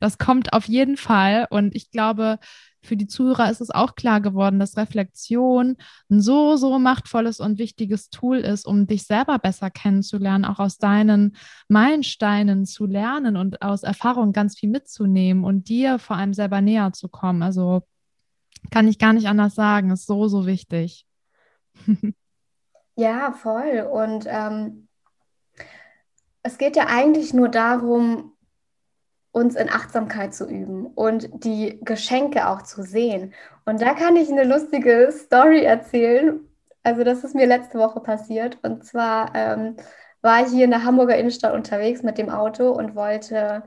das 0.00 0.18
kommt 0.18 0.52
auf 0.52 0.66
jeden 0.66 0.96
Fall. 0.96 1.46
Und 1.50 1.74
ich 1.74 1.90
glaube, 1.90 2.38
für 2.82 2.96
die 2.96 3.08
Zuhörer 3.08 3.50
ist 3.50 3.60
es 3.60 3.70
auch 3.70 3.94
klar 3.94 4.20
geworden, 4.20 4.58
dass 4.58 4.76
Reflexion 4.76 5.76
ein 6.08 6.20
so, 6.20 6.56
so 6.56 6.78
machtvolles 6.78 7.40
und 7.40 7.58
wichtiges 7.58 8.10
Tool 8.10 8.38
ist, 8.38 8.66
um 8.66 8.86
dich 8.86 9.04
selber 9.04 9.38
besser 9.38 9.70
kennenzulernen, 9.70 10.44
auch 10.44 10.60
aus 10.60 10.78
deinen 10.78 11.36
Meilensteinen 11.68 12.64
zu 12.64 12.86
lernen 12.86 13.36
und 13.36 13.60
aus 13.60 13.82
Erfahrung 13.82 14.32
ganz 14.32 14.58
viel 14.58 14.70
mitzunehmen 14.70 15.44
und 15.44 15.68
dir 15.68 15.98
vor 15.98 16.16
allem 16.16 16.32
selber 16.32 16.60
näher 16.60 16.92
zu 16.92 17.08
kommen. 17.08 17.42
Also 17.42 17.82
kann 18.70 18.88
ich 18.88 18.98
gar 18.98 19.12
nicht 19.12 19.26
anders 19.26 19.54
sagen, 19.54 19.90
ist 19.90 20.06
so, 20.06 20.28
so 20.28 20.46
wichtig. 20.46 21.06
Ja, 22.96 23.32
voll. 23.32 23.86
Und 23.92 24.26
ähm, 24.26 24.88
es 26.42 26.58
geht 26.58 26.76
ja 26.76 26.86
eigentlich 26.88 27.34
nur 27.34 27.48
darum, 27.48 28.32
uns 29.32 29.54
in 29.54 29.68
Achtsamkeit 29.68 30.34
zu 30.34 30.46
üben 30.48 30.86
und 30.86 31.44
die 31.44 31.78
Geschenke 31.82 32.48
auch 32.48 32.62
zu 32.62 32.82
sehen. 32.82 33.34
Und 33.66 33.82
da 33.82 33.92
kann 33.92 34.16
ich 34.16 34.30
eine 34.30 34.44
lustige 34.44 35.12
Story 35.12 35.62
erzählen. 35.62 36.40
Also 36.82 37.04
das 37.04 37.22
ist 37.22 37.34
mir 37.34 37.46
letzte 37.46 37.78
Woche 37.78 38.00
passiert. 38.00 38.58
Und 38.62 38.86
zwar 38.86 39.34
ähm, 39.34 39.76
war 40.22 40.42
ich 40.42 40.52
hier 40.52 40.64
in 40.64 40.70
der 40.70 40.84
Hamburger 40.84 41.18
Innenstadt 41.18 41.52
unterwegs 41.52 42.02
mit 42.02 42.16
dem 42.16 42.30
Auto 42.30 42.70
und 42.70 42.94
wollte, 42.94 43.64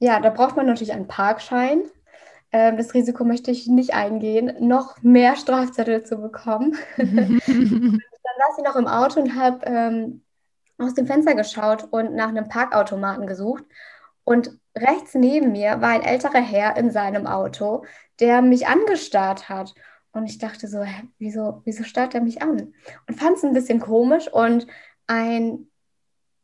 ja, 0.00 0.20
da 0.20 0.28
braucht 0.28 0.56
man 0.56 0.66
natürlich 0.66 0.92
einen 0.92 1.08
Parkschein. 1.08 1.82
Ähm, 2.52 2.76
das 2.76 2.92
Risiko 2.92 3.24
möchte 3.24 3.50
ich 3.50 3.66
nicht 3.68 3.94
eingehen, 3.94 4.52
noch 4.60 5.00
mehr 5.02 5.36
Strafzettel 5.36 6.04
zu 6.04 6.18
bekommen. 6.18 6.76
dann 8.24 8.34
saß 8.38 8.58
ich 8.58 8.64
noch 8.64 8.76
im 8.76 8.88
Auto 8.88 9.20
und 9.20 9.38
habe 9.38 9.64
ähm, 9.66 10.24
aus 10.78 10.94
dem 10.94 11.06
Fenster 11.06 11.34
geschaut 11.34 11.86
und 11.90 12.14
nach 12.14 12.28
einem 12.28 12.48
Parkautomaten 12.48 13.26
gesucht. 13.26 13.64
Und 14.24 14.58
rechts 14.76 15.14
neben 15.14 15.52
mir 15.52 15.80
war 15.80 15.90
ein 15.90 16.02
älterer 16.02 16.40
Herr 16.40 16.76
in 16.76 16.90
seinem 16.90 17.26
Auto, 17.26 17.84
der 18.20 18.42
mich 18.42 18.66
angestarrt 18.66 19.48
hat. 19.48 19.74
Und 20.12 20.26
ich 20.26 20.38
dachte 20.38 20.66
so, 20.68 20.82
hä, 20.82 21.02
wieso, 21.18 21.62
wieso 21.64 21.84
starrt 21.84 22.14
er 22.14 22.22
mich 22.22 22.40
an? 22.40 22.72
Und 23.06 23.20
fand 23.20 23.36
es 23.36 23.44
ein 23.44 23.52
bisschen 23.52 23.80
komisch 23.80 24.32
und 24.32 24.66
ein, 25.06 25.68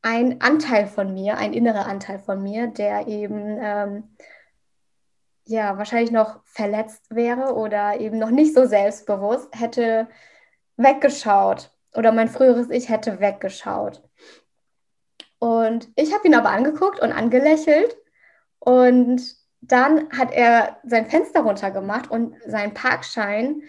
ein 0.02 0.40
Anteil 0.40 0.86
von 0.86 1.14
mir, 1.14 1.38
ein 1.38 1.54
innerer 1.54 1.86
Anteil 1.86 2.18
von 2.18 2.42
mir, 2.42 2.66
der 2.66 3.06
eben 3.06 3.58
ähm, 3.60 4.16
ja 5.44 5.78
wahrscheinlich 5.78 6.10
noch 6.10 6.40
verletzt 6.44 7.06
wäre 7.10 7.54
oder 7.54 7.98
eben 8.00 8.18
noch 8.18 8.30
nicht 8.30 8.54
so 8.54 8.66
selbstbewusst, 8.66 9.48
hätte 9.58 10.08
weggeschaut 10.82 11.70
oder 11.94 12.12
mein 12.12 12.28
früheres 12.28 12.70
Ich 12.70 12.88
hätte 12.88 13.20
weggeschaut. 13.20 14.02
Und 15.38 15.88
ich 15.96 16.12
habe 16.12 16.26
ihn 16.26 16.34
aber 16.34 16.50
angeguckt 16.50 17.00
und 17.00 17.12
angelächelt 17.12 17.96
und 18.58 19.22
dann 19.62 20.10
hat 20.10 20.32
er 20.32 20.78
sein 20.84 21.06
Fenster 21.06 21.40
runtergemacht 21.40 22.10
und 22.10 22.34
seinen 22.46 22.74
Parkschein 22.74 23.62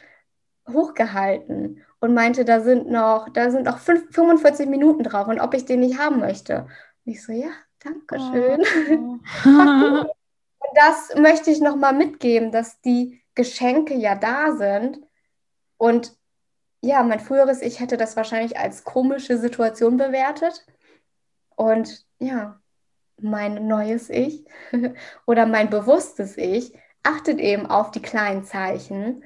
hochgehalten 0.70 1.84
und 2.00 2.14
meinte, 2.14 2.46
da 2.46 2.62
sind 2.62 2.90
noch, 2.90 3.30
da 3.30 3.52
sind 3.52 3.66
noch 3.66 3.78
5, 3.80 4.14
45 4.14 4.68
Minuten 4.68 5.04
drauf 5.04 5.28
und 5.28 5.40
ob 5.40 5.54
ich 5.54 5.66
den 5.66 5.82
nicht 5.82 5.98
haben 5.98 6.20
möchte. 6.20 6.68
Und 7.06 7.12
ich 7.14 7.24
so, 7.24 7.32
ja, 7.32 7.50
danke 7.84 8.20
schön. 8.20 8.62
Oh. 9.46 9.46
und 10.06 10.76
das 10.76 11.16
möchte 11.16 11.52
ich 11.52 11.62
nochmal 11.62 11.94
mitgeben, 11.94 12.52
dass 12.52 12.82
die 12.82 13.22
Geschenke 13.36 13.96
ja 13.96 14.16
da 14.16 14.54
sind 14.56 15.00
und 15.78 16.14
ja, 16.82 17.04
mein 17.04 17.20
früheres 17.20 17.62
Ich 17.62 17.80
hätte 17.80 17.98
das 17.98 18.16
wahrscheinlich 18.16 18.58
als 18.58 18.84
komische 18.84 19.38
Situation 19.38 19.98
bewertet. 19.98 20.66
Und 21.56 22.06
ja, 22.20 22.60
mein 23.20 23.68
neues 23.68 24.10
Ich 24.10 24.46
oder 25.26 25.46
mein 25.46 25.70
bewusstes 25.70 26.38
Ich 26.38 26.74
achtet 27.04 27.40
eben 27.40 27.68
auf 27.68 27.92
die 27.92 28.02
kleinen 28.02 28.44
Zeichen 28.44 29.24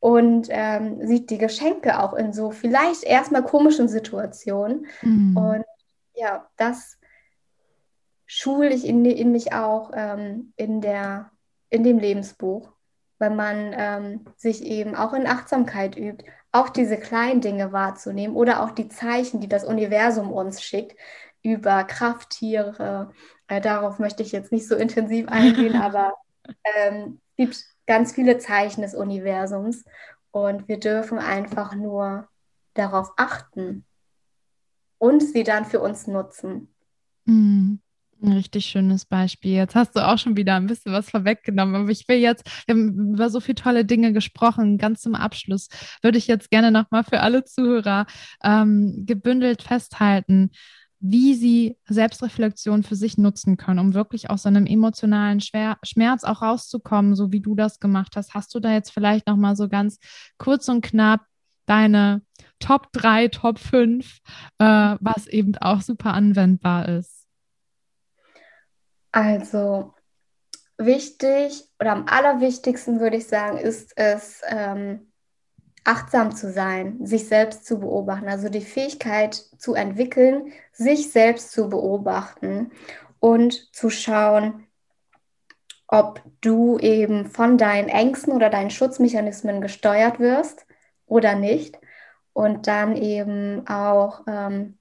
und 0.00 0.48
ähm, 0.50 1.06
sieht 1.06 1.30
die 1.30 1.38
Geschenke 1.38 2.00
auch 2.00 2.14
in 2.14 2.32
so 2.32 2.50
vielleicht 2.50 3.04
erstmal 3.04 3.44
komischen 3.44 3.88
Situationen. 3.88 4.86
Mhm. 5.02 5.36
Und 5.36 5.64
ja, 6.14 6.48
das 6.56 6.98
schule 8.26 8.70
ich 8.70 8.86
in, 8.86 9.04
in 9.04 9.32
mich 9.32 9.52
auch 9.52 9.92
ähm, 9.94 10.52
in, 10.56 10.80
der, 10.80 11.30
in 11.70 11.84
dem 11.84 11.98
Lebensbuch, 11.98 12.72
weil 13.18 13.30
man 13.30 13.74
ähm, 13.76 14.24
sich 14.36 14.64
eben 14.64 14.96
auch 14.96 15.12
in 15.12 15.26
Achtsamkeit 15.26 15.96
übt, 15.96 16.24
auch 16.52 16.68
diese 16.68 16.98
kleinen 16.98 17.40
Dinge 17.40 17.72
wahrzunehmen 17.72 18.36
oder 18.36 18.62
auch 18.62 18.70
die 18.70 18.88
Zeichen, 18.88 19.40
die 19.40 19.48
das 19.48 19.64
Universum 19.64 20.30
uns 20.30 20.62
schickt, 20.62 20.96
über 21.42 21.84
Krafttiere. 21.84 23.12
Äh, 23.48 23.60
darauf 23.60 23.98
möchte 23.98 24.22
ich 24.22 24.32
jetzt 24.32 24.52
nicht 24.52 24.68
so 24.68 24.76
intensiv 24.76 25.28
eingehen, 25.28 25.74
aber 25.82 26.14
ähm, 26.76 27.20
es 27.30 27.36
gibt 27.36 27.64
ganz 27.86 28.12
viele 28.12 28.38
Zeichen 28.38 28.82
des 28.82 28.94
Universums 28.94 29.84
und 30.30 30.68
wir 30.68 30.78
dürfen 30.78 31.18
einfach 31.18 31.74
nur 31.74 32.28
darauf 32.74 33.12
achten 33.16 33.84
und 34.98 35.20
sie 35.22 35.42
dann 35.42 35.64
für 35.64 35.80
uns 35.80 36.06
nutzen. 36.06 36.72
Mhm. 37.24 37.81
Ein 38.22 38.32
richtig 38.32 38.66
schönes 38.66 39.04
Beispiel. 39.04 39.52
Jetzt 39.52 39.74
hast 39.74 39.96
du 39.96 40.06
auch 40.06 40.16
schon 40.16 40.36
wieder 40.36 40.54
ein 40.54 40.68
bisschen 40.68 40.92
was 40.92 41.10
vorweggenommen, 41.10 41.74
aber 41.74 41.90
ich 41.90 42.06
will 42.06 42.18
jetzt, 42.18 42.44
wir 42.66 42.74
haben 42.76 43.14
über 43.14 43.30
so 43.30 43.40
viele 43.40 43.56
tolle 43.56 43.84
Dinge 43.84 44.12
gesprochen. 44.12 44.78
Ganz 44.78 45.00
zum 45.00 45.16
Abschluss 45.16 45.68
würde 46.02 46.18
ich 46.18 46.28
jetzt 46.28 46.48
gerne 46.48 46.70
nochmal 46.70 47.02
für 47.02 47.18
alle 47.20 47.44
Zuhörer 47.44 48.06
ähm, 48.44 49.02
gebündelt 49.06 49.62
festhalten, 49.62 50.50
wie 51.00 51.34
sie 51.34 51.76
Selbstreflexion 51.88 52.84
für 52.84 52.94
sich 52.94 53.18
nutzen 53.18 53.56
können, 53.56 53.80
um 53.80 53.94
wirklich 53.94 54.30
aus 54.30 54.42
so 54.44 54.48
einem 54.48 54.66
emotionalen 54.66 55.40
Schmerz 55.40 56.22
auch 56.22 56.42
rauszukommen, 56.42 57.16
so 57.16 57.32
wie 57.32 57.40
du 57.40 57.56
das 57.56 57.80
gemacht 57.80 58.14
hast. 58.14 58.34
Hast 58.34 58.54
du 58.54 58.60
da 58.60 58.72
jetzt 58.72 58.92
vielleicht 58.92 59.26
nochmal 59.26 59.56
so 59.56 59.68
ganz 59.68 59.98
kurz 60.38 60.68
und 60.68 60.82
knapp 60.82 61.22
deine 61.66 62.22
Top 62.60 62.92
3, 62.92 63.28
Top 63.28 63.58
5, 63.58 64.20
äh, 64.58 64.64
was 65.00 65.26
eben 65.26 65.56
auch 65.56 65.80
super 65.80 66.14
anwendbar 66.14 66.88
ist? 66.88 67.21
Also 69.12 69.94
wichtig 70.78 71.68
oder 71.78 71.92
am 71.92 72.06
allerwichtigsten 72.08 73.00
würde 73.00 73.18
ich 73.18 73.28
sagen, 73.28 73.58
ist 73.58 73.92
es, 73.96 74.42
ähm, 74.48 75.12
achtsam 75.84 76.34
zu 76.34 76.52
sein, 76.52 77.04
sich 77.04 77.26
selbst 77.26 77.66
zu 77.66 77.80
beobachten, 77.80 78.28
also 78.28 78.48
die 78.48 78.60
Fähigkeit 78.60 79.34
zu 79.34 79.74
entwickeln, 79.74 80.52
sich 80.72 81.10
selbst 81.10 81.52
zu 81.52 81.68
beobachten 81.68 82.70
und 83.18 83.74
zu 83.74 83.90
schauen, 83.90 84.66
ob 85.88 86.22
du 86.40 86.78
eben 86.78 87.26
von 87.26 87.58
deinen 87.58 87.88
Ängsten 87.88 88.32
oder 88.32 88.48
deinen 88.48 88.70
Schutzmechanismen 88.70 89.60
gesteuert 89.60 90.20
wirst 90.20 90.66
oder 91.06 91.34
nicht. 91.34 91.78
Und 92.32 92.66
dann 92.66 92.96
eben 92.96 93.66
auch 93.68 94.22
ähm, 94.26 94.78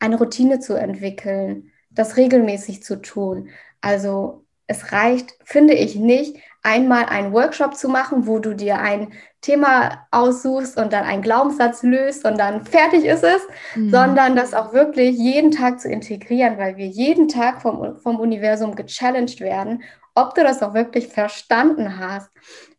eine 0.00 0.18
Routine 0.18 0.58
zu 0.58 0.74
entwickeln, 0.74 1.70
das 1.90 2.16
regelmäßig 2.16 2.82
zu 2.82 3.00
tun. 3.00 3.50
Also 3.80 4.44
es 4.66 4.92
reicht, 4.92 5.34
finde 5.44 5.74
ich 5.74 5.96
nicht, 5.96 6.36
einmal 6.62 7.06
einen 7.06 7.32
Workshop 7.32 7.74
zu 7.74 7.88
machen, 7.88 8.26
wo 8.26 8.38
du 8.38 8.54
dir 8.54 8.78
ein 8.78 9.12
Thema 9.40 10.06
aussuchst 10.10 10.76
und 10.76 10.92
dann 10.92 11.04
einen 11.04 11.22
Glaubenssatz 11.22 11.82
löst 11.82 12.24
und 12.24 12.38
dann 12.38 12.64
fertig 12.64 13.04
ist 13.04 13.24
es, 13.24 13.40
mhm. 13.74 13.90
sondern 13.90 14.36
das 14.36 14.52
auch 14.52 14.72
wirklich 14.72 15.16
jeden 15.16 15.50
Tag 15.50 15.80
zu 15.80 15.88
integrieren, 15.88 16.58
weil 16.58 16.76
wir 16.76 16.86
jeden 16.86 17.28
Tag 17.28 17.62
vom, 17.62 17.96
vom 17.98 18.20
Universum 18.20 18.74
gechallenged 18.74 19.40
werden, 19.40 19.82
ob 20.14 20.34
du 20.34 20.42
das 20.42 20.62
auch 20.62 20.74
wirklich 20.74 21.08
verstanden 21.08 21.98
hast 21.98 22.30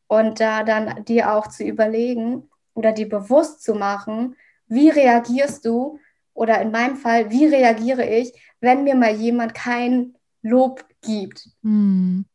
und 0.07 0.39
da 0.39 0.63
dann 0.63 1.05
dir 1.05 1.33
auch 1.33 1.47
zu 1.47 1.63
überlegen 1.63 2.49
oder 2.73 2.91
dir 2.91 3.09
bewusst 3.09 3.63
zu 3.63 3.73
machen, 3.73 4.35
wie 4.67 4.89
reagierst 4.89 5.65
du 5.65 5.99
oder 6.33 6.61
in 6.61 6.71
meinem 6.71 6.97
Fall, 6.97 7.31
wie 7.31 7.45
reagiere 7.45 8.05
ich, 8.05 8.33
wenn 8.59 8.83
mir 8.83 8.95
mal 8.95 9.13
jemand 9.15 9.55
kein 9.55 10.15
Lob 10.41 10.85
gibt. 11.01 11.49
Mhm. 11.61 12.25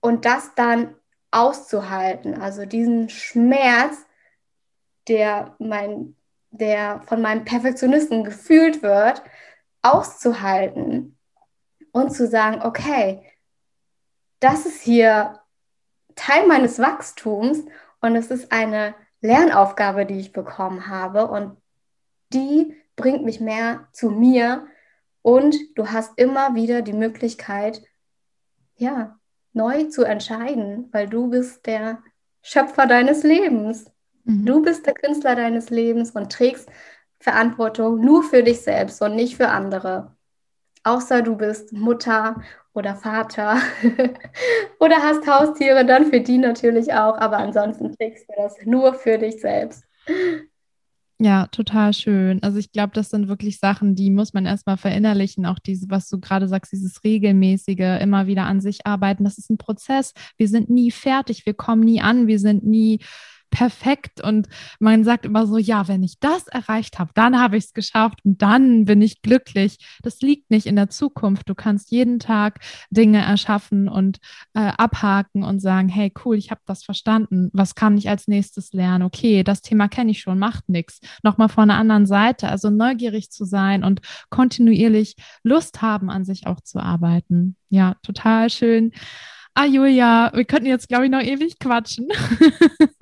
Und 0.00 0.24
das 0.24 0.54
dann 0.54 0.94
auszuhalten, 1.30 2.40
also 2.40 2.64
diesen 2.64 3.08
Schmerz, 3.08 3.96
der, 5.08 5.56
mein, 5.58 6.16
der 6.50 7.02
von 7.02 7.20
meinem 7.20 7.44
Perfektionisten 7.44 8.24
gefühlt 8.24 8.82
wird, 8.82 9.22
auszuhalten 9.82 11.18
und 11.92 12.10
zu 12.10 12.26
sagen, 12.26 12.62
okay, 12.62 13.22
das 14.40 14.66
ist 14.66 14.82
hier 14.82 15.40
Teil 16.14 16.46
meines 16.46 16.78
Wachstums 16.78 17.64
und 18.00 18.16
es 18.16 18.30
ist 18.30 18.52
eine 18.52 18.94
Lernaufgabe, 19.20 20.06
die 20.06 20.18
ich 20.18 20.32
bekommen 20.32 20.88
habe 20.88 21.26
und 21.26 21.56
die 22.32 22.76
bringt 22.96 23.24
mich 23.24 23.40
mehr 23.40 23.88
zu 23.92 24.10
mir 24.10 24.66
und 25.24 25.56
du 25.74 25.90
hast 25.90 26.18
immer 26.18 26.54
wieder 26.54 26.82
die 26.82 26.92
Möglichkeit, 26.92 27.80
ja, 28.76 29.18
neu 29.54 29.84
zu 29.84 30.04
entscheiden, 30.04 30.90
weil 30.92 31.08
du 31.08 31.30
bist 31.30 31.64
der 31.64 32.02
Schöpfer 32.42 32.86
deines 32.86 33.22
Lebens. 33.22 33.90
Mhm. 34.24 34.44
Du 34.44 34.60
bist 34.60 34.84
der 34.84 34.92
Künstler 34.92 35.34
deines 35.34 35.70
Lebens 35.70 36.10
und 36.10 36.30
trägst 36.30 36.68
Verantwortung 37.20 38.00
nur 38.00 38.22
für 38.22 38.42
dich 38.42 38.60
selbst 38.60 39.00
und 39.00 39.16
nicht 39.16 39.38
für 39.38 39.48
andere. 39.48 40.14
Außer 40.82 41.22
du 41.22 41.36
bist 41.36 41.72
Mutter 41.72 42.42
oder 42.74 42.94
Vater 42.94 43.56
oder 44.78 44.96
hast 44.96 45.26
Haustiere, 45.26 45.86
dann 45.86 46.04
für 46.04 46.20
die 46.20 46.36
natürlich 46.36 46.92
auch, 46.92 47.16
aber 47.16 47.38
ansonsten 47.38 47.96
trägst 47.96 48.28
du 48.28 48.34
das 48.36 48.56
nur 48.66 48.92
für 48.92 49.16
dich 49.16 49.40
selbst. 49.40 49.84
Ja, 51.20 51.46
total 51.46 51.92
schön. 51.94 52.42
Also 52.42 52.58
ich 52.58 52.72
glaube, 52.72 52.92
das 52.92 53.10
sind 53.10 53.28
wirklich 53.28 53.58
Sachen, 53.60 53.94
die 53.94 54.10
muss 54.10 54.34
man 54.34 54.46
erstmal 54.46 54.76
verinnerlichen. 54.76 55.46
Auch 55.46 55.60
diese, 55.60 55.88
was 55.88 56.08
du 56.08 56.18
gerade 56.18 56.48
sagst, 56.48 56.72
dieses 56.72 57.04
regelmäßige, 57.04 58.00
immer 58.00 58.26
wieder 58.26 58.46
an 58.46 58.60
sich 58.60 58.84
arbeiten. 58.84 59.22
Das 59.22 59.38
ist 59.38 59.48
ein 59.48 59.56
Prozess. 59.56 60.12
Wir 60.36 60.48
sind 60.48 60.70
nie 60.70 60.90
fertig, 60.90 61.46
wir 61.46 61.54
kommen 61.54 61.82
nie 61.82 62.00
an, 62.00 62.26
wir 62.26 62.40
sind 62.40 62.64
nie 62.64 62.98
perfekt 63.54 64.20
und 64.20 64.48
man 64.80 65.04
sagt 65.04 65.24
immer 65.24 65.46
so, 65.46 65.58
ja, 65.58 65.86
wenn 65.86 66.02
ich 66.02 66.18
das 66.18 66.48
erreicht 66.48 66.98
habe, 66.98 67.12
dann 67.14 67.38
habe 67.38 67.56
ich 67.56 67.66
es 67.66 67.72
geschafft 67.72 68.18
und 68.24 68.42
dann 68.42 68.84
bin 68.84 69.00
ich 69.00 69.22
glücklich. 69.22 69.78
Das 70.02 70.20
liegt 70.20 70.50
nicht 70.50 70.66
in 70.66 70.74
der 70.74 70.90
Zukunft. 70.90 71.48
Du 71.48 71.54
kannst 71.54 71.92
jeden 71.92 72.18
Tag 72.18 72.58
Dinge 72.90 73.22
erschaffen 73.22 73.88
und 73.88 74.18
äh, 74.54 74.72
abhaken 74.76 75.44
und 75.44 75.60
sagen, 75.60 75.88
hey, 75.88 76.12
cool, 76.24 76.36
ich 76.36 76.50
habe 76.50 76.62
das 76.66 76.82
verstanden. 76.82 77.50
Was 77.52 77.76
kann 77.76 77.96
ich 77.96 78.08
als 78.08 78.26
nächstes 78.26 78.72
lernen? 78.72 79.04
Okay, 79.04 79.44
das 79.44 79.62
Thema 79.62 79.86
kenne 79.86 80.10
ich 80.10 80.20
schon, 80.20 80.40
macht 80.40 80.68
nichts. 80.68 80.98
Nochmal 81.22 81.48
von 81.48 81.70
einer 81.70 81.78
anderen 81.78 82.06
Seite, 82.06 82.48
also 82.48 82.70
neugierig 82.70 83.30
zu 83.30 83.44
sein 83.44 83.84
und 83.84 84.00
kontinuierlich 84.30 85.14
Lust 85.44 85.80
haben, 85.80 86.10
an 86.10 86.24
sich 86.24 86.48
auch 86.48 86.60
zu 86.60 86.80
arbeiten. 86.80 87.54
Ja, 87.68 87.94
total 88.02 88.50
schön. 88.50 88.90
Ah, 89.56 89.66
Julia, 89.66 90.32
wir 90.34 90.44
könnten 90.44 90.66
jetzt, 90.66 90.88
glaube 90.88 91.04
ich, 91.04 91.12
noch 91.12 91.22
ewig 91.22 91.60
quatschen. 91.60 92.08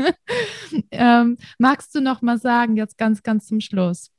ähm, 0.91 1.39
magst 1.59 1.95
du 1.95 2.03
noch 2.03 2.21
mal 2.21 2.39
sagen, 2.39 2.77
jetzt 2.77 2.99
ganz, 2.99 3.23
ganz 3.23 3.47
zum 3.47 3.61
Schluss, 3.61 4.11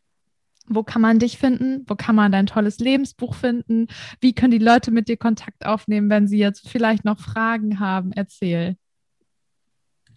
wo 0.66 0.82
kann 0.82 1.04
man 1.04 1.20
dich 1.20 1.38
finden? 1.38 1.86
Wo 1.88 1.94
kann 1.94 2.16
man 2.16 2.32
dein 2.32 2.48
tolles 2.48 2.80
Lebensbuch 2.80 3.36
finden? 3.36 3.88
Wie 4.20 4.34
können 4.34 4.50
die 4.50 4.58
Leute 4.58 4.90
mit 4.90 5.10
dir 5.10 5.18
Kontakt 5.18 5.64
aufnehmen, 5.64 6.10
wenn 6.10 6.28
sie 6.28 6.40
jetzt 6.40 6.68
vielleicht 6.68 7.06
noch 7.06 7.20
Fragen 7.20 7.80
haben? 7.80 8.12
Erzähl. 8.14 8.78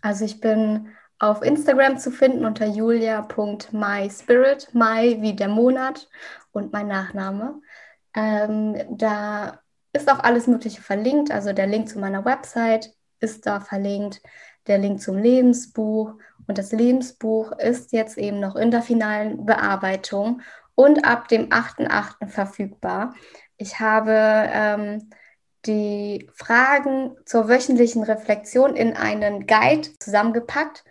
Also 0.00 0.24
ich 0.24 0.40
bin 0.40 0.88
auf 1.18 1.42
Instagram 1.42 1.98
zu 1.98 2.10
finden 2.10 2.46
unter 2.46 2.66
julia.myspirit, 2.66 4.70
my 4.72 5.18
wie 5.20 5.34
der 5.34 5.48
Monat 5.48 6.08
und 6.52 6.72
mein 6.72 6.88
Nachname. 6.88 7.60
Ähm, 8.14 8.96
da 8.96 9.60
ist 9.96 10.10
auch 10.10 10.20
alles 10.20 10.46
Mögliche 10.46 10.82
verlinkt. 10.82 11.30
Also 11.30 11.52
der 11.52 11.66
Link 11.66 11.88
zu 11.88 11.98
meiner 11.98 12.24
Website 12.24 12.92
ist 13.20 13.46
da 13.46 13.60
verlinkt, 13.60 14.22
der 14.66 14.78
Link 14.78 15.00
zum 15.00 15.18
Lebensbuch. 15.18 16.14
Und 16.46 16.58
das 16.58 16.72
Lebensbuch 16.72 17.52
ist 17.58 17.92
jetzt 17.92 18.18
eben 18.18 18.40
noch 18.40 18.56
in 18.56 18.70
der 18.70 18.82
finalen 18.82 19.46
Bearbeitung 19.46 20.42
und 20.74 21.04
ab 21.04 21.28
dem 21.28 21.48
8.8. 21.48 22.28
verfügbar. 22.28 23.14
Ich 23.56 23.80
habe 23.80 24.12
ähm, 24.12 25.10
die 25.64 26.30
Fragen 26.34 27.16
zur 27.24 27.48
wöchentlichen 27.48 28.02
Reflexion 28.02 28.76
in 28.76 28.96
einen 28.96 29.46
Guide 29.46 29.88
zusammengepackt. 29.98 30.84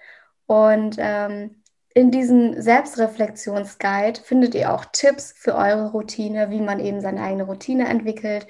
Und 0.47 0.97
ähm, 0.99 1.61
in 1.93 2.11
diesem 2.11 2.61
Selbstreflexionsguide 2.61 4.19
findet 4.21 4.53
ihr 4.53 4.73
auch 4.73 4.85
Tipps 4.91 5.33
für 5.37 5.55
eure 5.55 5.91
Routine, 5.91 6.49
wie 6.49 6.59
man 6.59 6.79
eben 6.79 6.99
seine 6.99 7.21
eigene 7.21 7.43
Routine 7.43 7.87
entwickelt, 7.87 8.47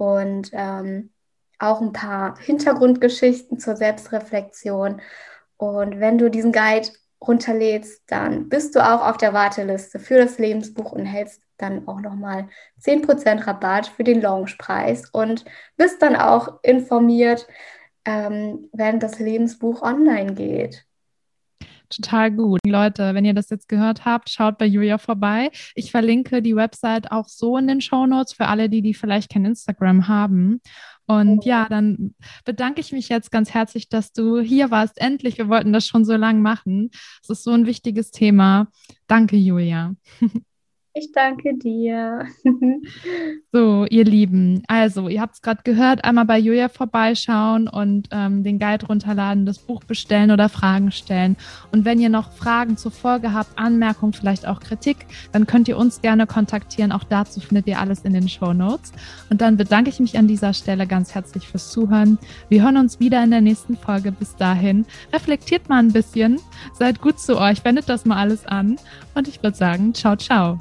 und 0.00 0.50
ähm, 0.54 1.10
auch 1.58 1.82
ein 1.82 1.92
paar 1.92 2.38
Hintergrundgeschichten 2.38 3.58
zur 3.58 3.76
Selbstreflexion. 3.76 5.02
Und 5.58 6.00
wenn 6.00 6.16
du 6.16 6.30
diesen 6.30 6.52
Guide 6.52 6.88
runterlädst, 7.20 8.04
dann 8.06 8.48
bist 8.48 8.74
du 8.74 8.80
auch 8.80 9.06
auf 9.06 9.18
der 9.18 9.34
Warteliste 9.34 9.98
für 9.98 10.16
das 10.16 10.38
Lebensbuch 10.38 10.92
und 10.92 11.04
hältst 11.04 11.42
dann 11.58 11.86
auch 11.86 12.00
nochmal 12.00 12.48
10% 12.80 13.46
Rabatt 13.46 13.88
für 13.88 14.04
den 14.04 14.22
Launchpreis 14.22 15.10
und 15.10 15.44
bist 15.76 16.00
dann 16.00 16.16
auch 16.16 16.60
informiert, 16.62 17.46
ähm, 18.06 18.70
wenn 18.72 19.00
das 19.00 19.18
Lebensbuch 19.18 19.82
online 19.82 20.32
geht. 20.32 20.86
Total 21.90 22.30
gut. 22.30 22.60
Leute, 22.64 23.14
wenn 23.14 23.24
ihr 23.24 23.34
das 23.34 23.50
jetzt 23.50 23.68
gehört 23.68 24.04
habt, 24.04 24.30
schaut 24.30 24.58
bei 24.58 24.66
Julia 24.66 24.98
vorbei. 24.98 25.50
Ich 25.74 25.90
verlinke 25.90 26.40
die 26.40 26.54
Website 26.54 27.10
auch 27.10 27.28
so 27.28 27.56
in 27.56 27.66
den 27.66 27.80
Show 27.80 28.06
Notes 28.06 28.32
für 28.32 28.46
alle, 28.46 28.68
die, 28.68 28.80
die 28.80 28.94
vielleicht 28.94 29.30
kein 29.32 29.44
Instagram 29.44 30.06
haben. 30.06 30.60
Und 31.06 31.44
ja, 31.44 31.66
dann 31.68 32.14
bedanke 32.44 32.80
ich 32.80 32.92
mich 32.92 33.08
jetzt 33.08 33.32
ganz 33.32 33.52
herzlich, 33.52 33.88
dass 33.88 34.12
du 34.12 34.38
hier 34.38 34.70
warst. 34.70 35.00
Endlich, 35.00 35.38
wir 35.38 35.48
wollten 35.48 35.72
das 35.72 35.84
schon 35.84 36.04
so 36.04 36.14
lange 36.14 36.40
machen. 36.40 36.90
Es 37.22 37.30
ist 37.30 37.42
so 37.42 37.50
ein 37.50 37.66
wichtiges 37.66 38.12
Thema. 38.12 38.68
Danke, 39.08 39.36
Julia. 39.36 39.94
Ich 41.00 41.12
danke 41.12 41.56
dir. 41.56 42.26
so, 43.52 43.86
ihr 43.88 44.04
Lieben, 44.04 44.62
also 44.68 45.08
ihr 45.08 45.22
habt 45.22 45.36
es 45.36 45.40
gerade 45.40 45.62
gehört, 45.64 46.04
einmal 46.04 46.26
bei 46.26 46.38
Julia 46.38 46.68
vorbeischauen 46.68 47.68
und 47.68 48.08
ähm, 48.10 48.44
den 48.44 48.58
Guide 48.58 48.84
runterladen, 48.84 49.46
das 49.46 49.60
Buch 49.60 49.82
bestellen 49.82 50.30
oder 50.30 50.50
Fragen 50.50 50.92
stellen. 50.92 51.38
Und 51.72 51.86
wenn 51.86 52.00
ihr 52.00 52.10
noch 52.10 52.32
Fragen 52.32 52.76
zur 52.76 52.90
Folge 52.90 53.32
habt, 53.32 53.58
Anmerkungen, 53.58 54.12
vielleicht 54.12 54.46
auch 54.46 54.60
Kritik, 54.60 55.06
dann 55.32 55.46
könnt 55.46 55.68
ihr 55.68 55.78
uns 55.78 56.02
gerne 56.02 56.26
kontaktieren. 56.26 56.92
Auch 56.92 57.04
dazu 57.04 57.40
findet 57.40 57.66
ihr 57.66 57.80
alles 57.80 58.00
in 58.02 58.12
den 58.12 58.28
Show 58.28 58.52
Notes. 58.52 58.92
Und 59.30 59.40
dann 59.40 59.56
bedanke 59.56 59.88
ich 59.88 60.00
mich 60.00 60.18
an 60.18 60.28
dieser 60.28 60.52
Stelle 60.52 60.86
ganz 60.86 61.14
herzlich 61.14 61.48
fürs 61.48 61.70
Zuhören. 61.70 62.18
Wir 62.50 62.62
hören 62.62 62.76
uns 62.76 63.00
wieder 63.00 63.24
in 63.24 63.30
der 63.30 63.40
nächsten 63.40 63.74
Folge. 63.74 64.12
Bis 64.12 64.36
dahin, 64.36 64.84
reflektiert 65.14 65.70
mal 65.70 65.78
ein 65.78 65.92
bisschen, 65.92 66.38
seid 66.74 67.00
gut 67.00 67.18
zu 67.18 67.38
euch, 67.38 67.64
wendet 67.64 67.88
das 67.88 68.04
mal 68.04 68.18
alles 68.18 68.44
an. 68.44 68.76
Und 69.14 69.28
ich 69.28 69.42
würde 69.42 69.56
sagen, 69.56 69.92
ciao, 69.94 70.16
ciao. 70.16 70.58